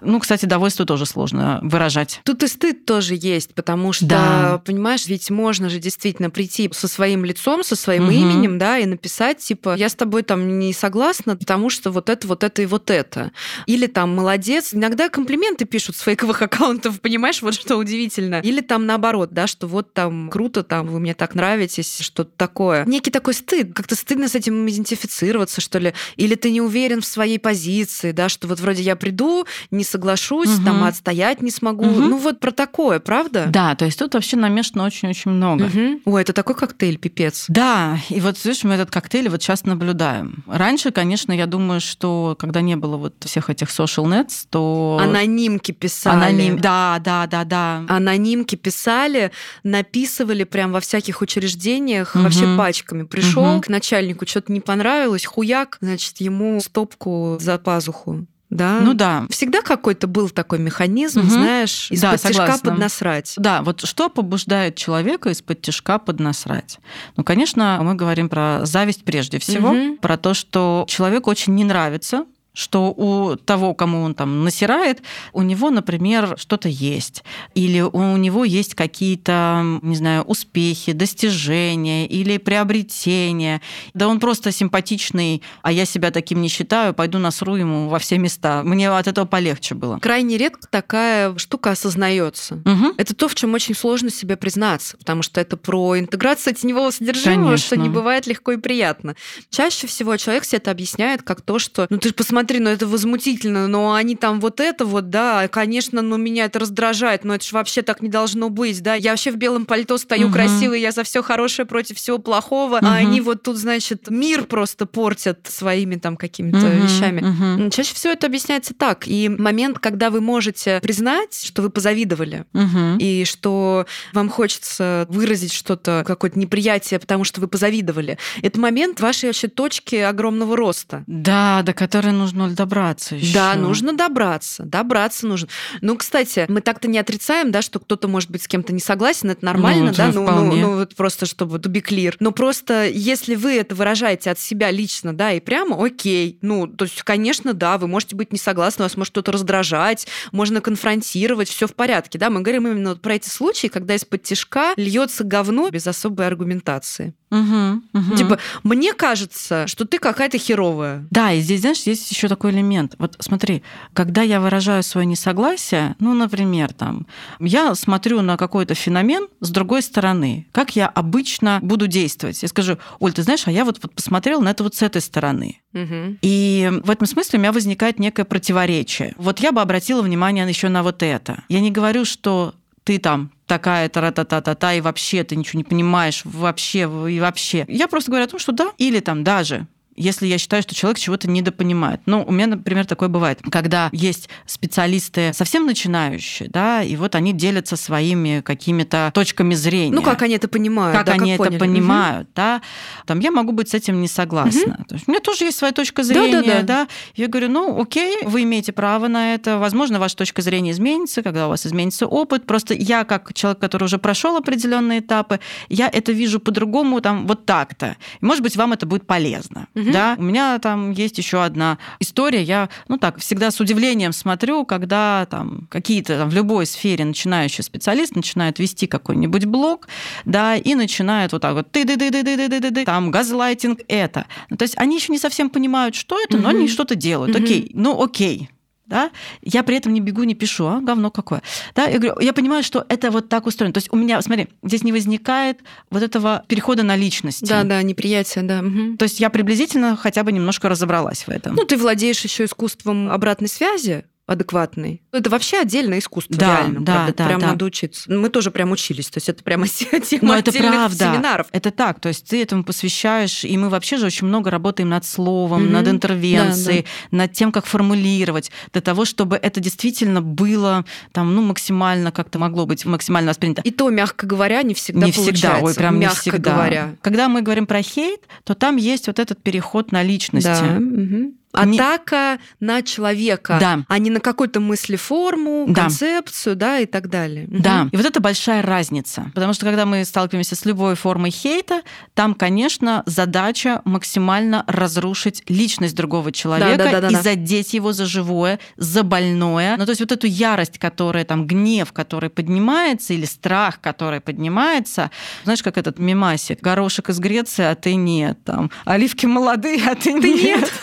Ну, 0.00 0.18
кстати, 0.18 0.46
довольство 0.46 0.86
тоже 0.86 1.04
сложно 1.04 1.60
выражать. 1.62 2.20
Тут 2.24 2.42
и 2.42 2.48
стыд 2.48 2.86
тоже 2.86 3.16
есть, 3.20 3.54
потому 3.54 3.92
что, 3.92 4.06
да. 4.06 4.62
понимаешь, 4.64 5.06
ведь 5.06 5.30
можно 5.30 5.68
же 5.68 5.78
действительно 5.78 6.30
прийти 6.30 6.70
со 6.72 6.88
своим 6.88 7.24
лицом, 7.24 7.62
со 7.62 7.76
своим 7.76 8.04
угу. 8.04 8.12
именем, 8.12 8.58
да, 8.58 8.78
и 8.78 8.86
написать, 8.86 9.38
типа, 9.38 9.76
я 9.76 9.90
с 9.90 9.94
тобой 9.94 10.22
там 10.22 10.58
не 10.58 10.72
согласна, 10.72 11.36
потому 11.36 11.68
что 11.68 11.90
вот 11.90 12.08
это, 12.08 12.26
вот 12.26 12.44
это 12.44 12.62
и 12.62 12.66
вот 12.66 12.90
это. 12.90 13.32
Или 13.66 13.86
там, 13.86 14.16
молодец. 14.16 14.72
Иногда 14.72 15.10
комплименты 15.10 15.66
пишут 15.66 15.96
с 15.96 16.00
фейковых 16.00 16.40
аккаунтов, 16.40 17.00
понимаешь, 17.00 17.42
вот 17.42 17.54
что 17.54 17.76
удивительно. 17.76 18.36
Или 18.36 18.62
там 18.62 18.86
наоборот, 18.86 19.32
да, 19.32 19.46
что 19.46 19.66
вот 19.66 19.92
там 19.92 20.30
круто, 20.30 20.62
там 20.62 20.86
вы 20.86 20.98
мне 20.98 21.12
так 21.14 21.34
нравитесь, 21.34 21.98
что 22.00 22.21
что-то 22.22 22.36
такое. 22.36 22.84
Некий 22.86 23.10
такой 23.10 23.34
стыд, 23.34 23.74
как-то 23.74 23.96
стыдно 23.96 24.28
с 24.28 24.34
этим 24.34 24.68
идентифицироваться, 24.68 25.60
что 25.60 25.78
ли, 25.78 25.94
или 26.16 26.34
ты 26.34 26.50
не 26.50 26.60
уверен 26.60 27.00
в 27.00 27.06
своей 27.06 27.38
позиции, 27.38 28.12
да, 28.12 28.28
что 28.28 28.48
вот 28.48 28.60
вроде 28.60 28.82
я 28.82 28.96
приду, 28.96 29.46
не 29.70 29.84
соглашусь, 29.84 30.48
угу. 30.48 30.64
там 30.64 30.84
отстоять 30.84 31.42
не 31.42 31.50
смогу. 31.50 31.84
Угу. 31.84 32.00
Ну 32.00 32.16
вот 32.18 32.40
про 32.40 32.52
такое, 32.52 33.00
правда? 33.00 33.46
Да, 33.48 33.74
то 33.74 33.84
есть 33.84 33.98
тут 33.98 34.14
вообще 34.14 34.36
намешано 34.36 34.84
очень-очень 34.84 35.32
много. 35.32 35.64
Угу. 35.64 36.00
Ой, 36.04 36.22
это 36.22 36.32
такой 36.32 36.54
коктейль, 36.54 36.98
пипец. 36.98 37.46
Да, 37.48 37.98
и 38.08 38.20
вот, 38.20 38.42
видишь, 38.44 38.64
мы 38.64 38.74
этот 38.74 38.90
коктейль 38.90 39.28
вот 39.28 39.42
сейчас 39.42 39.64
наблюдаем. 39.64 40.44
Раньше, 40.46 40.90
конечно, 40.92 41.32
я 41.32 41.46
думаю, 41.46 41.80
что 41.80 42.36
когда 42.38 42.60
не 42.60 42.76
было 42.76 42.96
вот 42.96 43.14
всех 43.20 43.50
этих 43.50 43.68
social 43.68 44.04
nets, 44.04 44.46
то... 44.50 44.98
Анонимки 45.00 45.72
писали. 45.72 46.16
Аноним... 46.16 46.60
Да, 46.60 47.00
да, 47.04 47.26
да, 47.26 47.44
да. 47.44 47.84
Анонимки 47.88 48.54
писали, 48.54 49.32
написывали 49.64 50.44
прям 50.44 50.72
во 50.72 50.80
всяких 50.80 51.20
учреждениях 51.20 52.11
угу. 52.14 52.24
вообще 52.24 52.56
пачками. 52.56 53.04
Пришел 53.04 53.56
угу. 53.56 53.62
к 53.62 53.68
начальнику, 53.68 54.26
что-то 54.26 54.52
не 54.52 54.60
понравилось, 54.60 55.24
хуяк, 55.24 55.78
значит, 55.80 56.20
ему 56.20 56.60
стопку 56.60 57.38
за 57.40 57.58
пазуху 57.58 58.26
да? 58.52 58.80
Ну 58.80 58.92
да. 58.94 59.24
Всегда 59.30 59.62
какой-то 59.62 60.06
был 60.06 60.28
такой 60.28 60.58
механизм, 60.58 61.20
угу. 61.20 61.30
знаешь, 61.30 61.90
из-под 61.90 62.22
да, 62.22 62.28
тяжка 62.28 62.58
поднасрать. 62.62 63.34
Да, 63.38 63.62
вот 63.62 63.80
что 63.86 64.10
побуждает 64.10 64.76
человека 64.76 65.30
из-под 65.30 65.62
тяжка 65.62 65.98
поднасрать? 65.98 66.78
Ну, 67.16 67.24
конечно, 67.24 67.80
мы 67.82 67.94
говорим 67.94 68.28
про 68.28 68.60
зависть 68.64 69.04
прежде 69.04 69.38
всего, 69.38 69.70
угу. 69.70 69.96
про 69.96 70.18
то, 70.18 70.34
что 70.34 70.84
человеку 70.86 71.30
очень 71.30 71.54
не 71.54 71.64
нравится 71.64 72.26
что 72.54 72.92
у 72.96 73.36
того, 73.36 73.74
кому 73.74 74.02
он 74.02 74.14
там 74.14 74.44
насирает, 74.44 75.02
у 75.32 75.42
него, 75.42 75.70
например, 75.70 76.36
что-то 76.38 76.68
есть, 76.68 77.24
или 77.54 77.80
у 77.80 78.16
него 78.16 78.44
есть 78.44 78.74
какие-то, 78.74 79.62
не 79.82 79.96
знаю, 79.96 80.22
успехи, 80.22 80.92
достижения 80.92 82.06
или 82.06 82.38
приобретения. 82.38 83.60
Да 83.94 84.08
он 84.08 84.20
просто 84.20 84.52
симпатичный, 84.52 85.42
а 85.62 85.72
я 85.72 85.84
себя 85.84 86.10
таким 86.10 86.40
не 86.40 86.48
считаю, 86.48 86.94
пойду 86.94 87.18
насру 87.18 87.56
ему 87.56 87.88
во 87.88 87.98
все 87.98 88.18
места. 88.18 88.62
Мне 88.62 88.90
от 88.90 89.06
этого 89.06 89.24
полегче 89.24 89.74
было. 89.74 89.98
Крайне 89.98 90.36
редко 90.36 90.68
такая 90.68 91.36
штука 91.38 91.72
осознается. 91.72 92.56
Угу. 92.56 92.94
Это 92.98 93.14
то, 93.14 93.28
в 93.28 93.34
чем 93.34 93.54
очень 93.54 93.74
сложно 93.74 94.10
себе 94.10 94.36
признаться, 94.36 94.96
потому 94.96 95.22
что 95.22 95.40
это 95.40 95.56
про 95.56 95.98
интеграцию 95.98 96.54
теневого 96.54 96.90
содержимого, 96.90 97.44
Конечно. 97.44 97.66
что 97.66 97.76
не 97.76 97.88
бывает 97.88 98.26
легко 98.26 98.52
и 98.52 98.56
приятно. 98.56 99.16
Чаще 99.50 99.86
всего 99.86 100.16
человек 100.16 100.44
себе 100.44 100.58
это 100.58 100.70
объясняет 100.70 101.22
как 101.22 101.40
то, 101.40 101.58
что 101.58 101.86
ну 101.90 101.98
ты 101.98 102.08
же 102.08 102.14
посмотри, 102.14 102.41
смотри, 102.42 102.58
ну 102.58 102.70
это 102.70 102.88
возмутительно, 102.88 103.68
но 103.68 103.94
они 103.94 104.16
там 104.16 104.40
вот 104.40 104.58
это 104.58 104.84
вот, 104.84 105.10
да, 105.10 105.46
конечно, 105.46 106.02
ну 106.02 106.16
меня 106.16 106.46
это 106.46 106.58
раздражает, 106.58 107.22
но 107.22 107.36
это 107.36 107.44
же 107.44 107.54
вообще 107.54 107.82
так 107.82 108.02
не 108.02 108.08
должно 108.08 108.50
быть, 108.50 108.82
да. 108.82 108.96
Я 108.96 109.12
вообще 109.12 109.30
в 109.30 109.36
белом 109.36 109.64
пальто 109.64 109.96
стою 109.96 110.26
угу. 110.26 110.34
красивой, 110.34 110.80
я 110.80 110.90
за 110.90 111.04
все 111.04 111.22
хорошее 111.22 111.66
против 111.66 111.98
всего 111.98 112.18
плохого, 112.18 112.78
угу. 112.78 112.86
а 112.86 112.96
они 112.96 113.20
вот 113.20 113.44
тут, 113.44 113.58
значит, 113.58 114.10
мир 114.10 114.42
просто 114.42 114.86
портят 114.86 115.46
своими 115.48 115.94
там 115.94 116.16
какими-то 116.16 116.66
угу. 116.66 116.82
вещами. 116.82 117.60
Угу. 117.60 117.70
Чаще 117.70 117.94
всего 117.94 118.12
это 118.12 118.26
объясняется 118.26 118.74
так. 118.74 119.06
И 119.06 119.28
момент, 119.28 119.78
когда 119.78 120.10
вы 120.10 120.20
можете 120.20 120.80
признать, 120.82 121.40
что 121.44 121.62
вы 121.62 121.70
позавидовали, 121.70 122.44
угу. 122.52 122.98
и 122.98 123.24
что 123.24 123.86
вам 124.12 124.30
хочется 124.30 125.06
выразить 125.10 125.52
что-то, 125.52 126.02
какое-то 126.04 126.36
неприятие, 126.40 126.98
потому 126.98 127.22
что 127.22 127.40
вы 127.40 127.46
позавидовали, 127.46 128.18
это 128.42 128.58
момент 128.58 129.00
вашей 129.00 129.26
вообще 129.26 129.46
точки 129.46 129.94
огромного 129.94 130.56
роста. 130.56 131.04
Да, 131.06 131.62
до 131.62 131.72
которой 131.72 132.12
нужно 132.12 132.31
нужно 132.34 132.56
добраться 132.56 133.16
еще. 133.16 133.34
Да, 133.34 133.54
нужно 133.54 133.92
добраться. 133.92 134.64
Добраться 134.64 135.26
нужно. 135.26 135.48
Ну, 135.80 135.96
кстати, 135.96 136.46
мы 136.48 136.60
так-то 136.60 136.88
не 136.88 136.98
отрицаем, 136.98 137.50
да, 137.50 137.62
что 137.62 137.78
кто-то 137.78 138.08
может 138.08 138.30
быть 138.30 138.42
с 138.42 138.48
кем-то 138.48 138.72
не 138.72 138.80
согласен, 138.80 139.30
это 139.30 139.44
нормально, 139.44 139.86
ну, 139.86 139.94
да, 139.94 140.12
ну, 140.12 140.26
ну, 140.26 140.56
ну, 140.56 140.76
вот 140.76 140.94
просто 140.94 141.26
чтобы 141.26 141.58
to 141.58 141.70
be 141.70 141.82
clear. 141.82 142.14
Но 142.20 142.32
просто 142.32 142.88
если 142.88 143.34
вы 143.34 143.56
это 143.56 143.74
выражаете 143.74 144.30
от 144.30 144.38
себя 144.38 144.70
лично, 144.70 145.12
да, 145.12 145.32
и 145.32 145.40
прямо, 145.40 145.82
окей, 145.84 146.38
ну, 146.42 146.66
то 146.66 146.84
есть, 146.84 147.02
конечно, 147.02 147.52
да, 147.52 147.78
вы 147.78 147.88
можете 147.88 148.16
быть 148.16 148.32
не 148.32 148.38
согласны, 148.38 148.84
вас 148.84 148.96
может 148.96 149.12
что-то 149.12 149.32
раздражать, 149.32 150.06
можно 150.32 150.60
конфронтировать, 150.60 151.48
все 151.48 151.66
в 151.66 151.74
порядке, 151.74 152.18
да, 152.18 152.30
мы 152.30 152.40
говорим 152.40 152.66
именно 152.68 152.90
вот 152.90 153.02
про 153.02 153.14
эти 153.14 153.28
случаи, 153.28 153.68
когда 153.68 153.94
из-под 153.94 154.22
тяжка 154.22 154.74
льется 154.76 155.24
говно 155.24 155.70
без 155.70 155.86
особой 155.86 156.26
аргументации. 156.26 157.14
Угу, 157.32 157.82
угу. 157.94 158.16
Типа, 158.16 158.38
мне 158.62 158.92
кажется, 158.92 159.66
что 159.66 159.86
ты 159.86 159.98
какая-то 159.98 160.36
херовая. 160.36 161.06
Да, 161.10 161.32
и 161.32 161.40
здесь, 161.40 161.60
знаешь, 161.62 161.80
есть 161.84 162.10
еще 162.10 162.21
такой 162.28 162.52
элемент. 162.52 162.94
Вот 162.98 163.16
смотри, 163.20 163.62
когда 163.92 164.22
я 164.22 164.40
выражаю 164.40 164.82
свое 164.82 165.06
несогласие, 165.06 165.96
ну, 165.98 166.14
например, 166.14 166.72
там, 166.72 167.06
я 167.40 167.74
смотрю 167.74 168.22
на 168.22 168.36
какой-то 168.36 168.74
феномен 168.74 169.28
с 169.40 169.50
другой 169.50 169.82
стороны, 169.82 170.46
как 170.52 170.76
я 170.76 170.86
обычно 170.86 171.60
буду 171.62 171.86
действовать. 171.86 172.42
Я 172.42 172.48
скажу, 172.48 172.78
Оль, 172.98 173.12
ты 173.12 173.22
знаешь, 173.22 173.46
а 173.46 173.50
я 173.50 173.64
вот, 173.64 173.78
вот 173.82 173.94
посмотрела 173.94 174.40
на 174.40 174.50
это 174.50 174.62
вот 174.64 174.74
с 174.74 174.82
этой 174.82 175.00
стороны. 175.00 175.60
Угу. 175.74 176.18
И 176.22 176.70
в 176.84 176.90
этом 176.90 177.06
смысле 177.06 177.38
у 177.38 177.40
меня 177.40 177.52
возникает 177.52 177.98
некое 177.98 178.24
противоречие. 178.24 179.14
Вот 179.16 179.40
я 179.40 179.52
бы 179.52 179.60
обратила 179.60 180.02
внимание 180.02 180.46
еще 180.46 180.68
на 180.68 180.82
вот 180.82 181.02
это. 181.02 181.44
Я 181.48 181.60
не 181.60 181.70
говорю, 181.70 182.04
что 182.04 182.54
ты 182.84 182.98
там 182.98 183.30
такая 183.46 183.88
тара-та-та-та-та, 183.88 184.74
и 184.74 184.80
вообще 184.80 185.24
ты 185.24 185.36
ничего 185.36 185.58
не 185.58 185.64
понимаешь, 185.64 186.22
вообще, 186.24 186.80
и 187.10 187.20
вообще. 187.20 187.64
Я 187.68 187.86
просто 187.86 188.10
говорю 188.10 188.24
о 188.24 188.28
том, 188.28 188.40
что 188.40 188.52
да, 188.52 188.72
или 188.78 189.00
там 189.00 189.24
даже 189.24 189.66
если 189.96 190.26
я 190.26 190.38
считаю, 190.38 190.62
что 190.62 190.74
человек 190.74 190.98
чего-то 190.98 191.28
недопонимает. 191.28 192.00
Ну, 192.06 192.24
у 192.26 192.32
меня, 192.32 192.46
например, 192.46 192.86
такое 192.86 193.08
бывает, 193.08 193.40
когда 193.50 193.88
есть 193.92 194.28
специалисты 194.46 195.32
совсем 195.34 195.66
начинающие, 195.66 196.48
да, 196.48 196.82
и 196.82 196.96
вот 196.96 197.14
они 197.14 197.32
делятся 197.32 197.76
своими 197.76 198.40
какими-то 198.40 199.10
точками 199.14 199.54
зрения. 199.54 199.94
Ну, 199.94 200.02
как 200.02 200.22
они 200.22 200.34
это 200.34 200.48
понимают, 200.48 200.96
Как 200.96 201.06
да, 201.06 201.12
они 201.12 201.36
как 201.36 201.46
это 201.48 201.58
понимают, 201.58 202.28
угу. 202.28 202.32
да. 202.36 202.62
Там 203.06 203.20
я 203.20 203.30
могу 203.30 203.52
быть 203.52 203.68
с 203.68 203.74
этим 203.74 204.00
не 204.00 204.08
согласна. 204.08 204.76
Угу. 204.78 204.84
То 204.88 204.94
есть 204.94 205.08
у 205.08 205.10
меня 205.10 205.20
тоже 205.20 205.44
есть 205.44 205.58
своя 205.58 205.72
точка 205.72 206.02
зрения, 206.02 206.42
да, 206.42 206.46
да, 206.46 206.60
да. 206.60 206.62
да. 206.62 206.88
Я 207.14 207.28
говорю, 207.28 207.48
ну, 207.48 207.80
окей, 207.80 208.18
вы 208.24 208.42
имеете 208.42 208.72
право 208.72 209.08
на 209.08 209.34
это, 209.34 209.58
возможно, 209.58 209.98
ваша 209.98 210.16
точка 210.16 210.42
зрения 210.42 210.70
изменится, 210.70 211.22
когда 211.22 211.46
у 211.46 211.50
вас 211.50 211.66
изменится 211.66 212.06
опыт. 212.06 212.46
Просто 212.46 212.74
я, 212.74 213.04
как 213.04 213.34
человек, 213.34 213.60
который 213.60 213.84
уже 213.84 213.98
прошел 213.98 214.36
определенные 214.36 215.00
этапы, 215.00 215.40
я 215.68 215.88
это 215.88 216.12
вижу 216.12 216.40
по-другому, 216.40 217.00
там, 217.00 217.26
вот 217.26 217.44
так-то. 217.46 217.96
Может 218.20 218.42
быть, 218.42 218.56
вам 218.56 218.72
это 218.72 218.86
будет 218.86 219.06
полезно. 219.06 219.68
Угу. 219.74 219.81
Да, 219.90 220.14
у 220.18 220.22
меня 220.22 220.58
там 220.58 220.92
есть 220.92 221.18
еще 221.18 221.42
одна 221.42 221.78
история. 221.98 222.42
Я, 222.42 222.68
ну 222.88 222.98
так, 222.98 223.18
всегда 223.18 223.50
с 223.50 223.60
удивлением 223.60 224.12
смотрю, 224.12 224.64
когда 224.64 225.26
там 225.30 225.66
какие-то 225.70 226.18
там, 226.18 226.30
в 226.30 226.34
любой 226.34 226.66
сфере 226.66 227.04
начинающий 227.04 227.64
специалист 227.64 228.14
начинает 228.14 228.58
вести 228.58 228.86
какой-нибудь 228.86 229.46
блог, 229.46 229.88
да, 230.24 230.56
и 230.56 230.74
начинает 230.74 231.32
вот 231.32 231.42
так 231.42 231.54
вот 231.54 231.70
ты 231.70 231.84
ды 231.84 231.96
ды 231.96 232.10
ды 232.10 232.22
ды 232.22 232.36
ды 232.36 232.60
ды 232.60 232.70
ды 232.70 232.84
там 232.84 233.10
газлайтинг 233.10 233.80
это. 233.88 234.26
Ну, 234.50 234.56
то 234.56 234.64
есть 234.64 234.76
они 234.78 234.96
еще 234.96 235.12
не 235.12 235.18
совсем 235.18 235.50
понимают, 235.50 235.94
что 235.94 236.18
это, 236.22 236.36
но 236.38 236.50
они 236.50 236.68
что-то 236.68 236.94
делают. 236.94 237.34
Окей, 237.34 237.70
ну 237.74 238.02
окей, 238.02 238.50
да, 238.92 239.10
я 239.40 239.62
при 239.62 239.76
этом 239.76 239.94
не 239.94 240.00
бегу, 240.00 240.22
не 240.24 240.34
пишу, 240.34 240.66
а 240.66 240.80
говно 240.80 241.10
какое. 241.10 241.40
Да, 241.74 241.84
я 241.84 241.98
говорю, 241.98 242.20
я 242.20 242.34
понимаю, 242.34 242.62
что 242.62 242.84
это 242.90 243.10
вот 243.10 243.30
так 243.30 243.46
устроено. 243.46 243.72
То 243.72 243.78
есть 243.78 243.88
у 243.90 243.96
меня, 243.96 244.20
смотри, 244.20 244.48
здесь 244.62 244.84
не 244.84 244.92
возникает 244.92 245.60
вот 245.90 246.02
этого 246.02 246.44
перехода 246.46 246.82
на 246.82 246.94
личность. 246.94 247.48
Да, 247.48 247.64
да, 247.64 247.82
неприятие, 247.82 248.44
да. 248.44 248.60
Угу. 248.60 248.98
То 248.98 249.04
есть 249.04 249.18
я 249.18 249.30
приблизительно 249.30 249.96
хотя 249.96 250.24
бы 250.24 250.32
немножко 250.32 250.68
разобралась 250.68 251.26
в 251.26 251.30
этом. 251.30 251.54
Ну, 251.54 251.64
ты 251.64 251.78
владеешь 251.78 252.20
еще 252.20 252.44
искусством 252.44 253.10
обратной 253.10 253.48
связи, 253.48 254.04
адекватный. 254.26 255.02
Это 255.12 255.30
вообще 255.30 255.58
отдельное 255.58 255.98
искусство, 255.98 256.36
да, 256.36 256.60
реально. 256.60 256.80
Да, 256.80 256.94
правда, 256.94 257.14
да, 257.16 257.26
прям 257.26 257.40
да. 257.40 257.46
надо 257.48 257.64
учиться. 257.64 258.10
Мы 258.10 258.28
тоже 258.28 258.50
прям 258.50 258.70
учились, 258.70 259.10
то 259.10 259.18
есть 259.18 259.28
это 259.28 259.42
прямо 259.42 259.66
тема 259.68 260.02
Но 260.22 260.36
это 260.36 260.52
правда. 260.52 260.96
семинаров. 260.96 261.48
Это 261.50 261.70
так, 261.72 262.00
то 262.00 262.08
есть 262.08 262.28
ты 262.28 262.40
этому 262.40 262.62
посвящаешь, 262.62 263.44
и 263.44 263.56
мы 263.58 263.68
вообще 263.68 263.96
же 263.96 264.06
очень 264.06 264.28
много 264.28 264.50
работаем 264.50 264.88
над 264.88 265.04
словом, 265.04 265.64
mm-hmm. 265.64 265.70
над 265.70 265.88
интервенцией, 265.88 266.82
да, 266.82 266.88
да. 267.10 267.16
над 267.18 267.32
тем, 267.32 267.50
как 267.50 267.66
формулировать, 267.66 268.52
для 268.72 268.80
того, 268.80 269.04
чтобы 269.04 269.36
это 269.36 269.60
действительно 269.60 270.22
было 270.22 270.84
там, 271.10 271.34
ну, 271.34 271.42
максимально 271.42 272.12
как-то 272.12 272.38
могло 272.38 272.64
быть 272.64 272.84
максимально 272.84 273.30
воспринято. 273.30 273.62
И 273.62 273.72
то, 273.72 273.90
мягко 273.90 274.26
говоря, 274.26 274.62
не 274.62 274.74
всегда 274.74 275.06
не 275.06 275.12
получается. 275.12 275.46
Всегда, 275.48 275.58
ой, 275.66 275.74
прям 275.74 275.98
мягко 275.98 276.16
не 276.26 276.30
всегда. 276.32 276.52
говоря. 276.52 276.96
Когда 277.02 277.28
мы 277.28 277.42
говорим 277.42 277.66
про 277.66 277.82
хейт, 277.82 278.20
то 278.44 278.54
там 278.54 278.76
есть 278.76 279.08
вот 279.08 279.18
этот 279.18 279.42
переход 279.42 279.90
на 279.90 280.02
личности. 280.04 280.46
Да. 280.48 280.76
Угу. 280.78 281.34
Атака 281.52 282.38
не... 282.60 282.66
на 282.66 282.82
человека, 282.82 283.58
да. 283.60 283.84
а 283.86 283.98
не 283.98 284.10
на 284.10 284.20
какую-то 284.20 284.60
мыслеформу, 284.60 285.66
да. 285.68 285.82
концепцию, 285.82 286.56
да, 286.56 286.78
и 286.78 286.86
так 286.86 287.08
далее. 287.08 287.46
Да, 287.48 287.82
угу. 287.82 287.90
и 287.92 287.96
вот 287.96 288.06
это 288.06 288.20
большая 288.20 288.62
разница. 288.62 289.30
Потому 289.34 289.52
что 289.52 289.66
когда 289.66 289.84
мы 289.84 290.04
сталкиваемся 290.04 290.56
с 290.56 290.64
любой 290.64 290.94
формой 290.94 291.30
хейта, 291.30 291.82
там, 292.14 292.34
конечно, 292.34 293.02
задача 293.06 293.82
максимально 293.84 294.64
разрушить 294.66 295.42
личность 295.48 295.94
другого 295.94 296.32
человека 296.32 296.78
да, 296.78 296.90
да, 296.90 297.00
да, 297.02 297.08
и 297.08 297.12
да. 297.12 297.22
задеть 297.22 297.74
его 297.74 297.92
за 297.92 298.06
живое, 298.06 298.58
за 298.76 299.02
больное. 299.02 299.76
Ну, 299.76 299.84
то 299.84 299.90
есть 299.90 300.00
вот 300.00 300.12
эту 300.12 300.26
ярость, 300.26 300.78
которая 300.78 301.24
там, 301.24 301.46
гнев, 301.46 301.92
который 301.92 302.30
поднимается, 302.30 303.12
или 303.12 303.26
страх, 303.26 303.80
который 303.80 304.20
поднимается, 304.20 305.10
знаешь, 305.44 305.62
как 305.62 305.76
этот 305.76 305.98
мимасик, 305.98 306.60
горошек 306.60 307.10
из 307.10 307.18
Греции, 307.18 307.64
а 307.64 307.74
ты 307.74 307.94
нет, 307.94 308.42
там, 308.44 308.70
оливки 308.84 309.26
молодые, 309.26 309.82
а 309.86 309.94
ты, 309.94 310.18
ты 310.20 310.32
нет. 310.32 310.72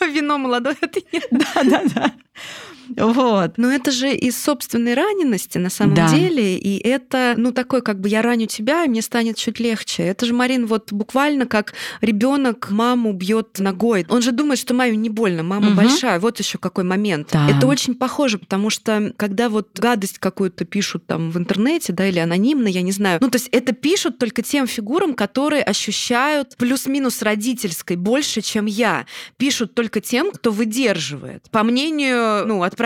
Вино 0.14 0.38
молодое, 0.38 0.76
нет. 1.12 1.26
Да, 1.30 1.64
да, 1.64 1.82
да. 1.94 2.12
Вот. 2.96 3.58
Но 3.58 3.70
это 3.70 3.90
же 3.90 4.14
из 4.14 4.40
собственной 4.40 4.94
ранености 4.94 5.58
на 5.58 5.70
самом 5.70 5.94
да. 5.94 6.08
деле, 6.08 6.56
и 6.56 6.78
это, 6.78 7.34
ну, 7.36 7.52
такой, 7.52 7.82
как 7.82 8.00
бы 8.00 8.08
я 8.08 8.22
раню 8.22 8.46
тебя, 8.46 8.84
и 8.84 8.88
мне 8.88 9.02
станет 9.02 9.36
чуть 9.36 9.60
легче. 9.60 10.04
Это 10.04 10.26
же, 10.26 10.34
Марин, 10.34 10.66
вот 10.66 10.92
буквально 10.92 11.46
как 11.46 11.74
ребенок 12.00 12.70
маму 12.70 13.12
бьет 13.12 13.58
ногой. 13.58 14.06
Он 14.08 14.22
же 14.22 14.32
думает, 14.32 14.58
что 14.58 14.74
маме 14.74 14.96
не 14.96 15.10
больно, 15.10 15.42
мама 15.42 15.68
угу. 15.68 15.76
большая. 15.76 16.18
Вот 16.18 16.38
еще 16.38 16.58
какой 16.58 16.84
момент. 16.84 17.28
Да. 17.32 17.48
Это 17.48 17.66
очень 17.66 17.94
похоже, 17.94 18.38
потому 18.38 18.70
что 18.70 19.12
когда 19.16 19.48
вот 19.48 19.78
гадость 19.78 20.18
какую-то 20.18 20.64
пишут 20.64 21.06
там 21.06 21.30
в 21.30 21.38
интернете, 21.38 21.92
да, 21.92 22.08
или 22.08 22.18
анонимно, 22.18 22.68
я 22.68 22.82
не 22.82 22.92
знаю. 22.92 23.18
Ну, 23.20 23.30
то 23.30 23.36
есть 23.36 23.48
это 23.52 23.72
пишут 23.72 24.18
только 24.18 24.42
тем 24.42 24.66
фигурам, 24.66 25.14
которые 25.14 25.62
ощущают 25.62 26.56
плюс-минус 26.56 27.22
родительской 27.22 27.96
больше, 27.96 28.40
чем 28.40 28.66
я. 28.66 29.06
Пишут 29.36 29.74
только 29.74 30.00
тем, 30.00 30.32
кто 30.32 30.50
выдерживает, 30.50 31.50
по 31.50 31.62
мнению, 31.62 32.46
ну, 32.46 32.62
отправителя. 32.62 32.85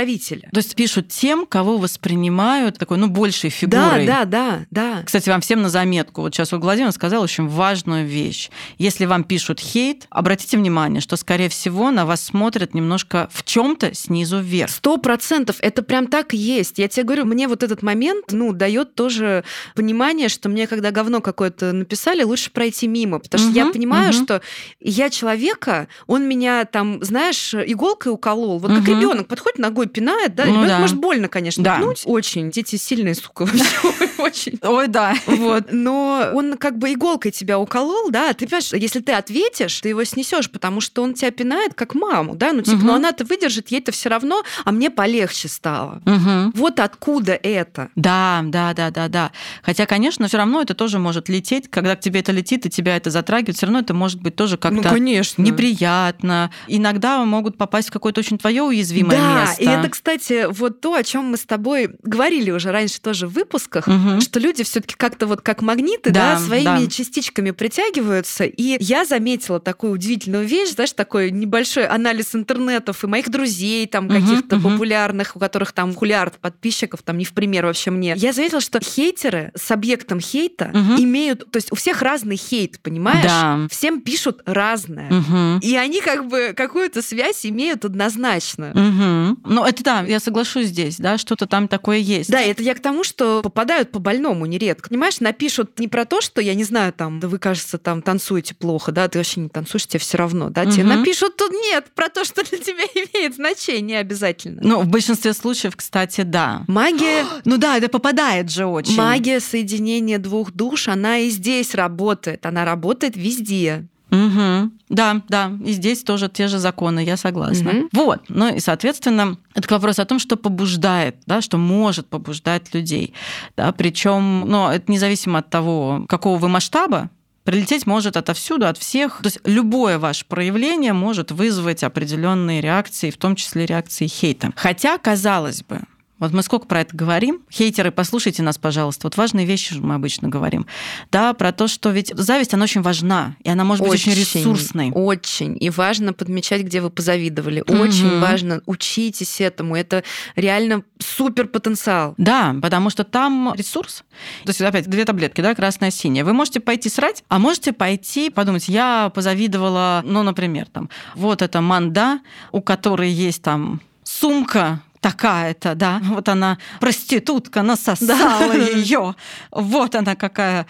То 0.53 0.59
есть 0.59 0.75
пишут 0.75 1.09
тем, 1.09 1.47
кого 1.47 1.79
воспринимают 1.79 2.79
такой, 2.79 2.99
ну, 2.99 3.09
большей 3.09 3.51
фигурой. 3.51 4.07
Да, 4.07 4.25
да, 4.25 4.25
да, 4.25 4.67
да. 4.71 5.03
Кстати, 5.05 5.29
вам 5.29 5.41
всем 5.41 5.63
на 5.63 5.69
заметку. 5.69 6.23
Вот 6.23 6.35
сейчас 6.35 6.53
вот 6.53 6.63
Владимир 6.63 6.93
сказал 6.93 7.23
очень 7.23 7.49
важную 7.49 8.07
вещь. 8.07 8.51
Если 8.79 9.05
вам 9.05 9.25
пишут 9.25 9.61
хейт, 9.61 10.07
обратите 10.11 10.57
внимание, 10.57 11.01
что, 11.01 11.17
скорее 11.17 11.49
всего, 11.49 11.91
на 11.91 12.07
вас 12.07 12.23
смотрят 12.23 12.75
немножко 12.75 13.29
в 13.33 13.45
чем 13.45 13.77
то 13.77 13.95
снизу 13.95 14.41
вверх. 14.41 14.71
Сто 14.71 14.97
процентов. 14.97 15.57
Это 15.61 15.83
прям 15.83 16.07
так 16.07 16.35
и 16.35 16.37
есть. 16.37 16.79
Я 16.79 16.89
тебе 16.89 17.05
говорю, 17.05 17.25
мне 17.25 17.49
вот 17.49 17.63
этот 17.63 17.83
момент, 17.83 18.27
ну, 18.33 18.53
дает 18.53 18.95
тоже 18.95 19.45
понимание, 19.75 20.29
что 20.29 20.49
мне, 20.49 20.67
когда 20.67 20.91
говно 20.91 21.21
какое-то 21.21 21.73
написали, 21.73 22.23
лучше 22.23 22.51
пройти 22.51 22.87
мимо, 22.87 23.19
потому 23.19 23.41
что 23.41 23.51
угу, 23.51 23.59
я 23.59 23.73
понимаю, 23.73 24.11
угу. 24.11 24.25
что 24.25 24.43
я 24.81 25.11
человека, 25.11 25.89
он 26.07 26.29
меня 26.29 26.65
там, 26.65 27.03
знаешь, 27.03 27.55
иголкой 27.55 28.13
уколол, 28.13 28.59
вот 28.59 28.71
угу. 28.71 28.81
как 28.81 28.89
ребенок 28.89 29.29
подходит 29.29 29.59
ногой 29.59 29.87
пинает, 29.91 30.35
да, 30.35 30.47
ну, 30.47 30.67
да. 30.67 30.79
может 30.79 30.97
больно, 30.97 31.29
конечно, 31.29 31.63
да. 31.63 31.77
пнуть, 31.77 32.03
очень, 32.05 32.51
дети 32.51 32.77
сильные, 32.77 33.15
сука, 33.15 33.47
очень. 34.31 34.59
Ой, 34.63 34.89
да. 34.89 35.15
Вот, 35.27 35.67
но 35.71 36.31
он 36.33 36.57
как 36.57 36.79
бы 36.79 36.93
иголкой 36.93 37.33
тебя 37.33 37.59
уколол, 37.59 38.11
да, 38.11 38.33
ты 38.33 38.47
понимаешь, 38.47 38.73
если 38.73 39.01
ты 39.01 39.13
ответишь, 39.13 39.81
ты 39.81 39.91
его 39.91 40.05
снесешь, 40.05 40.51
потому 40.51 40.81
что 40.81 41.03
он 41.03 41.15
тебя 41.15 41.31
пинает 41.31 41.75
как 41.75 41.95
маму, 41.95 42.35
да, 42.37 42.53
ну 42.53 42.63
типа, 42.63 42.77
угу. 42.77 42.87
ну 42.87 42.95
она-то 42.95 43.25
выдержит, 43.25 43.69
ей-то 43.69 43.93
все 43.93 44.09
равно, 44.09 44.43
а 44.65 44.73
мне 44.73 44.91
полегче 44.91 45.49
стало. 45.49 46.03
Угу. 46.07 46.53
Вот 46.55 46.81
откуда 46.81 47.33
это. 47.33 47.89
Да, 47.97 48.43
да, 48.45 48.75
да, 48.75 48.91
да, 48.91 49.09
да. 49.09 49.33
Хотя, 49.63 49.87
конечно, 49.87 50.29
все 50.29 50.39
равно 50.39 50.63
это 50.63 50.75
тоже 50.75 50.99
может 50.99 51.29
лететь, 51.29 51.69
когда 51.71 51.97
к 51.97 52.01
тебе 52.01 52.21
это 52.21 52.33
летит 52.33 52.67
и 52.67 52.71
тебя 52.71 52.97
это 52.97 53.11
затрагивает, 53.11 53.57
все 53.57 53.67
равно 53.67 53.81
это 53.81 53.95
может 53.95 54.21
быть 54.21 54.37
тоже 54.37 54.57
как-то 54.57 54.83
ну, 54.83 54.83
конечно. 54.83 55.43
неприятно. 55.43 56.51
Иногда 56.67 57.25
могут 57.25 57.57
попасть 57.57 57.89
в 57.89 57.93
какое-то 57.93 58.21
очень 58.21 58.39
твое 58.39 58.63
уязвимое 58.63 59.19
да, 59.19 59.41
место. 59.41 59.63
И 59.63 59.67
это, 59.67 59.89
кстати, 59.89 60.47
вот 60.51 60.81
то, 60.81 60.95
о 60.95 61.03
чем 61.03 61.27
мы 61.27 61.37
с 61.37 61.45
тобой 61.45 61.91
говорили 62.03 62.51
уже 62.51 62.71
раньше 62.71 63.01
тоже 63.01 63.27
в 63.27 63.33
выпусках, 63.33 63.89
угу. 63.89 64.20
Что 64.21 64.41
люди 64.41 64.65
все-таки 64.65 64.95
как-то 64.97 65.27
вот 65.27 65.41
как 65.41 65.63
магниты, 65.63 66.11
да, 66.11 66.35
да 66.35 66.41
своими 66.41 66.85
да. 66.85 66.87
частичками 66.87 67.51
притягиваются. 67.51 68.45
И 68.45 68.77
я 68.83 69.05
заметила 69.05 69.61
такую 69.61 69.93
удивительную 69.93 70.47
вещь, 70.47 70.71
знаешь, 70.71 70.93
такой 70.93 71.31
небольшой 71.31 71.87
анализ 71.87 72.35
интернетов 72.35 73.05
и 73.05 73.07
моих 73.07 73.31
друзей, 73.31 73.87
там 73.87 74.07
угу, 74.07 74.15
каких-то 74.15 74.57
угу. 74.57 74.71
популярных, 74.71 75.37
у 75.37 75.39
которых 75.39 75.73
там 75.73 75.95
хулиард 75.95 76.39
подписчиков, 76.39 77.03
там 77.03 77.19
не 77.19 77.25
в 77.25 77.33
пример 77.33 77.67
вообще 77.67 77.91
мне. 77.91 78.15
Я 78.17 78.33
заметила, 78.33 78.61
что 78.61 78.81
хейтеры 78.81 79.53
с 79.55 79.71
объектом 79.71 80.21
хейта 80.21 80.71
угу. 80.73 81.03
имеют, 81.03 81.51
то 81.51 81.57
есть 81.57 81.73
у 81.73 81.77
всех 81.77 82.03
разный 82.03 82.37
хейт, 82.37 82.81
понимаешь? 82.81 83.25
Да. 83.25 83.67
Всем 83.71 84.01
пишут 84.01 84.43
разное. 84.47 85.11
Угу. 85.11 85.61
И 85.63 85.77
они 85.77 86.01
как 86.01 86.29
бы 86.29 86.53
какую-то 86.57 87.03
связь 87.03 87.47
имеют 87.47 87.85
однозначно. 87.85 88.71
Угу. 88.71 89.53
Ну, 89.53 89.65
это 89.65 89.83
да, 89.83 90.01
я 90.03 90.21
соглашусь 90.21 90.67
здесь, 90.67 90.97
да, 90.97 91.19
что-то 91.19 91.47
там 91.47 91.69
такое 91.69 91.99
есть. 91.99 92.31
Да, 92.31 92.41
это 92.41 92.63
я 92.63 92.75
к 92.75 92.81
тому, 92.81 93.05
что 93.05 93.43
попадают 93.43 93.91
по 93.93 94.00
больному 94.01 94.47
нередко. 94.47 94.89
Понимаешь, 94.89 95.21
напишут 95.21 95.79
не 95.79 95.89
про 95.89 96.05
то, 96.05 96.21
что, 96.21 96.41
я 96.41 96.55
не 96.55 96.65
знаю, 96.65 96.93
там, 96.93 97.21
да 97.21 97.29
вы, 97.29 97.39
кажется, 97.39 97.79
там 97.79 98.03
танцуете 98.03 98.55
плохо, 98.55 98.93
да, 98.93 99.09
ты 99.09 99.19
вообще 99.19 99.41
не 99.41 99.49
танцуешь, 99.49 99.87
тебе 99.87 100.01
все 100.01 100.19
равно, 100.19 100.51
да, 100.51 100.63
угу. 100.63 100.71
тебе 100.73 100.85
напишут 100.85 101.37
тут 101.37 101.53
нет, 101.53 101.87
про 101.95 102.09
то, 102.09 102.25
что 102.25 102.43
для 102.45 102.59
тебя 102.59 102.85
имеет 102.95 103.37
значение 103.37 104.01
обязательно. 104.01 104.61
Ну, 104.63 104.81
в 104.81 104.89
большинстве 104.89 105.33
случаев, 105.33 105.77
кстати, 105.77 106.23
да. 106.23 106.65
Магия... 106.67 107.25
Ну 107.45 107.57
да, 107.57 107.77
это 107.79 107.89
попадает 107.89 108.51
же 108.51 108.67
очень. 108.67 108.97
Магия 108.97 109.41
соединения 109.41 110.19
двух 110.19 110.53
душ, 110.53 110.89
она 110.89 111.19
и 111.19 111.31
здесь 111.31 111.75
работает, 111.75 112.47
она 112.47 112.65
работает 112.65 113.17
везде. 113.17 113.87
Угу. 114.11 114.71
Да, 114.89 115.23
да, 115.29 115.53
и 115.65 115.73
здесь 115.73 116.03
тоже 116.03 116.29
те 116.29 116.49
же 116.49 116.59
законы, 116.59 117.05
я 117.05 117.17
согласна. 117.17 117.71
Угу. 117.71 117.89
Вот, 117.93 118.23
ну 118.29 118.55
и, 118.55 118.61
соответственно, 118.61 119.37
это 119.55 119.73
вопрос 119.73 119.99
о 119.99 120.05
том, 120.05 120.19
что 120.19 120.37
побуждает, 120.37 121.17
да, 121.27 121.41
что 121.41 121.59
может 121.59 122.09
побуждать 122.09 122.75
людей. 122.75 123.15
Да, 123.57 123.73
причем, 123.73 124.45
ну, 124.49 124.69
это 124.69 124.91
независимо 124.91 125.39
от 125.39 125.51
того, 125.51 126.05
какого 126.09 126.39
вы 126.39 126.49
масштаба, 126.49 127.11
Прилететь 127.45 127.87
может 127.87 128.17
отовсюду, 128.17 128.67
от 128.67 128.77
всех. 128.77 129.21
То 129.23 129.27
есть 129.27 129.41
любое 129.45 129.99
ваше 129.99 130.27
проявление 130.27 130.93
может 130.93 131.33
вызвать 131.33 131.83
определенные 131.83 132.61
реакции, 132.61 133.11
в 133.11 133.17
том 133.17 133.35
числе 133.35 133.65
реакции 133.65 134.07
хейта. 134.07 134.53
Хотя, 134.57 134.99
казалось 134.99 135.63
бы, 135.63 135.81
вот 136.21 136.33
мы 136.33 136.43
сколько 136.43 136.67
про 136.67 136.83
это 136.83 136.95
говорим. 136.95 137.43
Хейтеры, 137.51 137.91
послушайте 137.91 138.43
нас, 138.43 138.59
пожалуйста. 138.59 139.07
Вот 139.07 139.17
важные 139.17 139.47
вещи 139.47 139.75
мы 139.75 139.95
обычно 139.95 140.29
говорим. 140.29 140.67
Да, 141.11 141.33
про 141.33 141.51
то, 141.53 141.67
что 141.67 141.91
ведь 141.91 142.13
зависть, 142.15 142.55
она 142.55 142.65
очень 142.65 142.83
важна, 142.83 143.37
и 143.43 143.49
она 143.49 143.65
может 143.65 143.87
очень, 143.87 144.13
быть 144.13 144.19
очень 144.19 144.41
ресурсной. 144.41 144.93
Очень. 144.95 145.57
И 145.59 145.71
важно 145.71 146.13
подмечать, 146.13 146.63
где 146.63 146.83
вы 146.83 146.91
позавидовали. 146.91 147.63
Очень 147.67 148.09
угу. 148.09 148.19
важно. 148.19 148.61
Учитесь 148.67 149.41
этому. 149.41 149.75
Это 149.75 150.05
реально 150.37 150.85
супер 150.99 151.49
потенциал. 151.49 152.15
Да, 152.19 152.55
потому 152.61 152.91
что 152.91 153.05
там 153.05 153.55
ресурс. 153.57 154.05
То 154.45 154.51
есть, 154.51 154.61
опять, 154.61 154.89
две 154.89 155.05
таблетки, 155.07 155.41
да, 155.41 155.55
красная, 155.55 155.91
синяя. 155.91 156.25
Вы 156.25 156.35
можете 156.35 156.61
пойти 156.61 156.91
срать, 156.91 157.25
а 157.29 157.39
можете 157.39 157.73
пойти 157.73 158.29
подумать, 158.29 158.69
я 158.69 159.11
позавидовала, 159.15 160.03
ну, 160.05 160.23
например, 160.23 160.67
там, 160.67 160.91
вот 161.15 161.41
эта 161.41 161.63
манда, 161.63 162.21
у 162.53 162.61
которой 162.61 163.11
есть 163.11 163.43
там 163.43 163.81
сумка 164.05 164.83
такая-то, 165.01 165.75
да, 165.75 166.01
вот 166.05 166.29
она 166.29 166.59
проститутка, 166.79 167.63
насосала 167.63 168.53
ее, 168.75 169.15
вот 169.51 169.95
она 169.95 170.15
какая 170.15 170.67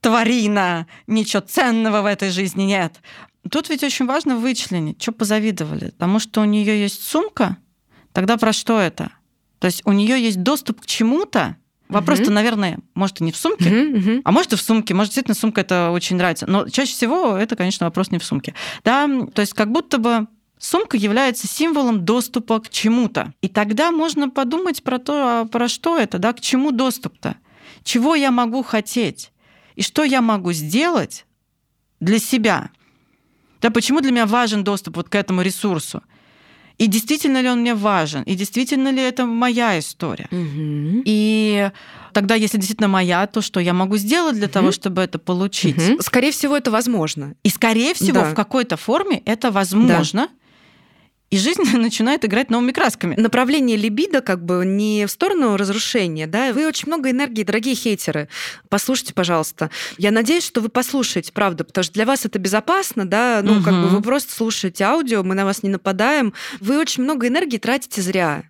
тварина, 0.00 0.86
ничего 1.06 1.40
ценного 1.40 2.02
в 2.02 2.06
этой 2.06 2.30
жизни 2.30 2.64
нет. 2.64 3.00
Тут 3.50 3.68
ведь 3.68 3.82
очень 3.82 4.06
важно 4.06 4.36
вычленить, 4.36 5.00
что 5.02 5.12
позавидовали, 5.12 5.90
потому 5.90 6.18
что 6.18 6.40
у 6.40 6.44
нее 6.44 6.80
есть 6.80 7.02
сумка, 7.04 7.58
тогда 8.12 8.36
про 8.36 8.52
что 8.52 8.80
это? 8.80 9.10
То 9.58 9.66
есть 9.66 9.82
у 9.84 9.92
нее 9.92 10.22
есть 10.22 10.42
доступ 10.42 10.80
к 10.80 10.86
чему-то, 10.86 11.56
Вопрос-то, 11.88 12.24
угу. 12.24 12.32
наверное, 12.32 12.78
может, 12.94 13.20
и 13.20 13.24
не 13.24 13.30
в 13.30 13.36
сумке, 13.36 13.68
угу, 13.68 13.98
угу. 13.98 14.20
а 14.24 14.32
может, 14.32 14.52
и 14.54 14.56
в 14.56 14.62
сумке. 14.62 14.94
Может, 14.94 15.10
действительно, 15.10 15.34
сумка 15.34 15.60
это 15.60 15.90
очень 15.90 16.16
нравится. 16.16 16.46
Но 16.46 16.66
чаще 16.68 16.92
всего 16.92 17.36
это, 17.36 17.56
конечно, 17.56 17.86
вопрос 17.86 18.10
не 18.10 18.18
в 18.18 18.24
сумке. 18.24 18.54
Да, 18.84 19.06
то 19.34 19.40
есть 19.40 19.52
как 19.52 19.70
будто 19.70 19.98
бы 19.98 20.26
Сумка 20.64 20.96
является 20.96 21.46
символом 21.46 22.06
доступа 22.06 22.58
к 22.58 22.70
чему-то. 22.70 23.34
И 23.42 23.48
тогда 23.48 23.92
можно 23.92 24.30
подумать 24.30 24.82
про 24.82 24.98
то, 24.98 25.40
а 25.40 25.44
про 25.44 25.68
что 25.68 25.98
это, 25.98 26.16
да, 26.16 26.32
к 26.32 26.40
чему 26.40 26.70
доступ-то, 26.70 27.36
чего 27.82 28.14
я 28.14 28.30
могу 28.30 28.62
хотеть 28.62 29.30
и 29.76 29.82
что 29.82 30.04
я 30.04 30.22
могу 30.22 30.52
сделать 30.52 31.26
для 32.00 32.18
себя. 32.18 32.70
Да, 33.60 33.68
почему 33.68 34.00
для 34.00 34.10
меня 34.10 34.24
важен 34.24 34.64
доступ 34.64 34.96
вот 34.96 35.10
к 35.10 35.14
этому 35.16 35.42
ресурсу? 35.42 36.02
И 36.78 36.86
действительно 36.86 37.42
ли 37.42 37.50
он 37.50 37.60
мне 37.60 37.74
важен? 37.74 38.22
И 38.22 38.34
действительно 38.34 38.88
ли 38.88 39.02
это 39.02 39.26
моя 39.26 39.78
история? 39.78 40.28
Угу. 40.30 41.02
И 41.04 41.70
тогда, 42.14 42.36
если 42.36 42.56
действительно 42.56 42.88
моя, 42.88 43.26
то 43.26 43.42
что 43.42 43.60
я 43.60 43.74
могу 43.74 43.98
сделать 43.98 44.36
для 44.36 44.46
угу. 44.46 44.52
того, 44.54 44.72
чтобы 44.72 45.02
это 45.02 45.18
получить? 45.18 45.76
Угу. 45.76 46.00
Скорее 46.00 46.32
всего, 46.32 46.56
это 46.56 46.70
возможно. 46.70 47.34
И 47.42 47.50
скорее 47.50 47.92
всего, 47.92 48.20
да. 48.20 48.30
в 48.30 48.34
какой-то 48.34 48.78
форме 48.78 49.20
это 49.26 49.50
возможно. 49.50 50.28
Да 50.32 50.43
и 51.30 51.38
жизнь 51.38 51.62
начинает 51.76 52.24
играть 52.24 52.50
новыми 52.50 52.72
красками. 52.72 53.14
Направление 53.16 53.76
либидо 53.76 54.20
как 54.20 54.44
бы 54.44 54.64
не 54.64 55.06
в 55.06 55.10
сторону 55.10 55.56
разрушения, 55.56 56.26
да, 56.26 56.52
вы 56.52 56.66
очень 56.66 56.88
много 56.88 57.10
энергии, 57.10 57.42
дорогие 57.42 57.74
хейтеры. 57.74 58.28
Послушайте, 58.68 59.14
пожалуйста. 59.14 59.70
Я 59.98 60.10
надеюсь, 60.10 60.44
что 60.44 60.60
вы 60.60 60.68
послушаете, 60.68 61.32
правда, 61.32 61.64
потому 61.64 61.82
что 61.82 61.94
для 61.94 62.06
вас 62.06 62.24
это 62.24 62.38
безопасно, 62.38 63.04
да, 63.04 63.40
ну, 63.42 63.56
угу. 63.56 63.64
как 63.64 63.74
бы 63.74 63.88
вы 63.88 64.02
просто 64.02 64.32
слушаете 64.32 64.84
аудио, 64.84 65.22
мы 65.22 65.34
на 65.34 65.44
вас 65.44 65.62
не 65.62 65.70
нападаем. 65.70 66.34
Вы 66.60 66.78
очень 66.78 67.02
много 67.02 67.28
энергии 67.28 67.58
тратите 67.58 68.00
зря. 68.00 68.44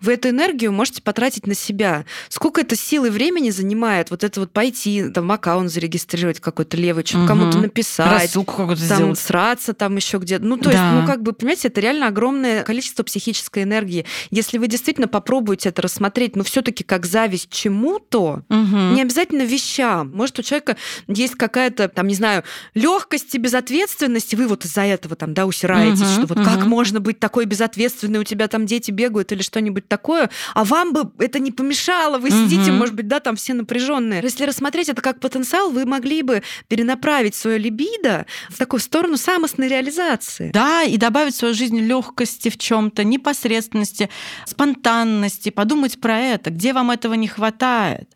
Вы 0.00 0.14
эту 0.14 0.30
энергию 0.30 0.72
можете 0.72 1.02
потратить 1.02 1.46
на 1.46 1.54
себя. 1.54 2.04
Сколько 2.28 2.60
это 2.60 2.76
силы 2.76 3.08
и 3.08 3.10
времени 3.10 3.50
занимает 3.50 4.10
вот 4.10 4.24
это 4.24 4.40
вот 4.40 4.52
пойти, 4.52 5.08
там, 5.10 5.30
аккаунт 5.30 5.70
зарегистрировать 5.70 6.40
какой-то 6.40 6.76
левый, 6.76 7.04
что-то 7.04 7.20
угу. 7.20 7.28
кому-то 7.28 7.58
написать. 7.58 8.22
Рассылку 8.22 8.56
какую-то 8.56 8.88
там, 8.88 8.96
сделать. 8.98 9.18
сраться 9.18 9.74
там 9.74 9.96
еще 9.96 10.18
где-то. 10.18 10.44
Ну, 10.44 10.56
то 10.56 10.64
да. 10.64 10.70
есть, 10.70 11.00
ну, 11.00 11.06
как 11.06 11.22
бы, 11.22 11.32
понимаете, 11.32 11.68
это 11.68 11.80
реально 11.80 12.08
огромное 12.08 12.62
количество 12.62 13.02
психической 13.02 13.62
энергии. 13.62 14.04
Если 14.30 14.58
вы 14.58 14.68
действительно 14.68 15.08
попробуете 15.08 15.68
это 15.68 15.82
рассмотреть, 15.82 16.36
но 16.36 16.44
все 16.44 16.62
таки 16.62 16.84
как 16.84 17.06
зависть 17.06 17.50
чему-то, 17.50 18.42
угу. 18.48 18.76
не 18.76 19.02
обязательно 19.02 19.42
вещам. 19.42 20.10
Может, 20.14 20.38
у 20.38 20.42
человека 20.42 20.76
есть 21.06 21.34
какая-то, 21.34 21.88
там, 21.88 22.06
не 22.06 22.14
знаю, 22.14 22.44
легкость 22.74 23.34
и 23.34 23.38
безответственность, 23.38 24.32
и 24.32 24.36
вы 24.36 24.46
вот 24.46 24.64
из-за 24.64 24.82
этого 24.82 25.16
там, 25.16 25.34
да, 25.34 25.46
усираетесь, 25.46 26.00
угу. 26.00 26.10
что 26.10 26.26
вот 26.26 26.38
угу. 26.38 26.44
как 26.44 26.66
можно 26.66 27.00
быть 27.00 27.18
такой 27.18 27.44
безответственной, 27.44 28.20
у 28.20 28.24
тебя 28.24 28.48
там 28.48 28.66
дети 28.66 28.90
бегают 28.90 29.32
или 29.32 29.42
что 29.42 29.57
что-нибудь 29.58 29.88
такое, 29.88 30.30
а 30.54 30.64
вам 30.64 30.92
бы 30.92 31.10
это 31.18 31.40
не 31.40 31.50
помешало, 31.50 32.18
вы 32.18 32.30
сидите, 32.30 32.70
может 32.70 32.94
быть, 32.94 33.08
да, 33.08 33.18
там 33.18 33.34
все 33.34 33.54
напряженные. 33.54 34.20
Если 34.22 34.44
рассмотреть 34.44 34.88
это 34.88 35.02
как 35.02 35.18
потенциал, 35.18 35.70
вы 35.70 35.84
могли 35.84 36.22
бы 36.22 36.42
перенаправить 36.68 37.34
свое 37.34 37.58
либидо 37.58 38.26
в 38.48 38.56
такую 38.56 38.80
сторону 38.80 39.16
самостной 39.16 39.68
реализации. 39.68 40.50
Да, 40.52 40.84
и 40.84 40.96
добавить 40.96 41.34
в 41.34 41.38
свою 41.38 41.54
жизнь 41.54 41.80
легкости 41.80 42.50
в 42.50 42.56
чем-то, 42.56 43.02
непосредственности, 43.02 44.10
спонтанности, 44.46 45.50
подумать 45.50 46.00
про 46.00 46.18
это, 46.18 46.50
где 46.50 46.72
вам 46.72 46.92
этого 46.92 47.14
не 47.14 47.26
хватает 47.26 48.08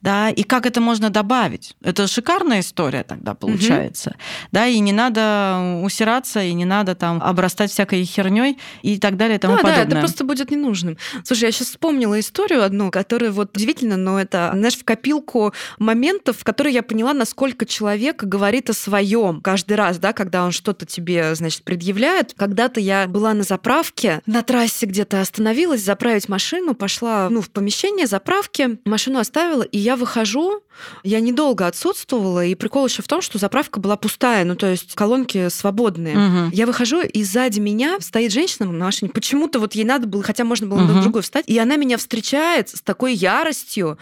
да, 0.00 0.30
и 0.30 0.42
как 0.42 0.66
это 0.66 0.80
можно 0.80 1.10
добавить. 1.10 1.76
Это 1.82 2.06
шикарная 2.06 2.60
история 2.60 3.02
тогда 3.02 3.34
получается, 3.34 4.10
угу. 4.10 4.18
да, 4.52 4.66
и 4.66 4.78
не 4.78 4.92
надо 4.92 5.80
усираться, 5.82 6.42
и 6.42 6.52
не 6.52 6.64
надо 6.64 6.94
там 6.94 7.22
обрастать 7.22 7.70
всякой 7.70 8.04
херней 8.04 8.58
и 8.82 8.98
так 8.98 9.16
далее 9.16 9.36
и 9.36 9.38
тому 9.38 9.56
да, 9.56 9.62
подобное. 9.62 9.84
Да, 9.84 9.90
это 9.90 10.00
просто 10.00 10.24
будет 10.24 10.50
ненужным. 10.50 10.96
Слушай, 11.24 11.44
я 11.44 11.52
сейчас 11.52 11.68
вспомнила 11.68 12.18
историю 12.18 12.62
одну, 12.62 12.90
которая 12.90 13.30
вот 13.30 13.56
удивительно, 13.56 13.96
но 13.96 14.20
это, 14.20 14.50
знаешь, 14.54 14.76
в 14.76 14.84
копилку 14.84 15.52
моментов, 15.78 16.38
в 16.38 16.44
которые 16.44 16.74
я 16.74 16.82
поняла, 16.82 17.12
насколько 17.12 17.66
человек 17.66 18.22
говорит 18.22 18.70
о 18.70 18.72
своем 18.72 19.40
каждый 19.40 19.74
раз, 19.74 19.98
да, 19.98 20.12
когда 20.12 20.44
он 20.44 20.52
что-то 20.52 20.86
тебе, 20.86 21.34
значит, 21.34 21.62
предъявляет. 21.62 22.34
Когда-то 22.36 22.80
я 22.80 23.06
была 23.06 23.34
на 23.34 23.42
заправке, 23.42 24.20
на 24.26 24.42
трассе 24.42 24.86
где-то 24.86 25.20
остановилась, 25.20 25.82
заправить 25.82 26.28
машину, 26.28 26.74
пошла, 26.74 27.28
ну, 27.30 27.40
в 27.40 27.50
помещение 27.50 28.06
заправки, 28.06 28.78
машину 28.84 29.18
оставила, 29.18 29.63
и 29.70 29.78
я 29.78 29.96
выхожу, 29.96 30.62
я 31.02 31.20
недолго 31.20 31.66
отсутствовала, 31.66 32.44
и 32.44 32.54
прикол 32.54 32.86
еще 32.86 33.02
в 33.02 33.08
том, 33.08 33.20
что 33.20 33.38
заправка 33.38 33.80
была 33.80 33.96
пустая, 33.96 34.44
ну 34.44 34.56
то 34.56 34.66
есть 34.66 34.94
колонки 34.94 35.48
свободные. 35.48 36.16
Угу. 36.16 36.50
Я 36.52 36.66
выхожу, 36.66 37.00
и 37.00 37.24
сзади 37.24 37.60
меня 37.60 37.98
стоит 38.00 38.32
женщина 38.32 38.70
на 38.70 38.84
машине. 38.84 39.10
Почему-то 39.12 39.58
вот 39.58 39.74
ей 39.74 39.84
надо 39.84 40.06
было, 40.06 40.22
хотя 40.22 40.44
можно 40.44 40.66
было 40.66 40.82
угу. 40.82 40.92
на 40.92 41.02
другую 41.02 41.22
встать, 41.22 41.44
и 41.48 41.58
она 41.58 41.76
меня 41.76 41.96
встречает 41.96 42.68
с 42.70 42.80
такой 42.80 43.14
яростью, 43.14 43.98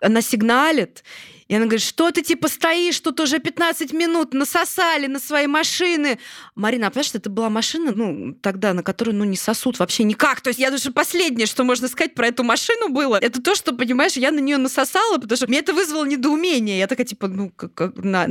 она 0.00 0.20
сигналит. 0.20 1.02
И 1.48 1.54
она 1.54 1.66
говорит, 1.66 1.82
что 1.82 2.10
ты 2.10 2.22
типа 2.22 2.48
стоишь, 2.48 2.98
тут 3.00 3.20
уже 3.20 3.38
15 3.38 3.92
минут 3.92 4.34
насосали 4.34 5.06
на 5.06 5.20
свои 5.20 5.46
машины. 5.46 6.18
Марина, 6.56 6.88
а 6.88 6.90
понимаешь, 6.90 7.10
это 7.14 7.30
была 7.30 7.50
машина, 7.50 7.92
ну, 7.94 8.34
тогда, 8.34 8.74
на 8.74 8.82
которую, 8.82 9.16
ну, 9.16 9.24
не 9.24 9.36
сосут 9.36 9.78
вообще 9.78 10.02
никак. 10.02 10.40
То 10.40 10.48
есть 10.48 10.58
я 10.58 10.70
даже 10.70 10.90
последнее, 10.90 11.46
что 11.46 11.62
можно 11.62 11.86
сказать 11.88 12.14
про 12.14 12.28
эту 12.28 12.42
машину 12.42 12.88
было, 12.88 13.16
это 13.16 13.40
то, 13.40 13.54
что, 13.54 13.72
понимаешь, 13.72 14.14
я 14.14 14.32
на 14.32 14.40
нее 14.40 14.56
насосала, 14.56 15.18
потому 15.18 15.36
что 15.36 15.46
мне 15.46 15.60
это 15.60 15.72
вызвало 15.72 16.04
недоумение. 16.04 16.78
Я 16.78 16.88
такая, 16.88 17.06
типа, 17.06 17.28
ну, 17.28 17.50
как, 17.50 17.74
как 17.74 17.96
на, 17.96 18.26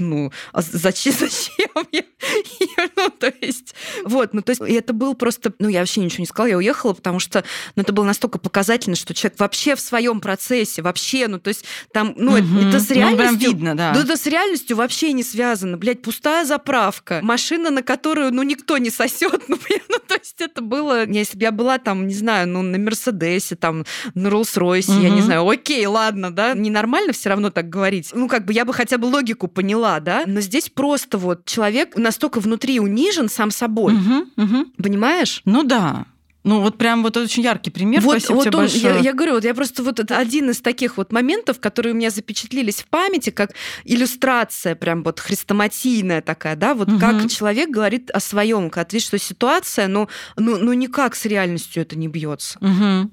ну, 0.00 0.32
а 0.52 0.62
зачем, 0.62 1.12
зачем 1.12 1.70
я? 1.92 2.02
ну, 2.96 3.10
то 3.10 3.32
есть, 3.40 3.74
вот, 4.04 4.34
ну, 4.34 4.42
то 4.42 4.50
есть 4.50 4.62
это 4.62 4.92
был 4.92 5.14
просто, 5.14 5.52
ну, 5.60 5.68
я 5.68 5.80
вообще 5.80 6.00
ничего 6.00 6.22
не 6.22 6.26
сказала, 6.26 6.48
я 6.48 6.56
уехала, 6.56 6.94
потому 6.94 7.20
что, 7.20 7.44
ну, 7.76 7.82
это 7.82 7.92
было 7.92 8.04
настолько 8.04 8.38
показательно, 8.38 8.96
что 8.96 9.14
человек 9.14 9.38
вообще 9.38 9.76
в 9.76 9.80
своем 9.80 10.20
процессе, 10.20 10.82
вообще, 10.82 11.28
ну, 11.28 11.38
то 11.38 11.48
есть 11.48 11.64
там, 11.92 12.14
ну, 12.16 12.32
угу. 12.32 12.38
это, 12.38 12.68
это 12.68 12.80
с 12.80 12.90
реальностью... 12.90 13.10
Ну, 13.10 13.16
прям 13.16 13.36
видно, 13.36 13.76
да. 13.76 13.92
Да, 13.92 14.00
это 14.00 14.16
с 14.16 14.26
реальностью 14.26 14.76
вообще 14.76 15.12
не 15.12 15.22
связано. 15.22 15.76
Блядь, 15.76 16.02
пустая 16.02 16.44
заправка, 16.44 17.20
машина, 17.22 17.70
на 17.70 17.82
которую, 17.82 18.32
ну, 18.32 18.42
никто 18.42 18.78
не 18.78 18.90
сосет. 18.90 19.42
Ну, 19.52 19.58
ну, 19.88 19.98
то 20.06 20.14
есть 20.14 20.40
это 20.40 20.62
было... 20.62 21.06
Если 21.06 21.36
бы 21.36 21.42
я 21.42 21.52
была 21.52 21.78
там, 21.78 22.06
не 22.06 22.14
знаю, 22.14 22.48
ну, 22.48 22.62
на 22.62 22.78
Мерседесе, 22.78 23.54
там, 23.54 23.84
на 24.14 24.28
Роллс-Ройсе, 24.28 24.92
угу. 24.92 25.02
я 25.02 25.10
не 25.10 25.20
знаю, 25.20 25.46
окей, 25.48 25.84
ладно, 25.86 26.30
да, 26.30 26.54
ненормально 26.54 27.12
все 27.12 27.28
равно 27.28 27.50
так 27.50 27.68
говорить. 27.68 28.10
Ну, 28.14 28.28
как 28.28 28.46
бы 28.46 28.52
я 28.52 28.64
бы 28.64 28.72
хотя 28.72 28.98
бы 28.98 29.06
логику 29.06 29.48
поняла, 29.48 30.00
да, 30.00 30.24
но 30.26 30.40
здесь 30.40 30.70
просто 30.70 31.18
вот 31.18 31.44
человек 31.44 31.96
настолько 31.96 32.40
внутри 32.40 32.80
унижен 32.80 33.28
сам 33.28 33.50
собой. 33.50 33.94
Угу, 33.94 34.26
угу. 34.36 34.66
Понимаешь? 34.82 35.42
Ну 35.44 35.64
да. 35.64 36.06
Ну, 36.44 36.60
вот 36.60 36.76
прям 36.76 37.02
вот 37.02 37.16
очень 37.16 37.42
яркий 37.42 37.70
пример. 37.70 38.00
Вот, 38.00 38.18
Спасибо 38.18 38.36
вот 38.36 38.44
тебе 38.44 38.56
он, 38.56 38.64
большое. 38.64 38.82
Я, 38.82 38.98
я 38.98 39.12
говорю, 39.12 39.34
вот 39.34 39.44
я 39.44 39.54
просто 39.54 39.82
вот 39.82 40.00
это 40.00 40.18
один 40.18 40.50
из 40.50 40.60
таких 40.60 40.96
вот 40.96 41.12
моментов, 41.12 41.60
которые 41.60 41.92
у 41.94 41.96
меня 41.96 42.10
запечатлились 42.10 42.82
в 42.82 42.86
памяти, 42.86 43.30
как 43.30 43.52
иллюстрация 43.84 44.74
прям 44.74 45.04
вот 45.04 45.20
хрестоматийная 45.20 46.20
такая, 46.20 46.56
да, 46.56 46.74
вот 46.74 46.88
угу. 46.88 46.98
как 46.98 47.30
человек 47.30 47.70
говорит 47.70 48.10
о 48.10 48.20
своем, 48.20 48.70
когда 48.70 48.88
видишь, 48.92 49.06
что 49.06 49.18
ситуация, 49.18 49.86
ну, 49.86 50.08
ну, 50.36 50.58
ну 50.58 50.72
никак 50.72 51.14
с 51.14 51.26
реальностью 51.26 51.82
это 51.82 51.96
не 51.96 52.08
бьется. 52.08 52.58
Угу. 52.60 53.10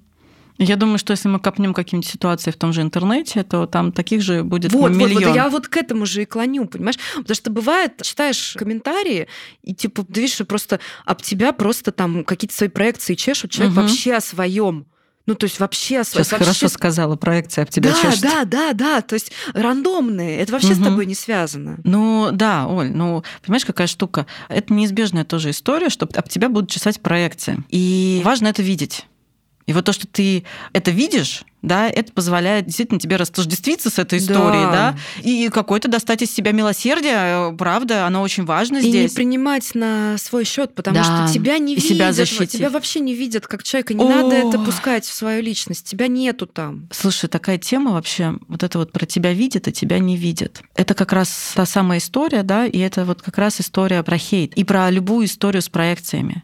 Я 0.60 0.76
думаю, 0.76 1.00
что 1.00 1.12
если 1.12 1.30
мы 1.30 1.40
копнем 1.40 1.74
какие-нибудь 1.74 2.10
ситуации 2.10 2.52
в 2.52 2.58
том 2.58 2.74
же 2.74 2.82
интернете, 2.82 3.44
то 3.44 3.66
там 3.66 3.94
таких 3.94 4.22
же 4.22 4.44
будет 4.44 4.74
вот, 4.74 4.92
миллион. 4.92 5.14
Вот, 5.14 5.24
вот, 5.24 5.36
я 5.36 5.50
вот 5.50 5.68
к 5.70 5.78
этому 5.78 6.06
же 6.06 6.24
и 6.24 6.26
клоню, 6.26 6.68
понимаешь? 6.68 7.00
Потому 7.16 7.36
что 7.36 7.50
бывает, 7.50 8.02
читаешь 8.02 8.56
комментарии, 8.60 9.28
и 9.64 9.74
типа, 9.74 10.04
ты 10.04 10.20
видишь, 10.20 10.36
что 10.36 10.44
просто 10.44 10.82
об 11.06 11.22
тебя 11.22 11.54
просто 11.54 11.94
там 11.94 12.26
какие-то 12.26 12.54
свои 12.54 12.68
проекции 12.68 13.16
чешут, 13.16 13.52
человек 13.52 13.76
угу. 13.76 13.84
вообще 13.84 14.16
о 14.16 14.22
своем. 14.22 14.86
Ну, 15.30 15.36
то 15.36 15.46
есть 15.46 15.60
вообще... 15.60 16.04
Сейчас 16.04 16.32
вообще... 16.32 16.38
хорошо 16.38 16.68
сказала, 16.70 17.16
проекция 17.16 17.64
об 17.64 17.70
тебя 17.70 17.92
да, 17.92 18.02
чешет. 18.02 18.22
Да, 18.22 18.46
да, 18.46 18.74
да, 18.74 19.02
то 19.02 19.14
есть 19.14 19.32
рандомные. 19.54 20.40
Это 20.40 20.52
вообще 20.52 20.74
угу. 20.74 20.82
с 20.82 20.84
тобой 20.84 21.06
не 21.06 21.16
связано. 21.16 21.78
Ну, 21.84 22.30
да, 22.34 22.68
Оль, 22.68 22.90
ну, 22.92 23.24
понимаешь, 23.44 23.64
какая 23.64 23.88
штука? 23.88 24.26
Это 24.50 24.74
неизбежная 24.74 25.26
тоже 25.26 25.52
история, 25.52 25.90
что 25.90 26.10
об 26.12 26.28
тебя 26.28 26.50
будут 26.50 26.72
чесать 26.72 27.00
проекции. 27.00 27.64
И 27.70 28.22
важно 28.26 28.48
это 28.48 28.64
видеть. 28.64 29.06
И 29.70 29.74
вот 29.74 29.86
то, 29.86 29.94
что 29.94 30.08
ты 30.08 30.46
это 30.74 30.90
видишь, 30.90 31.44
да, 31.62 31.88
это 31.88 32.12
позволяет 32.12 32.66
действительно 32.66 33.00
тебе 33.00 33.18
растождествиться 33.18 33.92
с 33.92 34.00
этой 34.00 34.18
историей, 34.18 34.64
да, 34.64 34.96
да 34.96 34.98
и 35.22 35.48
какой-то 35.50 35.88
достать 35.88 36.24
из 36.24 36.34
себя 36.34 36.54
милосердие, 36.54 37.56
правда, 37.56 38.08
оно 38.08 38.24
очень 38.24 38.46
важно 38.46 38.78
и 38.78 38.82
здесь. 38.82 38.96
И 38.96 39.02
не 39.02 39.10
принимать 39.10 39.76
на 39.76 40.18
свой 40.18 40.44
счет, 40.44 40.74
потому 40.74 40.98
да. 40.98 41.04
что 41.04 41.32
тебя 41.32 41.60
не 41.60 41.74
и 41.74 41.76
видят, 41.76 41.88
себя 41.88 42.14
защитить. 42.14 42.54
тебя 42.54 42.72
вообще 42.72 43.00
не 43.00 43.14
видят 43.14 43.46
как 43.46 43.62
человека, 43.62 43.94
не 43.94 44.04
О! 44.04 44.10
надо 44.10 44.38
это 44.38 44.58
пускать 44.58 45.06
в 45.06 45.14
свою 45.14 45.44
личность, 45.44 45.88
тебя 45.88 46.08
нету 46.08 46.48
там. 46.48 46.90
Слушай, 46.92 47.30
такая 47.30 47.60
тема 47.60 47.92
вообще, 47.92 48.40
вот 48.48 48.64
это 48.64 48.80
вот 48.80 48.92
про 48.92 49.06
тебя 49.06 49.34
видят, 49.34 49.68
а 49.68 49.72
тебя 49.72 50.00
не 50.00 50.18
видят. 50.18 50.64
Это 50.74 50.96
как 50.96 51.14
раз 51.14 51.52
та 51.54 51.68
самая 51.68 52.00
история, 52.00 52.42
да, 52.42 52.66
и 52.66 52.80
это 52.80 53.06
вот 53.06 53.22
как 53.22 53.38
раз 53.38 53.62
история 53.62 54.02
про 54.02 54.18
хейт 54.18 54.56
и 54.56 54.64
про 54.64 54.90
любую 54.90 55.28
историю 55.28 55.62
с 55.62 55.70
проекциями 55.70 56.42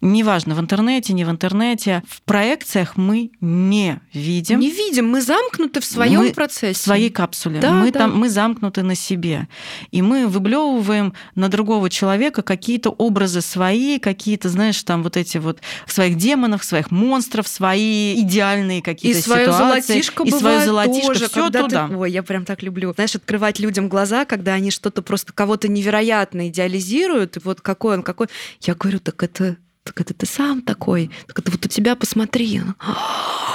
неважно, 0.00 0.54
в 0.54 0.60
интернете, 0.60 1.12
не 1.12 1.24
в 1.24 1.30
интернете, 1.30 2.02
в 2.08 2.22
проекциях 2.22 2.96
мы 2.96 3.30
не 3.40 4.00
видим. 4.12 4.60
Не 4.60 4.70
видим, 4.70 5.08
мы 5.08 5.20
замкнуты 5.20 5.80
в 5.80 5.84
своем 5.84 6.20
мы 6.20 6.32
процессе. 6.32 6.78
В 6.78 6.82
своей 6.82 7.10
капсуле. 7.10 7.60
Да, 7.60 7.72
мы, 7.72 7.90
да. 7.90 8.00
Там, 8.00 8.18
мы 8.18 8.28
замкнуты 8.28 8.82
на 8.82 8.94
себе. 8.94 9.48
И 9.90 10.02
мы 10.02 10.26
выблевываем 10.26 11.14
на 11.34 11.48
другого 11.48 11.90
человека 11.90 12.42
какие-то 12.42 12.90
образы 12.90 13.40
свои, 13.40 13.98
какие-то, 13.98 14.48
знаешь, 14.48 14.82
там 14.82 15.02
вот 15.02 15.16
эти 15.16 15.38
вот 15.38 15.60
своих 15.86 16.16
демонов, 16.16 16.64
своих 16.64 16.90
монстров, 16.90 17.48
свои 17.48 18.20
идеальные 18.22 18.82
какие-то 18.82 19.18
и 19.18 19.22
свое 19.22 19.46
ситуации. 19.46 19.80
Золотишко 19.80 20.22
и 20.24 20.30
свое 20.30 20.64
золотишко 20.64 21.06
тоже, 21.06 21.28
все 21.28 21.50
туда. 21.50 21.88
Ты... 21.88 21.96
Ой, 21.96 22.10
я 22.10 22.22
прям 22.22 22.44
так 22.44 22.62
люблю. 22.62 22.92
Знаешь, 22.94 23.14
открывать 23.14 23.58
людям 23.58 23.88
глаза, 23.88 24.24
когда 24.24 24.54
они 24.54 24.70
что-то 24.70 25.02
просто 25.02 25.32
кого-то 25.32 25.68
невероятно 25.68 26.48
идеализируют, 26.48 27.36
и 27.36 27.40
вот 27.40 27.60
какой 27.60 27.96
он, 27.96 28.02
какой. 28.02 28.28
Я 28.60 28.74
говорю, 28.74 29.00
так 29.00 29.22
это 29.22 29.56
так 29.88 30.02
это 30.02 30.12
ты 30.12 30.26
сам 30.26 30.60
такой, 30.60 31.10
так 31.26 31.38
это 31.38 31.50
вот 31.50 31.64
у 31.64 31.68
тебя 31.68 31.96
посмотри. 31.96 32.60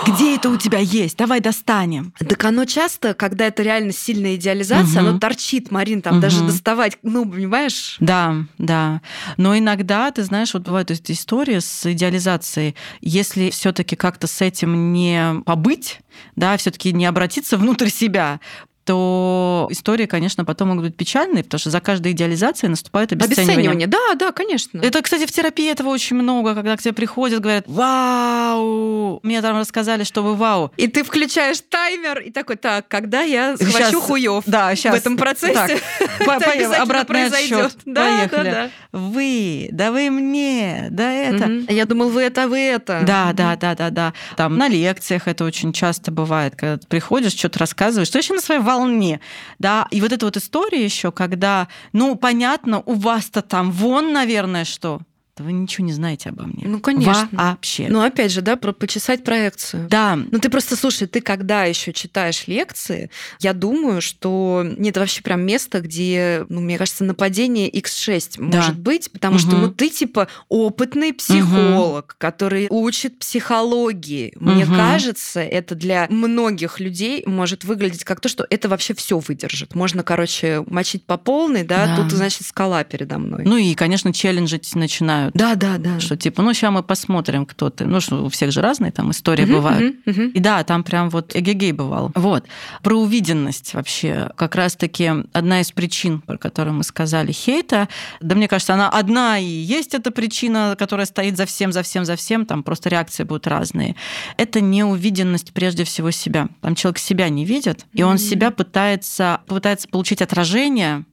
Где 0.07 0.35
это 0.35 0.49
у 0.49 0.57
тебя 0.57 0.79
есть? 0.79 1.15
Давай 1.15 1.39
достанем. 1.41 2.11
Так 2.17 2.43
оно 2.43 2.65
часто, 2.65 3.13
когда 3.13 3.45
это 3.45 3.61
реально 3.61 3.91
сильная 3.91 4.35
идеализация, 4.35 5.01
угу. 5.01 5.09
оно 5.09 5.19
торчит, 5.19 5.69
Марин, 5.69 6.01
там 6.01 6.15
угу. 6.15 6.21
даже 6.21 6.43
доставать, 6.43 6.97
ну, 7.03 7.29
понимаешь? 7.29 7.97
Да, 7.99 8.37
да. 8.57 9.01
Но 9.37 9.55
иногда, 9.55 10.09
ты 10.09 10.23
знаешь, 10.23 10.55
вот 10.55 10.63
бывают 10.63 10.89
эти 10.89 11.11
истории 11.11 11.59
с 11.59 11.85
идеализацией, 11.91 12.75
если 13.01 13.51
все 13.51 13.71
таки 13.71 13.95
как-то 13.95 14.25
с 14.25 14.41
этим 14.41 14.91
не 14.91 15.41
побыть, 15.45 15.99
да, 16.35 16.57
все 16.57 16.71
таки 16.71 16.91
не 16.93 17.05
обратиться 17.05 17.57
внутрь 17.57 17.89
себя, 17.89 18.39
то 18.85 19.67
истории, 19.69 20.05
конечно, 20.05 20.45
потом 20.45 20.69
могут 20.69 20.83
быть 20.83 20.95
печальные, 20.95 21.43
потому 21.43 21.59
что 21.59 21.69
за 21.69 21.79
каждой 21.79 22.11
идеализацией 22.11 22.69
наступает 22.69 23.11
обесценивание. 23.11 23.53
Обесценивание, 23.53 23.87
да, 23.87 24.15
да, 24.15 24.31
конечно. 24.31 24.79
Это, 24.79 25.01
кстати, 25.01 25.25
в 25.25 25.31
терапии 25.31 25.71
этого 25.71 25.89
очень 25.89 26.15
много, 26.15 26.55
когда 26.55 26.75
к 26.75 26.81
тебе 26.81 26.93
приходят, 26.93 27.39
говорят, 27.39 27.65
вау, 27.67 29.19
мне 29.23 29.41
там 29.41 29.57
рассказали, 29.57 30.03
что 30.03 30.21
вы 30.21 30.35
вау. 30.35 30.71
И 30.77 30.87
ты 30.87 31.03
включаешь 31.03 31.61
таймер 31.61 32.19
и 32.19 32.31
такой, 32.31 32.57
так, 32.57 32.87
когда 32.87 33.21
я 33.21 33.55
схвачу 33.55 33.77
сейчас, 33.77 33.93
хуев 33.95 34.43
да, 34.45 34.75
сейчас, 34.75 34.95
в 34.95 34.97
этом 34.97 35.17
процессе, 35.17 35.79
так, 36.19 36.41
это 36.55 36.81
обратный 36.81 37.27
отсчет. 37.27 37.77
Да, 37.85 38.03
Поехали. 38.03 38.49
Да, 38.49 38.51
да. 38.51 38.69
Вы, 38.91 39.69
да 39.71 39.91
вы 39.91 40.09
мне, 40.09 40.87
да 40.89 41.11
это. 41.11 41.45
Угу. 41.45 41.65
Я 41.69 41.85
думал, 41.85 42.09
вы 42.09 42.23
это, 42.23 42.47
вы 42.47 42.59
это. 42.59 43.03
Да, 43.05 43.31
да, 43.33 43.55
да, 43.55 43.75
да, 43.75 43.89
да. 43.89 44.13
Там 44.35 44.57
на 44.57 44.67
лекциях 44.67 45.27
это 45.27 45.45
очень 45.45 45.73
часто 45.73 46.11
бывает, 46.11 46.55
когда 46.55 46.77
ты 46.77 46.87
приходишь, 46.87 47.33
что-то 47.33 47.59
рассказываешь, 47.59 48.07
что 48.07 48.17
еще 48.17 48.33
на 48.33 48.41
своей 48.41 48.61
волне, 48.73 49.19
да, 49.59 49.87
и 49.91 50.01
вот 50.01 50.11
эта 50.11 50.25
вот 50.25 50.37
история 50.37 50.83
еще, 50.83 51.11
когда, 51.11 51.67
ну, 51.91 52.15
понятно, 52.15 52.81
у 52.85 52.93
вас-то 52.93 53.41
там 53.41 53.71
вон, 53.71 54.13
наверное, 54.13 54.65
что, 54.65 55.01
то 55.35 55.43
вы 55.43 55.51
ничего 55.51 55.87
не 55.87 55.93
знаете 55.93 56.29
обо 56.29 56.43
мне. 56.43 56.67
Ну, 56.67 56.79
конечно. 56.79 57.27
Вообще. 57.31 57.87
Ну, 57.89 58.01
опять 58.01 58.31
же, 58.31 58.41
да, 58.41 58.55
про 58.55 58.71
почесать 58.71 59.23
проекцию. 59.23 59.87
Да. 59.89 60.15
Ну, 60.15 60.37
ты 60.37 60.49
просто, 60.49 60.75
слушай, 60.75 61.07
ты 61.07 61.21
когда 61.21 61.63
еще 61.63 61.91
читаешь 61.91 62.45
лекции, 62.45 63.09
я 63.39 63.53
думаю, 63.53 63.99
что 63.99 64.63
нет 64.77 64.95
вообще 64.95 65.23
прям 65.23 65.41
места, 65.41 65.79
где, 65.79 66.45
ну, 66.49 66.61
мне 66.61 66.77
кажется, 66.77 67.03
нападение 67.03 67.67
X6 67.71 68.35
да. 68.37 68.57
может 68.57 68.77
быть, 68.77 69.11
потому 69.11 69.37
угу. 69.37 69.41
что, 69.41 69.57
ну, 69.57 69.71
ты 69.71 69.89
типа 69.89 70.27
опытный 70.49 71.13
психолог, 71.13 72.05
угу. 72.05 72.15
который 72.19 72.67
учит 72.69 73.17
психологии. 73.17 74.33
Мне 74.35 74.65
угу. 74.65 74.75
кажется, 74.75 75.39
это 75.41 75.73
для 75.73 76.05
многих 76.09 76.79
людей 76.79 77.23
может 77.25 77.63
выглядеть 77.63 78.03
как 78.03 78.19
то, 78.19 78.29
что 78.29 78.45
это 78.51 78.69
вообще 78.69 78.93
все 78.93 79.17
выдержит. 79.17 79.73
Можно, 79.73 80.03
короче, 80.03 80.63
мочить 80.67 81.07
по 81.07 81.17
полной, 81.17 81.63
да, 81.63 81.87
да. 81.87 81.95
тут, 81.97 82.11
значит, 82.11 82.45
скала 82.45 82.83
передо 82.83 83.17
мной. 83.17 83.45
Ну 83.45 83.57
и, 83.57 83.73
конечно, 83.73 84.13
челленджить 84.13 84.75
начинаю 84.75 85.22
начинают. 85.31 85.35
Да, 85.35 85.55
да, 85.55 85.77
да. 85.77 85.99
Что 85.99 86.17
типа, 86.17 86.41
ну 86.41 86.53
сейчас 86.53 86.71
мы 86.71 86.83
посмотрим, 86.83 87.45
кто 87.45 87.69
ты. 87.69 87.85
Ну 87.85 87.99
что, 87.99 88.23
у 88.23 88.29
всех 88.29 88.51
же 88.51 88.61
разные 88.61 88.91
там 88.91 89.11
истории 89.11 89.43
угу, 89.43 89.53
бывают. 89.53 89.95
Угу, 90.05 90.11
угу. 90.11 90.21
И 90.33 90.39
да, 90.39 90.63
там 90.63 90.83
прям 90.83 91.09
вот 91.09 91.35
эгегей 91.35 91.71
бывал. 91.71 92.11
Вот. 92.15 92.45
Про 92.81 92.95
увиденность 92.95 93.73
вообще. 93.73 94.29
Как 94.35 94.55
раз-таки 94.55 95.11
одна 95.33 95.61
из 95.61 95.71
причин, 95.71 96.21
про 96.21 96.37
которую 96.37 96.75
мы 96.75 96.83
сказали, 96.83 97.31
хейта, 97.31 97.87
да 98.21 98.35
мне 98.35 98.47
кажется, 98.47 98.73
она 98.73 98.89
одна 98.89 99.39
и 99.39 99.45
есть 99.45 99.93
эта 99.93 100.11
причина, 100.11 100.75
которая 100.77 101.05
стоит 101.05 101.37
за 101.37 101.45
всем, 101.45 101.71
за 101.71 101.83
всем, 101.83 102.05
за 102.05 102.15
всем, 102.15 102.45
там 102.45 102.63
просто 102.63 102.89
реакции 102.89 103.23
будут 103.23 103.47
разные. 103.47 103.95
Это 104.37 104.61
неувиденность 104.61 105.53
прежде 105.53 105.83
всего 105.83 106.11
себя. 106.11 106.49
Там 106.61 106.75
человек 106.75 106.99
себя 106.99 107.29
не 107.29 107.45
видит, 107.45 107.85
и 107.93 108.03
он 108.03 108.17
себя 108.17 108.51
пытается, 108.51 109.41
пытается 109.47 109.87
получить 109.87 110.21
отражение 110.21 111.05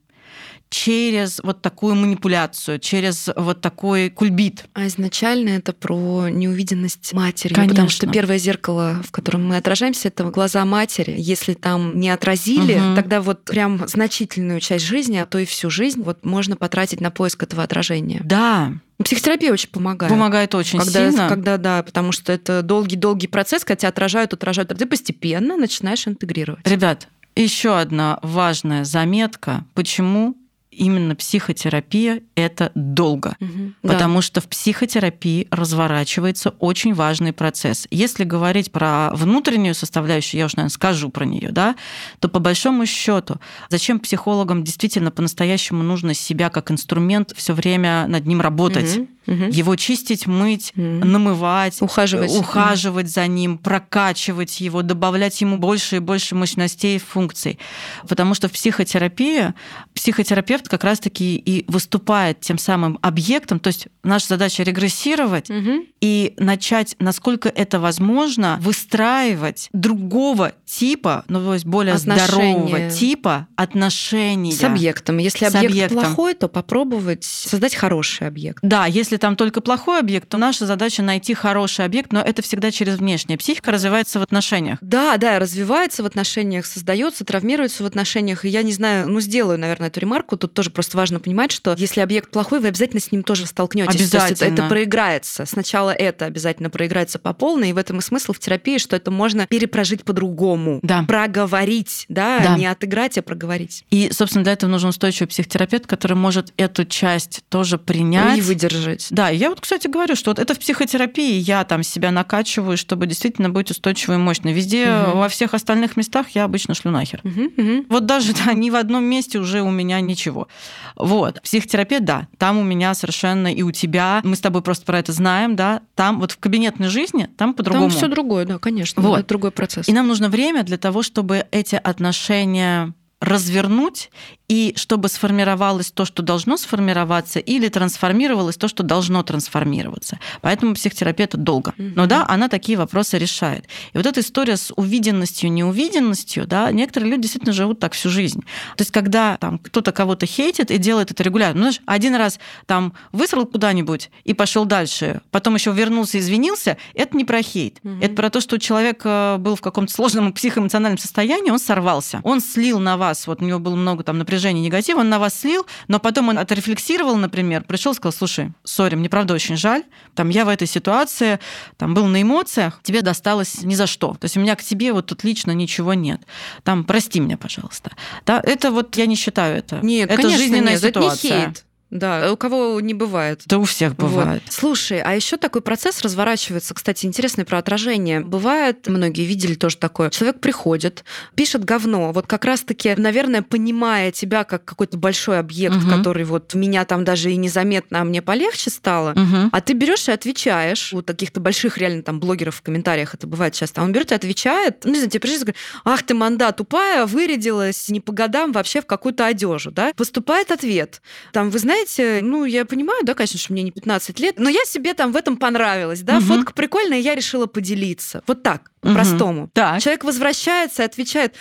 через 0.71 1.41
вот 1.43 1.61
такую 1.61 1.95
манипуляцию, 1.95 2.79
через 2.79 3.29
вот 3.35 3.59
такой 3.59 4.09
кульбит. 4.09 4.65
А 4.73 4.87
изначально 4.87 5.49
это 5.49 5.73
про 5.73 6.29
неувиденность 6.29 7.13
матери, 7.13 7.53
Конечно. 7.53 7.75
потому 7.75 7.89
что 7.89 8.07
первое 8.07 8.37
зеркало, 8.37 9.01
в 9.05 9.11
котором 9.11 9.45
мы 9.45 9.57
отражаемся, 9.57 10.07
это 10.07 10.23
глаза 10.23 10.63
матери. 10.63 11.13
Если 11.17 11.53
там 11.53 11.99
не 11.99 12.09
отразили, 12.09 12.75
угу. 12.75 12.95
тогда 12.95 13.21
вот 13.21 13.43
прям 13.43 13.85
значительную 13.85 14.61
часть 14.61 14.85
жизни, 14.85 15.17
а 15.17 15.25
то 15.25 15.37
и 15.39 15.45
всю 15.45 15.69
жизнь, 15.69 16.01
вот 16.01 16.25
можно 16.25 16.55
потратить 16.55 17.01
на 17.01 17.11
поиск 17.11 17.43
этого 17.43 17.63
отражения. 17.63 18.21
Да, 18.23 18.71
Психотерапия 19.03 19.51
очень 19.51 19.69
помогает. 19.69 20.11
Помогает 20.11 20.55
очень 20.55 20.79
когда, 20.79 21.09
сильно. 21.09 21.27
Когда, 21.27 21.57
да, 21.57 21.83
потому 21.83 22.11
что 22.11 22.31
это 22.31 22.61
долгий-долгий 22.61 23.27
процесс, 23.27 23.65
когда 23.65 23.77
тебя 23.77 23.89
отражают, 23.89 24.33
отражают, 24.33 24.71
а 24.71 24.75
ты 24.75 24.85
постепенно 24.85 25.57
начинаешь 25.57 26.07
интегрировать. 26.07 26.65
Ребят, 26.67 27.07
еще 27.35 27.79
одна 27.79 28.19
важная 28.21 28.83
заметка, 28.83 29.65
почему 29.73 30.35
именно 30.71 31.15
психотерапия– 31.15 32.21
это 32.35 32.71
долго. 32.75 33.35
Угу, 33.39 33.89
потому 33.89 34.15
да. 34.15 34.21
что 34.21 34.41
в 34.41 34.47
психотерапии 34.47 35.47
разворачивается 35.51 36.51
очень 36.59 36.93
важный 36.93 37.33
процесс. 37.33 37.87
Если 37.91 38.23
говорить 38.23 38.71
про 38.71 39.09
внутреннюю 39.13 39.75
составляющую, 39.75 40.39
я 40.39 40.45
уж, 40.45 40.55
наверное, 40.55 40.73
скажу 40.73 41.09
про 41.09 41.25
нее, 41.25 41.49
да, 41.51 41.75
то 42.19 42.29
по 42.29 42.39
большому 42.39 42.85
счету, 42.85 43.39
зачем 43.69 43.99
психологам 43.99 44.63
действительно 44.63 45.11
по-настоящему 45.11 45.83
нужно 45.83 46.13
себя 46.13 46.49
как 46.49 46.71
инструмент 46.71 47.33
все 47.35 47.53
время 47.53 48.07
над 48.07 48.25
ним 48.25 48.41
работать? 48.41 48.97
Угу 48.97 49.07
угу. 49.27 49.45
его 49.45 49.75
чистить, 49.75 50.27
мыть, 50.27 50.73
угу. 50.75 50.81
намывать, 50.81 51.81
ухаживать, 51.81 52.31
ухаживать 52.31 53.09
за 53.09 53.27
ним, 53.27 53.57
прокачивать 53.57 54.61
его, 54.61 54.81
добавлять 54.81 55.39
ему 55.41 55.57
больше 55.57 55.97
и 55.97 55.99
больше 55.99 56.35
мощностей 56.35 56.97
и 56.97 56.99
функций. 56.99 57.59
Потому 58.07 58.33
что 58.33 58.47
в 58.47 58.51
психотерапии 58.51 59.53
психотерапевт 59.93 60.67
как 60.67 60.83
раз-таки 60.83 61.35
и 61.35 61.65
выступает 61.67 62.41
тем 62.41 62.57
самым 62.57 62.97
объектом, 63.01 63.59
то 63.59 63.67
есть 63.67 63.87
наша 64.03 64.27
задача 64.27 64.63
регрессировать 64.63 65.49
угу. 65.49 65.85
и 65.99 66.33
начать, 66.37 66.95
насколько 66.99 67.49
это 67.49 67.79
возможно, 67.79 68.57
выстраивать 68.61 69.69
другого 69.73 70.53
типа, 70.65 71.25
ну 71.27 71.43
то 71.43 71.53
есть 71.53 71.65
более 71.65 71.95
отношения. 71.95 72.27
здорового 72.27 72.89
типа 72.89 73.47
отношений 73.55 74.53
с 74.53 74.63
объектом. 74.63 75.17
Если 75.17 75.45
объект 75.45 75.71
объектом. 75.71 75.99
плохой, 75.99 76.33
то 76.33 76.47
попробовать 76.47 77.23
создать 77.23 77.75
хороший 77.75 78.27
объект. 78.27 78.59
Да, 78.61 78.85
если 78.85 79.10
там 79.17 79.35
только 79.35 79.61
плохой 79.61 79.99
объект, 79.99 80.29
то 80.29 80.37
наша 80.37 80.65
задача 80.65 81.03
найти 81.03 81.33
хороший 81.33 81.85
объект, 81.85 82.11
но 82.11 82.21
это 82.21 82.41
всегда 82.41 82.71
через 82.71 82.97
внешнее. 82.97 83.37
Психика 83.37 83.71
развивается 83.71 84.19
в 84.19 84.23
отношениях. 84.23 84.77
Да, 84.81 85.17
да, 85.17 85.39
развивается 85.39 86.03
в 86.03 86.05
отношениях, 86.05 86.65
создается, 86.65 87.25
травмируется 87.25 87.83
в 87.83 87.85
отношениях. 87.85 88.45
И 88.45 88.49
я 88.49 88.63
не 88.63 88.73
знаю, 88.73 89.09
ну 89.09 89.19
сделаю, 89.19 89.59
наверное, 89.59 89.87
эту 89.87 89.99
ремарку. 89.99 90.37
Тут 90.37 90.53
тоже 90.53 90.69
просто 90.69 90.97
важно 90.97 91.19
понимать, 91.19 91.51
что 91.51 91.75
если 91.77 92.01
объект 92.01 92.31
плохой, 92.31 92.59
вы 92.59 92.67
обязательно 92.67 93.01
с 93.01 93.11
ним 93.11 93.23
тоже 93.23 93.45
столкнетесь. 93.45 93.95
Обязательно. 93.95 94.21
То 94.21 94.29
есть 94.29 94.41
это, 94.41 94.53
это 94.53 94.69
проиграется. 94.69 95.45
Сначала 95.45 95.91
это 95.91 96.25
обязательно 96.25 96.69
проиграется 96.69 97.19
по 97.19 97.33
полной, 97.33 97.69
и 97.69 97.73
в 97.73 97.77
этом 97.77 97.99
и 97.99 98.01
смысл 98.01 98.33
в 98.33 98.39
терапии, 98.39 98.77
что 98.77 98.95
это 98.95 99.11
можно 99.11 99.47
перепрожить 99.47 100.03
по-другому. 100.03 100.79
Да. 100.83 101.03
Проговорить, 101.03 102.05
да, 102.09 102.39
да, 102.39 102.57
не 102.57 102.65
отыграть, 102.65 103.17
а 103.17 103.21
проговорить. 103.21 103.85
И, 103.89 104.09
собственно, 104.11 104.43
для 104.43 104.53
этого 104.53 104.69
нужен 104.69 104.89
устойчивый 104.89 105.27
психотерапевт, 105.27 105.87
который 105.87 106.17
может 106.17 106.53
эту 106.57 106.85
часть 106.85 107.43
тоже 107.49 107.77
принять. 107.77 108.37
И 108.37 108.41
выдержать. 108.41 109.00
Да, 109.09 109.29
я 109.29 109.49
вот, 109.49 109.61
кстати, 109.61 109.87
говорю, 109.87 110.15
что 110.15 110.31
вот 110.31 110.39
это 110.39 110.53
в 110.53 110.59
психотерапии 110.59 111.39
я 111.39 111.63
там 111.63 111.83
себя 111.83 112.11
накачиваю, 112.11 112.77
чтобы 112.77 113.07
действительно 113.07 113.49
быть 113.49 113.71
устойчивой 113.71 114.15
и 114.15 114.19
мощной. 114.19 114.53
Везде, 114.53 114.91
угу. 114.91 115.19
во 115.19 115.29
всех 115.29 115.53
остальных 115.53 115.97
местах 115.97 116.29
я 116.29 116.43
обычно 116.43 116.73
шлю 116.73 116.91
нахер. 116.91 117.21
Угу, 117.23 117.41
угу. 117.57 117.85
Вот 117.89 118.05
даже 118.05 118.33
да, 118.33 118.53
ни 118.53 118.69
в 118.69 118.75
одном 118.75 119.03
месте 119.03 119.39
уже 119.39 119.61
у 119.61 119.69
меня 119.69 119.99
ничего. 120.01 120.47
Вот. 120.95 121.41
Психотерапия, 121.41 121.99
да, 121.99 122.27
там 122.37 122.57
у 122.57 122.63
меня 122.63 122.93
совершенно 122.93 123.53
и 123.53 123.63
у 123.63 123.71
тебя, 123.71 124.21
мы 124.23 124.35
с 124.35 124.41
тобой 124.41 124.61
просто 124.61 124.85
про 124.85 124.99
это 124.99 125.11
знаем, 125.11 125.55
да, 125.55 125.81
там 125.95 126.19
вот 126.19 126.31
в 126.31 126.37
кабинетной 126.37 126.89
жизни, 126.89 127.29
там 127.37 127.53
по-другому. 127.53 127.89
Там 127.89 127.97
все 127.97 128.07
другое, 128.07 128.45
да, 128.45 128.57
конечно. 128.59 129.01
Вот. 129.01 129.19
Это 129.19 129.29
другой 129.29 129.51
процесс. 129.51 129.87
И 129.87 129.93
нам 129.93 130.07
нужно 130.07 130.29
время 130.29 130.63
для 130.63 130.77
того, 130.77 131.03
чтобы 131.03 131.45
эти 131.51 131.75
отношения 131.75 132.93
развернуть 133.21 134.09
и 134.51 134.73
чтобы 134.75 135.07
сформировалось 135.07 135.91
то, 135.91 136.03
что 136.03 136.21
должно 136.21 136.57
сформироваться, 136.57 137.39
или 137.39 137.69
трансформировалось 137.69 138.57
то, 138.57 138.67
что 138.67 138.83
должно 138.83 139.23
трансформироваться. 139.23 140.19
Поэтому 140.41 140.73
психотерапия 140.73 141.29
долго. 141.31 141.73
Но 141.77 142.05
да, 142.05 142.25
она 142.27 142.49
такие 142.49 142.77
вопросы 142.77 143.17
решает. 143.17 143.65
И 143.93 143.97
вот 143.97 144.05
эта 144.05 144.19
история 144.19 144.57
с 144.57 144.73
увиденностью, 144.75 145.49
неувиденностью, 145.53 146.45
да, 146.45 146.69
некоторые 146.73 147.11
люди 147.11 147.21
действительно 147.21 147.53
живут 147.53 147.79
так 147.79 147.93
всю 147.93 148.09
жизнь. 148.09 148.41
То 148.75 148.81
есть, 148.81 148.91
когда 148.91 149.37
там 149.37 149.57
кто-то 149.57 149.93
кого-то 149.93 150.25
хейтит 150.25 150.69
и 150.69 150.77
делает 150.77 151.11
это 151.11 151.23
регулярно, 151.23 151.55
ну, 151.55 151.61
знаешь, 151.71 151.81
один 151.85 152.15
раз 152.15 152.37
там 152.65 152.93
высрал 153.13 153.45
куда-нибудь 153.45 154.09
и 154.25 154.33
пошел 154.33 154.65
дальше, 154.65 155.21
потом 155.31 155.55
еще 155.55 155.71
вернулся, 155.71 156.19
извинился, 156.19 156.75
это 156.93 157.15
не 157.15 157.23
про 157.23 157.41
хейт. 157.41 157.79
Угу. 157.83 157.99
Это 158.01 158.15
про 158.15 158.29
то, 158.29 158.41
что 158.41 158.57
человек 158.57 159.01
э, 159.05 159.37
был 159.37 159.55
в 159.55 159.61
каком-то 159.61 159.93
сложном 159.93 160.33
психоэмоциональном 160.33 160.97
состоянии, 160.97 161.51
он 161.51 161.59
сорвался. 161.59 162.19
Он 162.23 162.41
слил 162.41 162.79
на 162.79 162.97
вас, 162.97 163.10
вот 163.27 163.41
у 163.41 163.45
него 163.45 163.59
было 163.59 163.75
много 163.75 164.03
там 164.03 164.17
напряжения 164.17 164.31
напряжение, 164.41 164.63
негатив, 164.63 164.97
он 164.97 165.09
на 165.09 165.19
вас 165.19 165.39
слил, 165.39 165.65
но 165.87 165.99
потом 165.99 166.29
он 166.29 166.39
отрефлексировал, 166.39 167.15
например, 167.17 167.63
пришел 167.63 167.91
и 167.91 167.95
сказал, 167.95 168.13
слушай, 168.13 168.51
сори, 168.63 168.95
мне 168.95 169.09
правда 169.09 169.33
очень 169.33 169.57
жаль, 169.57 169.83
там 170.15 170.29
я 170.29 170.45
в 170.45 170.49
этой 170.49 170.67
ситуации, 170.67 171.39
там 171.77 171.93
был 171.93 172.05
на 172.07 172.21
эмоциях, 172.21 172.79
тебе 172.83 173.01
досталось 173.01 173.63
ни 173.63 173.75
за 173.75 173.87
что. 173.87 174.13
То 174.13 174.25
есть 174.25 174.37
у 174.37 174.39
меня 174.39 174.55
к 174.55 174.63
тебе 174.63 174.93
вот 174.93 175.07
тут 175.07 175.23
лично 175.23 175.51
ничего 175.51 175.93
нет. 175.93 176.21
Там 176.63 176.83
прости 176.83 177.19
меня, 177.19 177.37
пожалуйста. 177.37 177.91
Да, 178.25 178.41
это 178.43 178.71
вот 178.71 178.95
я 178.97 179.05
не 179.05 179.15
считаю 179.15 179.57
это. 179.57 179.79
Нет, 179.83 180.09
это 180.09 180.21
конечно, 180.21 180.37
жизненная 180.37 180.73
нет, 180.73 180.81
ситуация. 180.81 181.31
Это 181.31 181.39
не 181.39 181.45
хейт. 181.45 181.65
Да, 181.91 182.31
у 182.31 182.37
кого 182.37 182.79
не 182.79 182.93
бывает. 182.93 183.43
Да 183.45 183.59
у 183.59 183.65
всех 183.65 183.95
бывает. 183.97 184.41
Вот. 184.45 184.53
Слушай, 184.53 185.01
а 185.01 185.13
еще 185.13 185.35
такой 185.35 185.61
процесс 185.61 186.01
разворачивается, 186.01 186.73
кстати, 186.73 187.05
интересный 187.05 187.43
про 187.43 187.57
отражение. 187.57 188.21
Бывает, 188.21 188.87
многие 188.87 189.25
видели 189.25 189.55
тоже 189.55 189.75
такое. 189.75 190.09
Человек 190.09 190.39
приходит, 190.39 191.03
пишет 191.35 191.65
говно, 191.65 192.13
вот 192.13 192.27
как 192.27 192.45
раз-таки, 192.45 192.95
наверное, 192.95 193.41
понимая 193.41 194.11
тебя 194.11 194.45
как 194.45 194.63
какой-то 194.63 194.97
большой 194.97 195.37
объект, 195.39 195.75
угу. 195.75 195.89
который 195.89 196.23
вот 196.23 196.53
меня 196.53 196.85
там 196.85 197.03
даже 197.03 197.31
и 197.31 197.35
незаметно, 197.35 198.01
а 198.01 198.03
мне 198.05 198.21
полегче 198.21 198.69
стало, 198.69 199.11
угу. 199.11 199.49
а 199.51 199.61
ты 199.61 199.73
берешь 199.73 200.07
и 200.07 200.11
отвечаешь. 200.11 200.93
У 200.93 201.03
каких-то 201.03 201.41
больших 201.41 201.77
реально 201.77 202.03
там 202.03 202.21
блогеров 202.21 202.55
в 202.55 202.61
комментариях 202.61 203.13
это 203.13 203.27
бывает 203.27 203.53
часто. 203.53 203.81
А 203.81 203.83
он 203.83 203.91
берет 203.91 204.13
и 204.13 204.15
отвечает, 204.15 204.85
ну, 204.85 204.91
не 204.91 204.97
знаю, 204.97 205.11
тебе 205.11 205.19
пришли 205.19 205.39
говорит, 205.39 205.57
ах 205.83 206.03
ты, 206.03 206.13
манда 206.13 206.51
тупая, 206.53 207.05
вырядилась 207.05 207.89
не 207.89 207.99
по 207.99 208.13
годам 208.13 208.53
вообще 208.53 208.81
в 208.81 208.85
какую-то 208.85 209.25
одежду, 209.25 209.71
да? 209.71 209.91
Поступает 209.95 210.51
ответ. 210.51 211.01
Там, 211.33 211.49
вы 211.49 211.59
знаете, 211.59 211.80
знаете, 211.81 212.21
ну, 212.23 212.45
я 212.45 212.65
понимаю, 212.65 213.01
да, 213.03 213.13
конечно, 213.13 213.39
что 213.39 213.53
мне 213.53 213.63
не 213.63 213.71
15 213.71 214.19
лет, 214.19 214.39
но 214.39 214.49
я 214.49 214.63
себе 214.65 214.93
там 214.93 215.11
в 215.11 215.15
этом 215.15 215.37
понравилась, 215.37 216.01
да, 216.01 216.17
угу. 216.17 216.25
фотка 216.25 216.53
прикольная, 216.53 216.99
я 216.99 217.15
решила 217.15 217.47
поделиться. 217.47 218.21
Вот 218.27 218.43
так, 218.43 218.71
по-простому. 218.81 219.43
Угу. 219.43 219.51
Так. 219.53 219.81
Человек 219.81 220.03
возвращается 220.03 220.83
и 220.83 220.85
отвечает, 220.85 221.35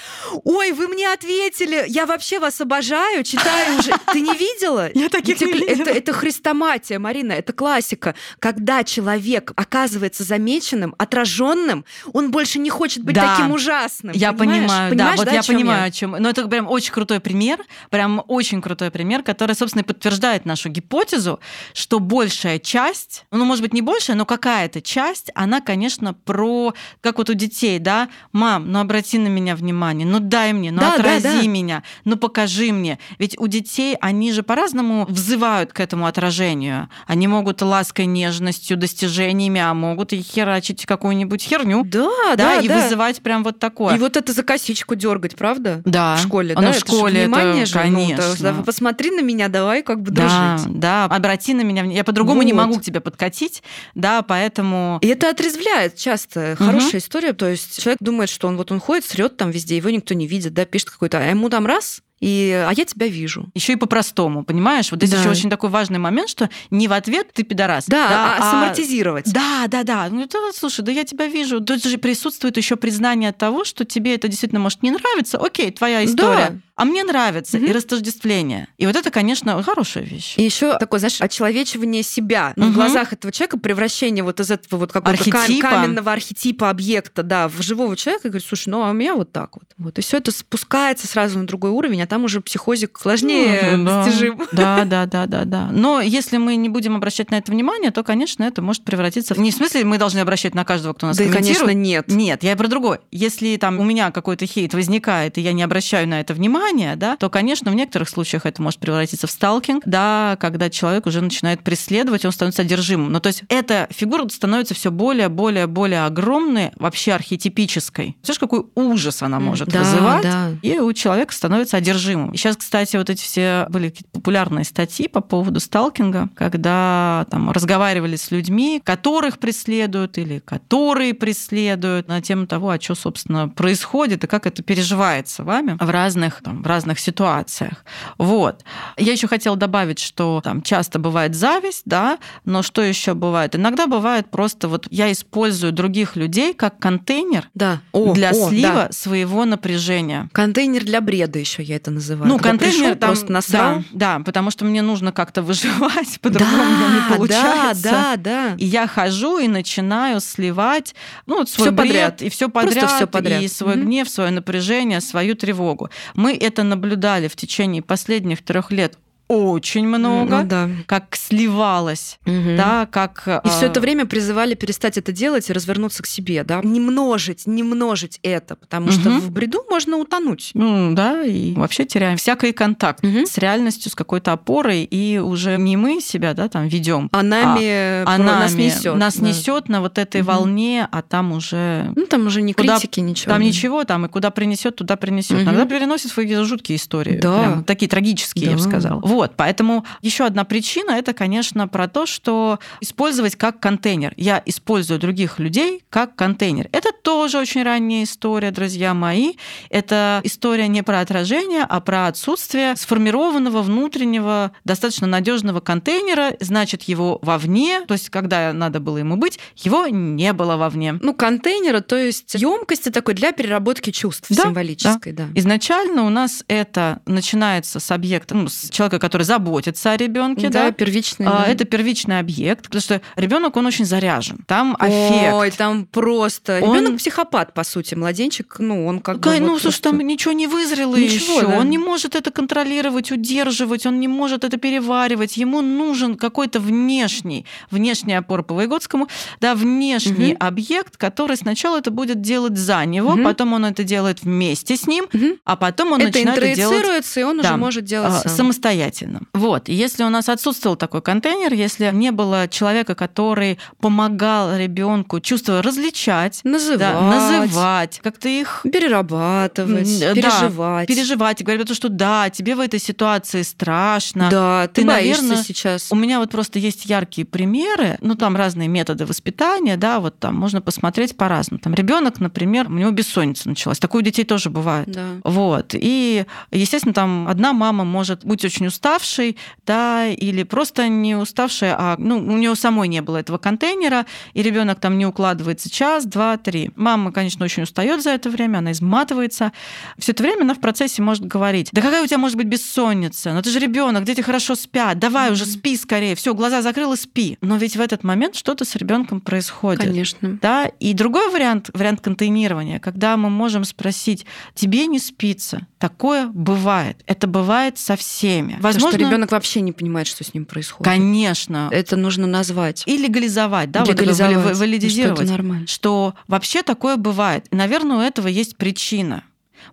ой, 0.45 0.73
вы 0.73 0.89
мне 0.89 1.11
ответили, 1.13 1.85
я 1.89 2.07
вообще 2.07 2.39
вас 2.39 2.61
обожаю, 2.61 3.25
читаю 3.25 3.79
уже. 3.79 3.93
Ты 4.13 4.21
не 4.21 4.35
видела? 4.35 4.91
Я 4.95 5.09
таких 5.09 5.41
не 5.41 5.53
видела. 5.53 5.89
Это, 5.89 6.13
хрестоматия, 6.13 6.99
Марина, 6.99 7.33
это 7.33 7.53
классика. 7.53 8.15
Когда 8.39 8.85
человек 8.85 9.53
оказывается 9.57 10.25
замеченным, 10.25 10.95
отраженным, 10.99 11.85
он 12.13 12.31
больше 12.31 12.59
не 12.59 12.71
хочет 12.71 13.05
быть 13.05 13.17
таким 13.17 13.53
ужасным. 13.53 14.15
Я 14.15 14.33
понимаю, 14.33 14.95
да, 14.95 15.15
вот 15.17 15.31
я 15.31 15.43
понимаю, 15.43 15.85
о 15.85 15.91
чем. 15.91 16.13
Но 16.13 16.31
это 16.31 16.47
прям 16.47 16.69
очень 16.69 16.93
крутой 16.93 17.21
пример, 17.21 17.61
прям 17.91 18.23
очень 18.29 18.61
крутой 18.63 18.91
пример, 18.91 19.23
который, 19.23 19.55
собственно, 19.55 19.85
подтверждает 19.85 20.30
подтверждает 20.31 20.47
нашу 20.47 20.69
гипотезу, 20.69 21.41
что 21.75 21.99
большая 21.99 22.59
часть, 22.59 23.25
ну, 23.31 23.45
может 23.45 23.63
быть, 23.63 23.75
не 23.75 23.83
большая, 23.83 24.17
но 24.17 24.25
какая-то 24.25 24.81
часть, 24.81 25.31
она, 25.35 25.61
конечно, 25.61 26.15
про, 26.15 26.75
как 27.01 27.19
вот 27.19 27.31
у 27.31 27.35
детей, 27.35 27.79
да, 27.79 28.09
мам, 28.33 28.71
ну 28.71 28.81
обрати 28.81 29.19
на 29.19 29.29
меня 29.29 29.57
внимание, 29.57 30.07
ну 30.07 30.21
дай 30.21 30.53
мне, 30.53 30.71
ну 30.71 30.81
да, 30.81 30.95
отрази 30.95 31.23
да, 31.23 31.43
да. 31.43 31.47
меня, 31.47 31.83
ну 32.05 32.17
покажи 32.17 32.73
мне. 32.73 32.99
Ведь 33.19 33.39
у 33.39 33.47
детей 33.47 33.97
они 34.01 34.33
же 34.33 34.43
по-разному 34.43 35.07
взывают 35.09 35.73
к 35.73 35.81
этому 35.81 36.07
отражению. 36.07 36.89
Они 37.07 37.27
могут 37.27 37.63
лаской, 37.63 38.07
нежностью, 38.07 38.77
достижениями, 38.77 39.61
а 39.61 39.75
могут 39.75 40.13
и 40.13 40.23
херачить 40.23 40.87
какую-нибудь 40.87 41.43
херню. 41.43 41.83
Да, 41.85 42.09
да, 42.31 42.37
да 42.37 42.61
и 42.61 42.69
да. 42.69 42.83
вызывать 42.83 43.21
прям 43.21 43.43
вот 43.43 43.59
такое. 43.59 43.97
И 43.97 43.99
вот 43.99 44.17
это 44.17 44.33
за 44.33 44.43
косичку 44.43 44.95
дергать, 44.95 45.37
правда? 45.37 45.83
Да. 45.85 46.17
В 46.17 46.21
школе, 46.23 46.55
Оно 46.55 46.69
да? 46.69 46.73
в 46.73 46.79
школе, 46.79 47.23
это, 47.23 47.29
внимание 47.29 47.67
же, 47.67 47.75
конечно. 47.75 48.25
Ну, 48.29 48.35
да, 48.41 48.53
посмотри 48.65 49.11
на 49.11 49.23
меня, 49.23 49.49
давай 49.49 49.83
как 49.83 50.03
бы 50.03 50.11
да, 50.29 50.57
дружить. 50.57 50.81
Да, 50.81 51.05
обрати 51.05 51.55
на 51.55 51.63
меня, 51.63 51.85
я 51.85 52.05
по-другому 52.05 52.39
вот. 52.39 52.47
не 52.47 52.53
могу 52.53 52.79
к 52.79 52.83
тебе 52.83 53.01
подкатить, 53.01 53.63
да, 53.95 54.23
поэтому... 54.23 54.99
И 55.03 55.07
это 55.07 55.31
отрезвляет 55.31 55.97
часто. 55.97 56.57
Хорошая 56.59 56.89
угу. 56.89 56.99
история, 56.99 57.33
то 57.33 57.47
есть 57.47 57.83
человек 57.83 57.99
думает, 58.01 58.31
что 58.31 58.49
он 58.49 58.57
вот 58.57 58.73
он 58.73 58.81
ходит, 58.81 59.05
срет 59.05 59.37
там 59.37 59.51
везде, 59.51 59.77
его 59.77 59.91
никто 59.91 60.15
не 60.15 60.27
видит, 60.27 60.55
да, 60.55 60.65
пишет 60.65 60.91
какой-то, 60.91 61.19
а 61.19 61.23
ему 61.23 61.49
там 61.49 61.67
раз, 61.67 62.03
и, 62.21 62.65
а 62.69 62.73
я 62.73 62.85
тебя 62.85 63.07
вижу. 63.09 63.49
Еще 63.55 63.73
и 63.73 63.77
по-простому, 63.77 64.45
понимаешь? 64.45 64.91
Вот 64.91 64.99
здесь 64.99 65.11
да. 65.11 65.21
еще 65.21 65.31
очень 65.31 65.49
такой 65.49 65.71
важный 65.71 65.99
момент, 65.99 66.29
что 66.29 66.51
не 66.71 66.87
в 66.87 66.93
ответ 66.93 67.33
ты 67.33 67.45
пидорас. 67.45 67.87
Да, 67.87 68.09
да 68.09 68.37
а, 68.37 68.39
а 68.39 68.51
самортизировать. 68.51 69.33
Да, 69.33 69.67
да, 69.69 69.85
да. 69.85 70.09
Ну, 70.11 70.23
это, 70.23 70.39
слушай, 70.55 70.85
да 70.85 70.93
я 70.93 71.05
тебя 71.05 71.27
вижу. 71.27 71.61
Тут 71.63 71.83
же 71.83 71.97
присутствует 71.97 72.59
еще 72.59 72.77
признание 72.77 73.33
того, 73.33 73.65
что 73.65 73.87
тебе 73.87 74.15
это 74.15 74.29
действительно 74.29 74.61
может 74.61 74.83
не 74.83 74.91
нравиться. 74.91 75.39
Окей, 75.39 75.71
твоя 75.71 76.05
история. 76.05 76.51
Да 76.51 76.59
а 76.81 76.87
мне 76.87 77.05
нравится, 77.05 77.59
угу. 77.59 77.67
и 77.67 77.73
растождествление. 77.73 78.67
И 78.79 78.87
вот 78.87 78.97
это, 78.97 79.11
конечно, 79.11 79.63
хорошая 79.63 80.03
вещь. 80.03 80.33
И 80.39 80.43
еще 80.43 80.79
такое, 80.79 80.99
знаешь, 80.99 81.21
очеловечивание 81.21 82.03
себя 82.03 82.55
угу. 82.57 82.69
в 82.69 82.73
глазах 82.73 83.13
этого 83.13 83.31
человека, 83.31 83.59
превращение 83.59 84.25
вот 84.25 84.41
из 84.41 84.51
этого 84.51 84.81
вот 84.81 84.91
какого-то 84.91 85.23
архетипа. 85.23 85.69
каменного 85.69 86.11
архетипа 86.11 86.71
объекта, 86.71 87.23
да, 87.23 87.49
в 87.49 87.61
живого 87.61 87.97
человека, 87.99 88.29
и 88.29 88.31
говорит, 88.31 88.49
слушай, 88.49 88.71
ну 88.71 88.83
а 88.83 88.91
у 88.91 88.93
меня 88.95 89.15
вот 89.15 89.31
так 89.31 89.57
вот. 89.57 89.65
вот. 89.77 89.99
И 89.99 90.01
все 90.01 90.17
это 90.17 90.33
спускается 90.33 91.07
сразу 91.07 91.39
на 91.39 91.47
другой 91.47 91.71
уровень, 91.71 92.01
а 92.01 92.07
там 92.07 92.25
уже 92.25 92.41
психозик 92.41 92.99
сложнее 92.99 93.77
ну, 93.77 93.85
да. 93.85 94.05
достижим. 94.05 94.41
Да, 94.53 94.85
да, 94.87 95.05
да, 95.05 95.27
да, 95.27 95.45
да. 95.45 95.69
Но 95.71 96.01
если 96.01 96.39
мы 96.39 96.57
не 96.57 96.71
будем 96.71 96.97
обращать 96.97 97.31
на 97.31 97.37
это 97.37 97.53
внимание, 97.53 97.91
то, 97.91 98.03
конечно, 98.03 98.43
это 98.43 98.63
может 98.63 98.85
превратиться 98.85 99.35
в... 99.35 99.39
Не 99.39 99.51
в 99.51 99.55
смысле 99.55 99.85
мы 99.85 99.99
должны 99.99 100.21
обращать 100.21 100.55
на 100.55 100.65
каждого, 100.65 100.95
кто 100.95 101.09
нас 101.09 101.19
да 101.19 101.25
комментирует. 101.25 101.59
Конечно, 101.59 101.79
нет. 101.79 102.09
Нет, 102.09 102.43
я 102.43 102.57
про 102.57 102.69
другое. 102.69 103.01
Если 103.11 103.57
там 103.57 103.79
у 103.81 103.85
меня 103.85 104.11
какой-то 104.11 104.47
хейт 104.47 104.73
возникает, 104.73 105.37
и 105.37 105.43
я 105.43 105.53
не 105.53 105.63
обращаю 105.63 106.09
на 106.09 106.21
это 106.21 106.33
внимания, 106.33 106.70
внимания, 106.71 106.97
да, 106.97 107.17
то, 107.17 107.29
конечно, 107.31 107.71
в 107.71 107.75
некоторых 107.75 108.09
случаях 108.09 108.47
это 108.47 108.63
может 108.63 108.81
превратиться 108.81 109.27
в 109.27 109.31
сталкинг, 109.31 109.83
да, 109.87 110.37
когда 110.41 110.71
человек 110.71 111.07
уже 111.07 111.21
начинает 111.21 111.63
преследовать, 111.63 112.25
он 112.25 112.33
становится 112.33 112.63
одержимым. 112.63 113.13
Ну, 113.13 113.21
то 113.21 113.29
есть 113.29 113.43
эта 113.49 113.89
фигура 113.91 114.29
становится 114.29 114.75
все 114.75 114.91
более, 114.91 115.29
более, 115.29 115.67
более 115.67 116.05
огромной, 116.05 116.73
вообще 116.77 117.13
архетипической. 117.13 118.17
Знаешь, 118.23 118.39
какой 118.39 118.67
ужас 118.75 119.23
она 119.23 119.41
может 119.41 119.69
да, 119.69 119.81
вызывать, 119.81 120.23
да. 120.23 120.51
и 120.63 120.79
у 120.79 120.93
человека 120.93 121.35
становится 121.35 121.77
одержимым. 121.77 122.33
И 122.33 122.37
сейчас, 122.37 122.57
кстати, 122.57 122.97
вот 122.97 123.11
эти 123.11 123.23
все 123.23 123.67
были 123.71 123.91
какие-то 123.91 124.11
популярные 124.13 124.65
статьи 124.65 125.09
по 125.09 125.21
поводу 125.21 125.61
сталкинга, 125.61 126.29
когда 126.35 127.27
там 127.31 127.51
разговаривали 127.51 128.17
с 128.17 128.31
людьми, 128.31 128.81
которых 128.83 129.39
преследуют 129.39 130.19
или 130.19 130.39
которые 130.39 131.15
преследуют, 131.15 132.09
на 132.09 132.21
тему 132.21 132.47
того, 132.47 132.71
а 132.71 132.81
что, 132.81 132.95
собственно, 132.95 133.49
происходит 133.49 134.25
и 134.25 134.27
как 134.27 134.47
это 134.47 134.63
переживается 134.63 135.45
вами 135.45 135.77
в 135.81 135.91
разных 135.91 136.43
там, 136.43 136.60
в 136.61 136.67
разных 136.67 136.99
ситуациях. 136.99 137.85
Вот. 138.19 138.65
Я 138.97 139.13
еще 139.13 139.29
хотела 139.29 139.57
добавить, 139.57 139.99
что 139.99 140.41
там 140.43 140.63
часто 140.63 140.99
бывает 140.99 141.35
зависть, 141.35 141.83
да, 141.85 142.19
но 142.45 142.63
что 142.63 142.83
еще 142.83 143.15
бывает? 143.15 143.57
Иногда 143.57 143.87
бывает 143.87 144.31
просто 144.31 144.69
вот 144.69 144.87
я 144.91 145.11
использую 145.11 145.73
других 145.73 146.17
людей 146.17 146.55
как 146.55 146.79
контейнер 146.79 147.49
да. 147.55 147.81
о, 147.93 148.13
для 148.13 148.31
о, 148.31 148.35
слива 148.35 148.87
да. 148.87 148.93
своего 148.93 149.45
напряжения. 149.45 150.29
Контейнер 150.33 150.85
для 150.85 151.01
бреда 151.01 151.39
еще 151.39 151.63
я 151.63 151.77
это 151.77 151.91
называю. 151.91 152.29
Ну, 152.29 152.39
Когда 152.39 152.65
контейнер 152.65 152.97
там, 152.97 153.11
просто 153.11 153.33
насрал. 153.33 153.85
Да, 153.93 154.19
да, 154.19 154.25
потому 154.25 154.51
что 154.51 154.65
мне 154.65 154.83
нужно 154.83 155.13
как-то 155.13 155.43
выживать, 155.51 156.21
по-другому 156.21 156.75
да, 156.79 156.95
не 156.95 157.17
получается. 157.17 157.83
Да, 157.83 158.17
да, 158.17 158.17
да. 158.17 158.55
И 158.59 158.65
я 158.65 158.87
хожу 158.87 159.39
и 159.39 159.49
начинаю 159.49 160.21
сливать 160.21 160.95
ну, 161.27 161.39
вот 161.39 161.49
свой 161.49 161.69
всё 161.69 161.73
бред, 161.73 161.87
подряд. 161.87 162.23
и 162.23 162.29
все 162.29 162.49
подряд, 162.49 162.91
все 162.91 163.07
подряд, 163.07 163.43
и 163.43 163.49
свой 163.49 163.75
угу. 163.75 163.85
гнев, 163.85 164.09
свое 164.09 164.31
напряжение, 164.31 165.01
свою 165.01 165.35
тревогу. 165.35 165.91
Мы 166.15 166.37
это 166.41 166.63
наблюдали 166.63 167.29
в 167.29 167.37
течение 167.37 167.83
последних 167.83 168.43
трех 168.45 168.73
лет 168.73 168.99
очень 169.31 169.87
много, 169.87 170.41
ну, 170.41 170.45
да. 170.45 170.69
как 170.87 171.15
сливалось, 171.15 172.19
угу. 172.27 172.57
да, 172.57 172.89
как... 172.91 173.43
И 173.45 173.49
все 173.49 173.67
это 173.67 173.79
а, 173.79 173.81
время 173.81 174.05
призывали 174.05 174.55
перестать 174.55 174.99
это 174.99 175.13
делать 175.13 175.49
и 175.49 175.53
развернуться 175.53 176.03
к 176.03 176.07
себе, 176.07 176.43
да, 176.43 176.61
не 176.65 176.81
множить, 176.81 177.47
не 177.47 177.63
множить 177.63 178.19
это, 178.25 178.57
потому 178.57 178.87
угу. 178.87 178.93
что 178.93 179.11
в 179.11 179.31
бреду 179.31 179.63
можно 179.71 179.99
утонуть. 179.99 180.51
Ну, 180.55 180.95
да, 180.95 181.23
и 181.23 181.53
вообще 181.55 181.85
теряем 181.85 182.17
всякий 182.17 182.51
контакт 182.51 183.05
угу. 183.05 183.25
с 183.25 183.39
реальностью, 183.39 183.93
с 183.93 183.95
какой-то 183.95 184.33
опорой, 184.33 184.83
и 184.83 185.19
уже 185.19 185.59
не 185.59 185.77
мы 185.77 186.01
себя, 186.01 186.35
да, 186.35 186.49
там 186.49 186.67
ведем, 186.67 187.09
а 187.13 187.23
нами, 187.23 188.03
а, 188.03 188.05
а 188.07 188.19
нами 188.19 188.41
нас 188.41 188.55
несет, 188.55 188.97
нас 188.97 189.17
да. 189.17 189.29
несет 189.29 189.69
на 189.69 189.81
вот 189.81 189.99
этой 189.99 190.23
угу. 190.23 190.31
волне, 190.33 190.89
а 190.91 191.03
там 191.03 191.31
уже... 191.31 191.93
Ну, 191.95 192.05
там 192.07 192.27
уже 192.27 192.43
не 192.43 192.53
куда, 192.53 192.81
критики, 192.81 192.99
ничего. 192.99 193.31
Там 193.31 193.43
да. 193.43 193.47
ничего, 193.47 193.85
там 193.85 194.07
и 194.07 194.09
куда 194.09 194.33
принесет, 194.33 194.75
туда 194.75 194.97
принесет. 194.97 195.37
Угу. 195.37 195.43
Иногда 195.43 195.67
переносит 195.67 196.11
свои 196.11 196.35
жуткие 196.35 196.79
истории, 196.79 197.21
да. 197.21 197.39
прям, 197.39 197.65
такие 197.65 197.89
трагические, 197.89 198.47
да. 198.47 198.51
я 198.51 198.57
бы 198.57 198.63
сказала. 198.63 199.01
Вот, 199.01 199.20
поэтому 199.29 199.85
еще 200.03 200.25
одна 200.25 200.45
причина 200.45 200.93
это, 200.93 201.13
конечно, 201.13 201.69
про 201.69 201.89
то, 201.89 202.07
что 202.07 202.59
использовать 202.81 203.37
как 203.37 203.61
контейнер. 203.61 204.15
Я 204.17 204.43
использую 204.47 204.99
других 204.99 205.39
людей 205.39 205.85
как 205.91 206.17
контейнер. 206.17 206.69
Это 206.73 206.93
тоже 206.93 207.39
очень 207.39 207.63
ранняя 207.63 208.05
история, 208.05 208.51
друзья 208.51 208.95
мои. 208.95 209.35
Это 209.69 210.21
история 210.25 210.69
не 210.69 210.83
про 210.83 211.01
отражение, 211.01 211.65
а 211.69 211.81
про 211.81 212.07
отсутствие 212.07 212.77
сформированного 212.77 213.63
внутреннего 213.63 214.53
достаточно 214.65 215.07
надежного 215.07 215.61
контейнера, 215.61 216.35
значит, 216.41 216.83
его 216.85 217.19
вовне, 217.23 217.83
то 217.87 217.95
есть 217.95 218.11
когда 218.11 218.53
надо 218.53 218.81
было 218.81 218.99
ему 218.99 219.17
быть, 219.17 219.39
его 219.57 219.87
не 219.87 220.33
было 220.33 220.57
вовне. 220.57 220.99
Ну, 221.01 221.15
контейнера, 221.15 221.81
то 221.81 221.97
есть 221.97 222.35
емкости 222.35 222.91
такой 222.91 223.15
для 223.15 223.33
переработки 223.33 223.91
чувств 223.91 224.27
да, 224.31 224.45
символической, 224.45 225.13
да. 225.13 225.27
да. 225.27 225.39
Изначально 225.39 226.05
у 226.05 226.11
нас 226.11 226.45
это 226.49 227.01
начинается 227.07 227.81
с 227.81 227.91
объекта, 227.91 228.35
ну, 228.35 228.49
с 228.49 228.71
человека, 228.71 228.99
который 229.11 229.25
заботится 229.25 229.91
о 229.91 229.97
ребенке, 229.97 230.49
да, 230.51 230.67
да? 230.67 230.73
первичный. 230.73 231.27
А, 231.27 231.45
это 231.49 231.65
первичный 231.65 232.21
объект, 232.21 232.67
потому 232.67 232.81
что 232.81 233.01
ребенок 233.17 233.57
он 233.57 233.67
очень 233.67 233.85
заряжен. 233.85 234.45
Там 234.47 234.77
аффект. 234.79 235.35
Ой, 235.35 235.51
там 235.51 235.87
просто 235.87 236.61
он... 236.63 236.77
ребенок 236.77 236.99
психопат 236.99 237.53
по 237.55 237.65
сути, 237.65 237.97
младенчик, 237.97 238.57
ну 238.61 238.87
он 238.87 239.01
как 239.01 239.21
Кай, 239.21 239.41
бы. 239.41 239.47
Ну 239.47 239.53
вот 239.53 239.63
слушай, 239.63 239.81
просто... 239.83 239.99
там 239.99 240.07
ничего 240.07 240.33
не 240.33 240.47
вызрело 240.47 240.95
ничего, 240.95 241.39
еще. 241.39 241.47
Да. 241.49 241.59
Он 241.59 241.69
не 241.69 241.79
может 241.79 242.15
это 242.15 242.31
контролировать, 242.31 243.11
удерживать, 243.11 243.85
он 243.85 243.99
не 243.99 244.07
может 244.07 244.45
это 244.45 244.57
переваривать. 244.59 245.37
Ему 245.37 245.61
нужен 245.61 246.17
какой-то 246.17 246.61
внешний, 246.61 247.47
внешний 247.71 248.15
опор 248.15 248.45
по 248.45 248.55
Выгодскому, 248.55 249.09
да, 249.41 249.57
внешний 249.57 250.35
угу. 250.35 250.47
объект, 250.47 250.97
который 250.97 251.37
сначала 251.37 251.79
это 251.79 251.91
будет 251.91 252.21
делать 252.21 252.57
за 252.57 252.85
него, 252.85 253.15
угу. 253.15 253.25
потом 253.25 253.55
он 253.55 253.65
это 253.65 253.83
делает 253.83 254.23
вместе 254.23 254.77
с 254.77 254.87
ним, 254.87 255.07
угу. 255.13 255.39
а 255.45 255.57
потом 255.57 255.93
он 255.93 256.01
это 256.01 256.19
начинает 256.19 256.39
это 256.39 256.55
делать. 256.55 257.17
и 257.17 257.23
он 257.25 257.39
да, 257.39 257.49
уже 257.49 257.57
может 257.57 257.85
делать 257.85 258.13
а, 258.13 258.29
сам. 258.29 258.37
самостоятельно. 258.37 259.00
Вот. 259.33 259.69
И 259.69 259.75
если 259.75 260.05
у 260.05 260.09
нас 260.09 260.29
отсутствовал 260.29 260.77
такой 260.77 261.03
контейнер, 261.03 261.53
если 261.53 261.91
не 261.93 262.11
было 262.11 262.49
человека, 262.49 262.95
который 262.95 263.59
помогал 263.81 264.57
ребенку 264.57 265.21
чувство 265.21 265.63
различать, 265.63 266.41
называть, 266.45 266.79
да, 266.79 267.01
называть 267.01 268.01
как-то 268.03 268.29
их 268.29 268.61
перерабатывать, 268.65 270.01
да, 270.01 270.15
переживать. 270.15 270.89
переживать. 270.89 271.41
И 271.41 271.45
говорят, 271.45 271.75
что 271.75 271.89
да, 271.89 272.31
тебе 272.31 272.55
в 272.55 272.61
этой 272.61 272.81
ситуации 272.81 273.43
страшно. 273.43 274.29
Да, 274.31 274.69
ты, 274.69 274.83
ты 274.83 274.87
наверное, 274.87 275.43
сейчас. 275.43 275.89
У 275.91 275.97
меня 275.97 276.19
вот 276.19 276.31
просто 276.31 276.59
есть 276.59 276.87
яркие 276.87 277.27
примеры, 277.27 277.99
ну 278.01 278.15
там 278.15 278.37
разные 278.37 278.69
методы 278.69 279.07
воспитания, 279.07 279.77
да, 279.77 280.01
вот 280.01 280.19
там 280.19 280.35
можно 280.35 280.61
посмотреть 280.61 281.17
по-разному. 281.17 281.61
Там 281.61 281.75
ребенок, 281.75 282.21
например, 282.21 282.67
у 282.69 282.73
него 282.75 282.91
бессонница 282.91 283.49
началась. 283.49 283.79
Такое 283.79 284.03
у 284.03 284.05
детей 284.05 284.25
тоже 284.25 284.51
бывает. 284.51 284.91
Да. 284.91 285.05
Вот. 285.25 285.75
И, 285.75 286.25
естественно, 286.51 286.95
там 286.95 287.29
одна 287.29 287.53
мама 287.53 287.85
может 287.85 288.25
быть 288.25 288.45
очень 288.45 288.67
уставшей, 288.81 289.37
да, 289.67 290.09
или 290.09 290.43
просто 290.43 290.89
не 290.89 291.15
уставшая, 291.15 291.77
а 291.79 291.97
ну, 291.99 292.17
у 292.17 292.37
нее 292.39 292.55
самой 292.55 292.89
не 292.89 293.03
было 293.03 293.19
этого 293.19 293.37
контейнера, 293.37 294.07
и 294.33 294.43
ребенок 294.43 294.81
там 294.81 294.97
не 294.97 295.05
укладывается 295.05 295.69
час, 295.69 296.07
два, 296.07 296.39
три. 296.39 296.71
Мама, 296.77 297.13
конечно, 297.13 297.45
очень 297.45 297.65
устает 297.65 298.03
за 298.03 298.11
это 298.11 298.31
время, 298.31 298.59
она 298.59 298.73
изматывается. 298.73 299.53
Все 299.99 300.13
это 300.13 300.23
время 300.23 300.43
она 300.43 300.55
в 300.55 300.61
процессе 300.61 301.03
может 301.03 301.27
говорить: 301.27 301.69
Да 301.73 301.83
какая 301.83 302.03
у 302.03 302.07
тебя 302.07 302.17
может 302.17 302.39
быть 302.39 302.47
бессонница? 302.47 303.35
Ну 303.35 303.43
ты 303.43 303.51
же 303.51 303.59
ребенок, 303.59 304.05
дети 304.05 304.23
хорошо 304.23 304.55
спят, 304.55 304.99
давай 304.99 305.31
уже 305.31 305.45
спи 305.45 305.77
скорее, 305.77 306.15
все, 306.15 306.35
глаза 306.35 306.63
закрыл 306.63 306.95
и 306.95 306.97
спи. 306.97 307.37
Но 307.43 307.59
ведь 307.59 307.77
в 307.77 307.81
этот 307.83 308.03
момент 308.03 308.35
что-то 308.35 308.65
с 308.65 308.75
ребенком 308.77 309.21
происходит. 309.21 309.83
Конечно. 309.83 310.39
Да? 310.41 310.71
И 310.81 310.95
другой 310.95 311.31
вариант, 311.31 311.69
вариант 311.75 312.01
контейнирования, 312.01 312.79
когда 312.79 313.19
мы 313.19 313.29
можем 313.29 313.65
спросить: 313.65 314.25
тебе 314.55 314.87
не 314.87 314.99
спится, 314.99 315.67
Такое 315.81 316.27
бывает. 316.27 317.03
Это 317.07 317.27
бывает 317.27 317.79
со 317.79 317.97
всеми. 317.97 318.59
Возможно, 318.61 318.99
что 318.99 318.99
ребенок 318.99 319.33
вообще 319.33 319.63
не 319.63 319.73
понимает, 319.73 320.07
что 320.07 320.23
с 320.23 320.35
ним 320.35 320.45
происходит. 320.45 320.85
Конечно. 320.85 321.71
Это 321.73 321.97
нужно 321.97 322.27
назвать. 322.27 322.83
И 322.87 322.99
легализовать, 322.99 323.71
да, 323.71 323.83
легализовать. 323.85 324.37
вот 324.37 324.57
валидизировать. 324.59 325.27
Что, 325.27 325.31
нормально. 325.31 325.67
что 325.67 326.15
вообще 326.29 326.63
такое 326.63 326.99
бывает. 326.99 327.47
И, 327.51 327.57
наверное, 327.57 327.97
у 327.97 328.01
этого 328.01 328.29
есть 328.29 328.59
причина. 328.59 329.25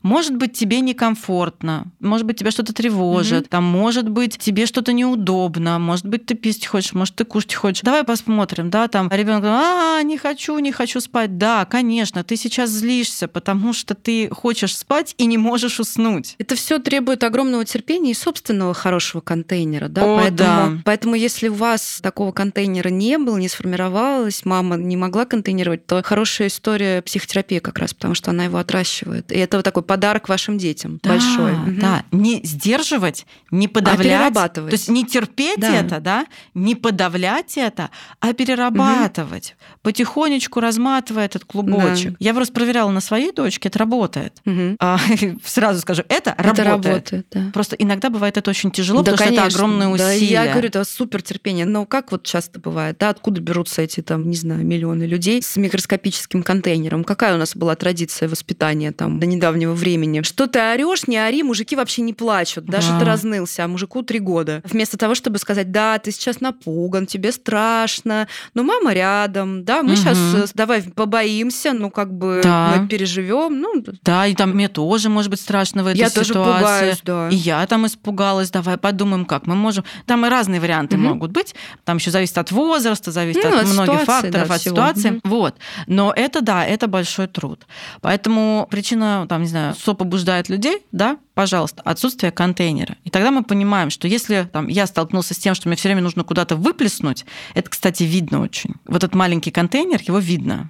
Может 0.02 0.36
быть, 0.36 0.54
тебе 0.54 0.82
некомфортно, 0.82 1.86
может 2.00 2.26
быть, 2.26 2.38
тебя 2.40 2.52
что-то 2.52 2.74
тревожит, 2.74 3.46
mm-hmm. 3.46 3.50
там, 3.50 3.64
может 3.64 4.10
быть, 4.10 4.38
тебе 4.38 4.66
что-то 4.66 4.94
неудобно, 4.94 5.80
может 5.80 6.06
быть, 6.06 6.26
ты 6.26 6.36
пить 6.36 6.66
хочешь, 6.66 6.94
может, 6.94 7.16
ты 7.16 7.26
кушать 7.26 7.54
хочешь. 7.54 7.82
Давай 7.82 8.04
посмотрим, 8.04 8.70
да, 8.70 8.88
там 8.88 9.10
ребенок 9.12 9.44
а, 9.46 10.02
не 10.04 10.18
хочу, 10.18 10.58
не 10.60 10.72
хочу 10.72 11.00
спать. 11.00 11.38
Да, 11.38 11.66
конечно, 11.66 12.24
ты 12.24 12.36
сейчас 12.36 12.70
злишься, 12.70 13.28
потому 13.28 13.74
что 13.74 13.96
ты 13.96 14.30
хочешь 14.30 14.78
спать 14.78 15.16
и 15.18 15.26
не 15.26 15.38
можешь 15.38 15.80
уснуть. 15.80 16.36
Это 16.38 16.56
все 16.56 16.80
требует 16.80 17.24
огромного 17.24 17.66
терпения 17.66 18.12
и 18.12 18.14
собственного 18.14 18.74
хорошего 18.74 19.22
контейнера, 19.22 19.88
да, 19.88 20.04
О, 20.04 20.18
поэтому, 20.18 20.38
да. 20.38 20.82
поэтому 20.86 21.16
если 21.16 21.48
у 21.48 21.54
вас 21.54 22.00
такого 22.02 22.32
контейнера 22.32 22.90
не 22.90 23.18
было, 23.18 23.38
не 23.38 23.50
сформировалось, 23.50 24.46
мама 24.46 24.78
не 24.78 24.96
могла 24.96 25.26
контейнировать, 25.26 25.86
то 25.86 26.02
хорошая 26.04 26.48
история 26.48 27.02
психотерапии 27.02 27.60
как 27.60 27.80
раз, 27.80 27.94
потому 27.94 28.14
что 28.14 28.32
она 28.32 28.46
его 28.46 28.58
отращивает. 28.58 29.32
И 29.32 29.38
это 29.38 29.58
вот 29.58 29.64
такой 29.64 29.84
подарок 29.88 30.30
вашим 30.30 30.58
детям 30.58 31.00
да, 31.02 31.12
большой. 31.12 31.54
Да, 31.80 32.04
угу. 32.12 32.22
не 32.22 32.42
сдерживать, 32.44 33.26
не 33.52 33.68
подавлять. 33.68 34.00
А 34.00 34.04
перерабатывать. 34.04 34.70
То 34.70 34.76
есть 34.76 34.90
не 34.90 35.06
терпеть 35.06 35.60
да. 35.60 35.74
это, 35.74 36.00
да, 36.00 36.26
не 36.54 36.76
подавлять 36.76 37.58
это, 37.58 37.90
а 38.20 38.34
перерабатывать. 38.34 39.56
Угу. 39.58 39.80
Потихонечку 39.84 40.60
разматывая 40.60 41.26
этот 41.26 41.46
клубочек. 41.46 42.12
Да. 42.12 42.18
Я 42.20 42.34
просто 42.34 42.54
проверяла 42.54 42.92
на 42.92 43.02
своей 43.02 43.32
дочке, 43.32 43.70
это 43.70 43.80
работает. 43.80 44.34
Угу. 44.46 44.76
А, 44.80 45.00
сразу 45.46 45.82
скажу, 45.82 46.04
это, 46.10 46.36
это 46.38 46.64
работает. 46.64 46.68
работает 46.68 47.28
да. 47.32 47.52
Просто 47.54 47.76
иногда 47.78 48.10
бывает 48.10 48.38
это 48.38 48.50
очень 48.50 48.72
тяжело, 48.72 49.02
да, 49.02 49.14
потому 49.14 49.30
конечно. 49.30 49.50
что 49.50 49.58
это 49.58 49.66
огромные 49.66 49.88
усилия. 49.90 50.36
Да, 50.36 50.44
я 50.44 50.52
говорю, 50.52 50.68
это 50.68 50.84
супер 50.84 51.22
терпение. 51.22 51.66
Но 51.66 51.86
как 51.86 52.12
вот 52.12 52.24
часто 52.24 52.60
бывает, 52.60 52.98
да, 53.00 53.10
откуда 53.10 53.42
берутся 53.42 53.82
эти, 53.82 54.02
там, 54.02 54.30
не 54.30 54.36
знаю, 54.36 54.66
миллионы 54.66 55.04
людей 55.04 55.42
с 55.42 55.56
микроскопическим 55.56 56.44
контейнером? 56.44 57.04
Какая 57.04 57.36
у 57.36 57.38
нас 57.38 57.56
была 57.56 57.76
традиция 57.76 58.28
воспитания 58.30 58.92
там 58.92 59.20
до 59.20 59.26
недавнего 59.26 59.74
времени. 59.78 60.22
Что 60.22 60.48
ты 60.48 60.60
орешь, 60.60 61.08
не 61.08 61.18
ори, 61.18 61.44
мужики 61.44 61.76
вообще 61.76 62.02
не 62.02 62.14
плачут. 62.14 62.66
Даже 62.66 62.92
а. 62.94 63.00
ты 63.00 63.06
разнылся, 63.06 63.64
а 63.64 63.68
мужику 63.68 64.02
три 64.02 64.20
года. 64.20 64.62
Вместо 64.66 64.98
того, 64.98 65.16
чтобы 65.16 65.38
сказать, 65.40 65.72
да, 65.72 65.98
ты 66.00 66.12
сейчас 66.12 66.42
напуган, 66.42 67.06
тебе 67.06 67.32
страшно, 67.32 68.28
но 68.54 68.64
мама 68.64 68.94
рядом, 68.94 69.64
да, 69.64 69.84
мы 69.84 69.94
угу. 69.94 69.98
сейчас 69.98 70.18
э, 70.18 70.46
давай 70.54 70.84
побоимся, 70.84 71.74
ну 71.74 71.90
как 71.90 72.14
бы 72.14 72.42
да. 72.44 72.76
мы 72.76 72.88
переживем. 72.88 73.60
Ну, 73.60 73.84
да, 74.04 74.28
и 74.28 74.36
там 74.36 74.52
мне 74.52 74.68
тоже 74.68 75.10
может 75.10 75.30
быть 75.30 75.42
страшно 75.42 75.84
в 75.84 75.88
этой 75.88 76.00
я 76.00 76.10
ситуации. 76.10 76.34
Тоже 76.34 76.54
пугаюсь, 76.54 77.02
да. 77.04 77.30
И 77.30 77.36
я 77.36 77.66
там 77.68 77.86
испугалась, 77.86 78.52
давай 78.52 78.78
подумаем, 78.78 79.26
как 79.26 79.48
мы 79.48 79.56
можем. 79.56 79.84
Там 80.06 80.26
и 80.26 80.30
разные 80.30 80.60
варианты 80.60 80.98
угу. 80.98 81.06
могут 81.06 81.32
быть. 81.32 81.56
Там 81.84 81.98
еще 81.98 82.12
зависит 82.12 82.38
от 82.38 82.52
возраста, 82.52 83.12
зависит 83.12 83.44
ну, 83.44 83.50
от, 83.50 83.64
от 83.64 83.68
многих 83.68 84.02
ситуации, 84.02 84.06
факторов, 84.06 84.48
да, 84.48 84.56
от 84.56 84.62
всего. 84.62 84.76
ситуации. 84.76 85.10
Угу. 85.10 85.20
Вот. 85.24 85.56
Но 85.88 86.14
это 86.16 86.42
да, 86.42 86.66
это 86.66 86.88
большой 86.88 87.28
труд. 87.28 87.66
Поэтому 88.02 88.68
причина, 88.70 89.26
там, 89.28 89.42
не 89.42 89.48
знаю, 89.48 89.57
что 89.80 89.94
побуждает 89.94 90.50
людей, 90.50 90.80
да, 90.92 91.18
пожалуйста, 91.34 91.82
отсутствие 91.84 92.32
контейнера. 92.32 92.96
И 93.04 93.10
тогда 93.10 93.32
мы 93.32 93.44
понимаем, 93.44 93.90
что 93.90 94.08
если 94.08 94.48
там, 94.52 94.68
я 94.68 94.88
столкнулся 94.88 95.34
с 95.34 95.38
тем, 95.38 95.56
что 95.56 95.70
мне 95.70 95.76
все 95.76 95.90
время 95.90 96.02
нужно 96.02 96.24
куда-то 96.24 96.56
выплеснуть, 96.56 97.26
это, 97.54 97.70
кстати, 97.70 98.04
видно 98.04 98.42
очень. 98.42 98.76
Вот 98.86 99.04
этот 99.04 99.16
маленький 99.16 99.52
контейнер, 99.52 100.02
его 100.02 100.20
видно. 100.20 100.70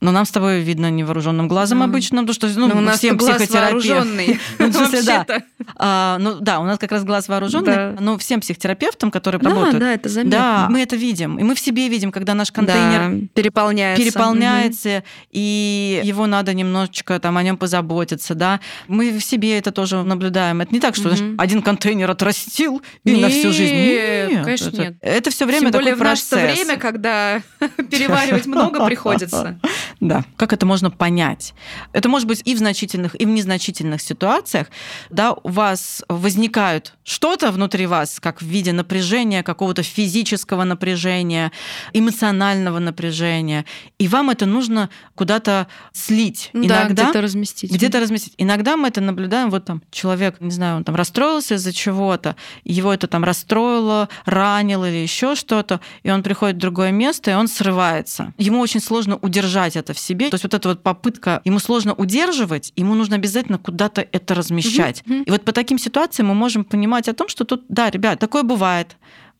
Но 0.00 0.12
нам 0.12 0.26
с 0.26 0.30
тобой 0.30 0.60
видно 0.60 0.90
невооруженным 0.90 1.48
глазом 1.48 1.82
mm. 1.82 1.84
обычно, 1.84 2.20
потому 2.20 2.34
что 2.34 2.48
ну, 2.48 2.66
у 2.66 2.80
нас 2.82 2.98
всем 2.98 3.16
глаз 3.16 3.48
вооруженный. 3.48 4.38
ну, 4.58 4.70
да. 5.06 5.26
А, 5.76 6.18
ну 6.18 6.36
да, 6.38 6.60
у 6.60 6.64
нас 6.64 6.78
как 6.78 6.92
раз 6.92 7.02
глаз 7.02 7.28
вооруженный, 7.28 7.74
да. 7.74 7.96
но 7.98 8.18
всем 8.18 8.40
психотерапевтам, 8.40 9.10
которые 9.10 9.40
да, 9.40 9.48
работают, 9.48 9.78
да, 9.78 9.94
это 9.94 10.10
заметно. 10.10 10.30
Да, 10.38 10.66
мы 10.68 10.82
это 10.82 10.96
видим, 10.96 11.38
и 11.38 11.42
мы 11.44 11.54
в 11.54 11.60
себе 11.60 11.88
видим, 11.88 12.12
когда 12.12 12.34
наш 12.34 12.52
контейнер 12.52 13.20
да, 13.22 13.26
переполняется, 13.32 14.04
переполняется, 14.04 14.98
угу. 14.98 15.04
и 15.32 16.02
его 16.04 16.26
надо 16.26 16.52
немножечко 16.52 17.18
там 17.18 17.38
о 17.38 17.42
нем 17.42 17.56
позаботиться, 17.56 18.34
да. 18.34 18.60
Мы 18.88 19.18
в 19.18 19.24
себе 19.24 19.56
это 19.58 19.72
тоже 19.72 20.02
наблюдаем. 20.02 20.60
Это 20.60 20.74
не 20.74 20.80
так, 20.80 20.94
что 20.94 21.08
угу. 21.08 21.16
знаешь, 21.16 21.34
один 21.38 21.62
контейнер 21.62 22.10
отрастил 22.10 22.82
и 23.04 23.12
нет, 23.12 23.20
на 23.22 23.28
всю 23.30 23.50
жизнь. 23.50 23.74
Нет, 23.74 24.44
конечно 24.44 24.68
это, 24.68 24.76
нет. 24.76 24.96
Это 25.00 25.30
все 25.30 25.46
время 25.46 25.70
Тем 25.70 25.70
более 25.70 25.94
такой 25.94 26.06
в 26.06 26.10
наше 26.10 26.36
время, 26.36 26.76
когда 26.76 27.40
переваривать 27.90 28.44
много 28.44 28.84
приходится. 28.84 29.58
Да. 30.00 30.24
Как 30.36 30.52
это 30.52 30.66
можно 30.66 30.90
понять? 30.90 31.54
Это 31.92 32.08
может 32.08 32.28
быть 32.28 32.42
и 32.44 32.54
в 32.54 32.58
значительных, 32.58 33.20
и 33.20 33.24
в 33.24 33.28
незначительных 33.28 34.00
ситуациях. 34.02 34.68
Да, 35.10 35.32
у 35.32 35.48
вас 35.48 36.02
возникают 36.08 36.94
что-то 37.04 37.50
внутри 37.52 37.86
вас, 37.86 38.18
как 38.20 38.42
в 38.42 38.46
виде 38.46 38.72
напряжения, 38.72 39.42
какого-то 39.42 39.82
физического 39.82 40.64
напряжения, 40.64 41.52
эмоционального 41.92 42.78
напряжения, 42.78 43.64
и 43.98 44.08
вам 44.08 44.30
это 44.30 44.46
нужно 44.46 44.90
куда-то 45.14 45.68
слить. 45.92 46.50
Да, 46.52 46.60
Иногда 46.60 47.04
где-то 47.04 47.22
разместить. 47.22 47.72
Где-то 47.72 48.00
разместить. 48.00 48.34
Иногда 48.38 48.76
мы 48.76 48.88
это 48.88 49.00
наблюдаем, 49.00 49.50
вот 49.50 49.64
там 49.64 49.82
человек, 49.90 50.40
не 50.40 50.50
знаю, 50.50 50.78
он 50.78 50.84
там 50.84 50.94
расстроился 50.96 51.54
из-за 51.54 51.72
чего-то, 51.72 52.36
его 52.64 52.92
это 52.92 53.06
там 53.06 53.24
расстроило, 53.24 54.08
ранило 54.24 54.88
или 54.88 54.96
еще 54.96 55.34
что-то, 55.34 55.80
и 56.02 56.10
он 56.10 56.22
приходит 56.22 56.56
в 56.56 56.60
другое 56.60 56.90
место, 56.90 57.30
и 57.30 57.34
он 57.34 57.48
срывается. 57.48 58.32
Ему 58.38 58.60
очень 58.60 58.80
сложно 58.80 59.16
удержать 59.16 59.75
это 59.76 59.94
в 59.94 59.98
себе. 59.98 60.28
То 60.28 60.34
есть 60.34 60.44
вот 60.44 60.54
эта 60.54 60.68
вот 60.68 60.82
попытка, 60.82 61.40
ему 61.44 61.58
сложно 61.58 61.94
удерживать, 61.94 62.72
ему 62.76 62.94
нужно 62.94 63.16
обязательно 63.16 63.58
куда-то 63.58 64.06
это 64.10 64.34
размещать. 64.34 65.02
Угу. 65.06 65.14
И 65.22 65.30
вот 65.30 65.44
по 65.44 65.52
таким 65.52 65.78
ситуациям 65.78 66.28
мы 66.28 66.34
можем 66.34 66.64
понимать 66.64 67.08
о 67.08 67.14
том, 67.14 67.28
что 67.28 67.44
тут, 67.44 67.64
да, 67.68 67.90
ребят, 67.90 68.18
такое 68.18 68.42
бывает 68.42 68.96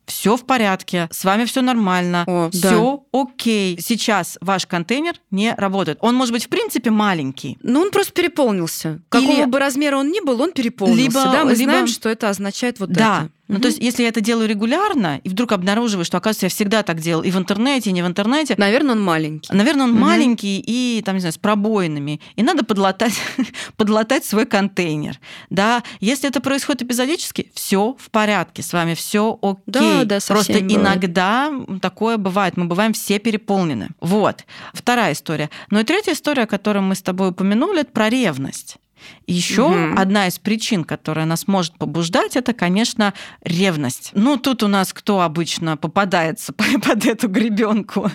все 0.07 0.37
в 0.37 0.45
порядке, 0.45 1.09
с 1.11 1.23
вами 1.25 1.45
все 1.45 1.61
нормально, 1.61 2.49
все 2.51 3.03
да. 3.11 3.19
окей. 3.19 3.77
Сейчас 3.79 4.37
ваш 4.41 4.65
контейнер 4.65 5.15
не 5.31 5.53
работает. 5.53 5.97
Он 6.01 6.15
может 6.15 6.33
быть 6.33 6.45
в 6.45 6.49
принципе 6.49 6.89
маленький. 6.89 7.57
Ну 7.61 7.81
он 7.81 7.91
просто 7.91 8.13
переполнился. 8.13 9.01
Какого 9.09 9.41
Или... 9.41 9.45
бы 9.45 9.59
размера 9.59 9.97
он 9.97 10.09
ни 10.09 10.25
был, 10.25 10.41
он 10.41 10.53
переполнился. 10.53 11.03
Либо, 11.03 11.23
да, 11.23 11.43
мы 11.43 11.51
либо... 11.51 11.71
знаем, 11.71 11.87
что 11.87 12.09
это 12.09 12.29
означает 12.29 12.79
вот 12.79 12.89
да. 12.89 13.23
это. 13.23 13.31
Ну, 13.47 13.57
mm 13.57 13.61
то 13.61 13.67
есть, 13.67 13.79
если 13.81 14.03
я 14.03 14.09
это 14.09 14.21
делаю 14.21 14.47
регулярно, 14.47 15.19
и 15.23 15.29
вдруг 15.29 15.51
обнаруживаю, 15.51 16.05
что, 16.05 16.17
оказывается, 16.17 16.45
я 16.45 16.49
всегда 16.49 16.83
так 16.83 16.99
делал, 16.99 17.23
и 17.23 17.31
в 17.31 17.37
интернете, 17.37 17.89
и 17.89 17.93
не 17.93 18.01
в 18.01 18.07
интернете. 18.07 18.55
Наверное, 18.57 18.95
он 18.95 19.01
маленький. 19.01 19.53
Наверное, 19.53 19.85
он 19.85 19.95
mm 19.95 19.99
маленький 19.99 20.63
и, 20.65 21.01
там, 21.05 21.15
не 21.15 21.21
знаю, 21.21 21.33
с 21.33 21.37
пробоинами. 21.37 22.21
И 22.35 22.43
надо 22.43 22.63
подлатать, 22.63 23.13
подлатать 23.77 24.25
свой 24.25 24.45
контейнер. 24.45 25.19
Да, 25.49 25.83
если 25.99 26.29
это 26.29 26.41
происходит 26.41 26.83
эпизодически, 26.83 27.51
все 27.53 27.95
в 27.99 28.09
порядке, 28.11 28.63
с 28.63 28.73
вами 28.73 28.93
все 28.93 29.37
окей. 29.41 29.63
Да, 29.65 30.03
да, 30.03 30.19
Просто 30.27 30.53
бывает. 30.53 30.71
иногда 30.71 31.51
такое 31.81 32.17
бывает. 32.17 32.57
Мы 32.57 32.65
бываем 32.65 32.93
все 32.93 33.19
переполнены. 33.19 33.89
Вот. 34.01 34.45
Вторая 34.73 35.13
история. 35.13 35.49
Ну 35.69 35.79
и 35.79 35.83
третья 35.83 36.13
история, 36.13 36.45
которую 36.45 36.83
мы 36.83 36.95
с 36.95 37.01
тобой 37.01 37.29
упомянули, 37.29 37.81
это 37.81 37.91
про 37.91 38.09
ревность. 38.09 38.77
Еще 39.27 39.63
угу. 39.63 39.99
одна 39.99 40.27
из 40.27 40.39
причин, 40.39 40.85
которая 40.85 41.25
нас 41.25 41.47
может 41.47 41.73
побуждать, 41.77 42.37
это, 42.37 42.53
конечно, 42.53 43.13
ревность. 43.43 44.11
Ну, 44.13 44.37
тут 44.37 44.63
у 44.63 44.67
нас 44.67 44.93
кто 44.93 45.21
обычно 45.21 45.75
попадается 45.75 46.53
под 46.53 47.05
эту 47.05 47.27
гребенку? 47.27 48.09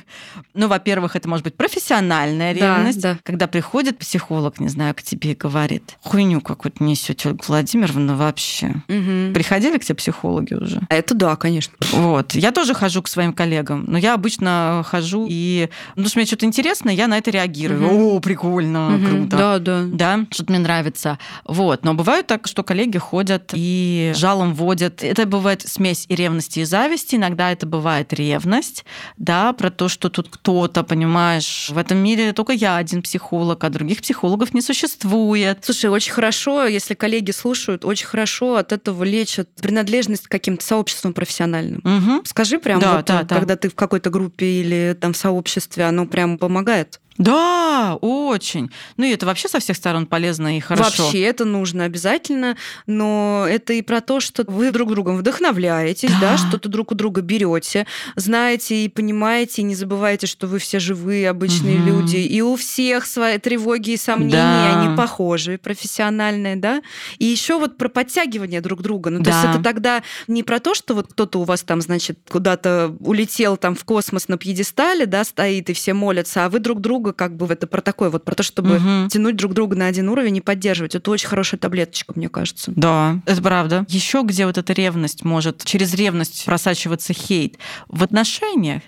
Ну, 0.55 0.69
во-первых, 0.69 1.17
это 1.17 1.29
может 1.29 1.45
быть 1.45 1.57
профессиональная 1.57 2.53
ревность, 2.53 3.01
да, 3.01 3.15
да. 3.15 3.19
когда 3.23 3.47
приходит 3.47 3.99
психолог, 3.99 4.59
не 4.59 4.69
знаю, 4.69 4.95
к 4.95 5.03
тебе 5.03 5.33
и 5.33 5.35
говорит, 5.35 5.99
хуйню 6.01 6.41
какую-то 6.41 6.83
несете, 6.83 7.29
Ольга 7.29 7.43
Владимировна, 7.47 8.17
вообще. 8.17 8.69
Угу. 8.89 9.35
Приходили 9.35 9.79
к 9.79 9.85
тебе 9.85 9.97
психологи 9.97 10.55
уже? 10.55 10.81
А 10.89 10.95
это 10.95 11.15
да, 11.15 11.37
конечно. 11.37 11.75
Вот. 11.93 12.35
Я 12.35 12.53
тоже 12.53 12.75
хожу 12.75 13.03
к 13.03 13.09
своим 13.09 13.33
коллегам, 13.33 13.85
но 13.87 13.99
я 13.99 14.15
обычно 14.15 14.83
хожу 14.87 15.27
и, 15.29 15.69
ну, 15.97 16.07
что 16.07 16.19
мне 16.19 16.27
что-то 16.27 16.47
интересно, 16.47 16.91
я 16.91 17.07
на 17.07 17.19
это 17.19 17.31
реагирую. 17.31 17.87
Угу. 17.87 18.17
О, 18.17 18.21
прикольно, 18.21 18.95
угу. 18.95 19.07
круто. 19.07 19.37
Да, 19.37 19.59
да. 19.59 19.83
Да, 19.85 20.27
что-то 20.31 20.53
мне 20.53 20.61
нравится 20.61 20.82
нравится. 20.83 21.19
Вот. 21.45 21.85
Но 21.85 21.95
бывает 21.95 22.27
так, 22.27 22.47
что 22.47 22.63
коллеги 22.63 22.99
ходят 22.99 23.53
и 23.55 24.13
жалом 24.15 24.55
водят. 24.55 25.03
Это 25.03 25.27
бывает 25.27 25.63
смесь 25.63 26.07
и 26.09 26.15
ревности, 26.15 26.61
и 26.61 26.65
зависти. 26.65 27.17
Иногда 27.17 27.53
это 27.53 27.67
бывает 27.67 28.13
ревность, 28.13 28.85
да, 29.17 29.53
про 29.53 29.71
то, 29.71 29.89
что 29.89 30.09
тут 30.09 30.29
кто-то, 30.29 30.83
понимаешь, 30.83 31.71
в 31.71 31.79
этом 31.79 31.99
мире 31.99 32.33
только 32.33 32.53
я 32.53 32.77
один 32.77 33.03
психолог, 33.03 33.63
а 33.65 33.71
других 33.71 34.03
психологов 34.03 34.55
не 34.55 34.61
существует. 34.61 35.59
Слушай, 35.63 35.91
очень 35.91 36.13
хорошо, 36.13 36.67
если 36.67 36.95
коллеги 36.95 37.31
слушают, 37.31 37.85
очень 37.85 38.07
хорошо 38.07 38.57
от 38.57 38.73
этого 38.73 39.05
лечат 39.05 39.49
принадлежность 39.61 40.27
к 40.27 40.31
каким-то 40.31 40.65
сообществам 40.65 41.13
профессиональным. 41.13 41.81
Угу. 41.85 42.25
Скажи 42.25 42.59
прям, 42.59 42.81
да, 42.81 42.97
вот, 42.97 43.07
да, 43.07 43.23
да. 43.23 43.37
когда 43.37 43.57
ты 43.57 43.69
в 43.69 43.75
какой-то 43.75 44.11
группе 44.11 44.47
или 44.47 44.97
там 45.01 45.13
в 45.13 45.17
сообществе, 45.17 45.85
оно 45.85 46.07
прям 46.07 46.39
помогает. 46.39 47.01
Да, 47.19 47.99
очень. 48.01 48.71
Ну 48.97 49.05
и 49.05 49.11
это 49.11 49.27
вообще 49.27 49.49
со 49.49 49.61
всех 49.61 49.77
сторон 49.77 50.07
полезно 50.07 50.57
и 50.57 50.61
хорошо. 50.61 51.05
Вообще 51.05 51.23
это 51.23 51.45
нужно 51.45 51.85
обязательно, 51.85 52.57
но 52.87 53.47
это 53.49 53.75
и 53.75 53.83
про 53.83 54.01
то, 54.01 54.21
что 54.21 54.45
вы 54.47 54.71
друг 54.71 54.91
другом 54.91 55.17
вдохновляетесь, 55.19 56.11
да, 56.21 56.33
да 56.33 56.37
что-то 56.39 56.69
друг 56.69 56.93
у 56.93 56.95
друга 56.95 57.21
берете, 57.21 57.87
знаете 58.17 58.85
и 58.85 58.89
понимаете, 58.89 59.63
и 59.63 59.65
не 59.65 59.75
забывайте, 59.75 60.27
что 60.27 60.47
вы 60.47 60.59
все 60.59 60.79
живые, 60.79 61.29
обычные 61.29 61.77
угу. 61.79 61.87
люди, 61.87 62.17
и 62.17 62.41
у 62.41 62.57
всех 62.57 63.07
свои 63.07 63.39
тревоги 63.39 63.91
и 63.91 63.97
сомнения, 63.97 64.33
да. 64.33 64.81
они 64.81 64.97
похожие, 64.97 65.59
профессиональные, 65.59 66.57
да. 66.57 66.83
И 67.19 67.27
еще 67.27 67.59
вот 67.59 67.77
про 67.77 67.89
подтягивание 67.89 68.61
друг 68.61 68.83
друга. 68.83 69.11
Ну, 69.11 69.19
то 69.19 69.31
да. 69.31 69.31
есть 69.31 69.55
это 69.55 69.63
тогда 69.63 70.03
не 70.29 70.43
про 70.43 70.61
то, 70.61 70.75
что 70.75 70.95
вот 70.95 71.13
кто-то 71.13 71.41
у 71.41 71.45
вас 71.45 71.63
там, 71.63 71.81
значит, 71.81 72.19
куда-то 72.29 72.95
улетел 73.01 73.57
там 73.57 73.75
в 73.75 73.85
космос 73.85 74.29
на 74.29 74.39
пьедестале, 74.39 75.07
да, 75.07 75.25
стоит, 75.25 75.71
и 75.71 75.73
все 75.73 75.93
молятся, 75.93 76.47
а 76.47 76.49
вы 76.49 76.59
друг 76.59 76.81
друга 76.81 77.02
друга, 77.03 77.13
как 77.13 77.37
бы 77.37 77.47
это 77.47 77.67
про 77.67 77.81
такое 77.81 78.11
вот, 78.11 78.25
про 78.25 78.35
то, 78.35 78.43
чтобы 78.43 78.77
угу. 78.77 79.09
тянуть 79.09 79.37
друг 79.37 79.55
друга 79.55 79.77
на 79.77 79.87
один 79.87 80.09
уровень 80.09 80.37
и 80.37 80.41
поддерживать. 80.41 80.95
Это 80.95 81.11
очень 81.11 81.29
хорошая 81.29 81.59
таблеточка, 81.59 82.13
мне 82.17 82.29
кажется. 82.29 82.73
Да, 82.75 83.21
это 83.27 83.43
правда. 83.43 83.85
Еще 83.89 84.23
где 84.25 84.47
вот 84.47 84.59
эта 84.59 84.73
ревность 84.73 85.25
может, 85.25 85.65
через 85.65 85.95
ревность 85.95 86.45
просачиваться 86.45 87.13
хейт 87.13 87.59
в 87.89 88.03
отношениях 88.03 88.83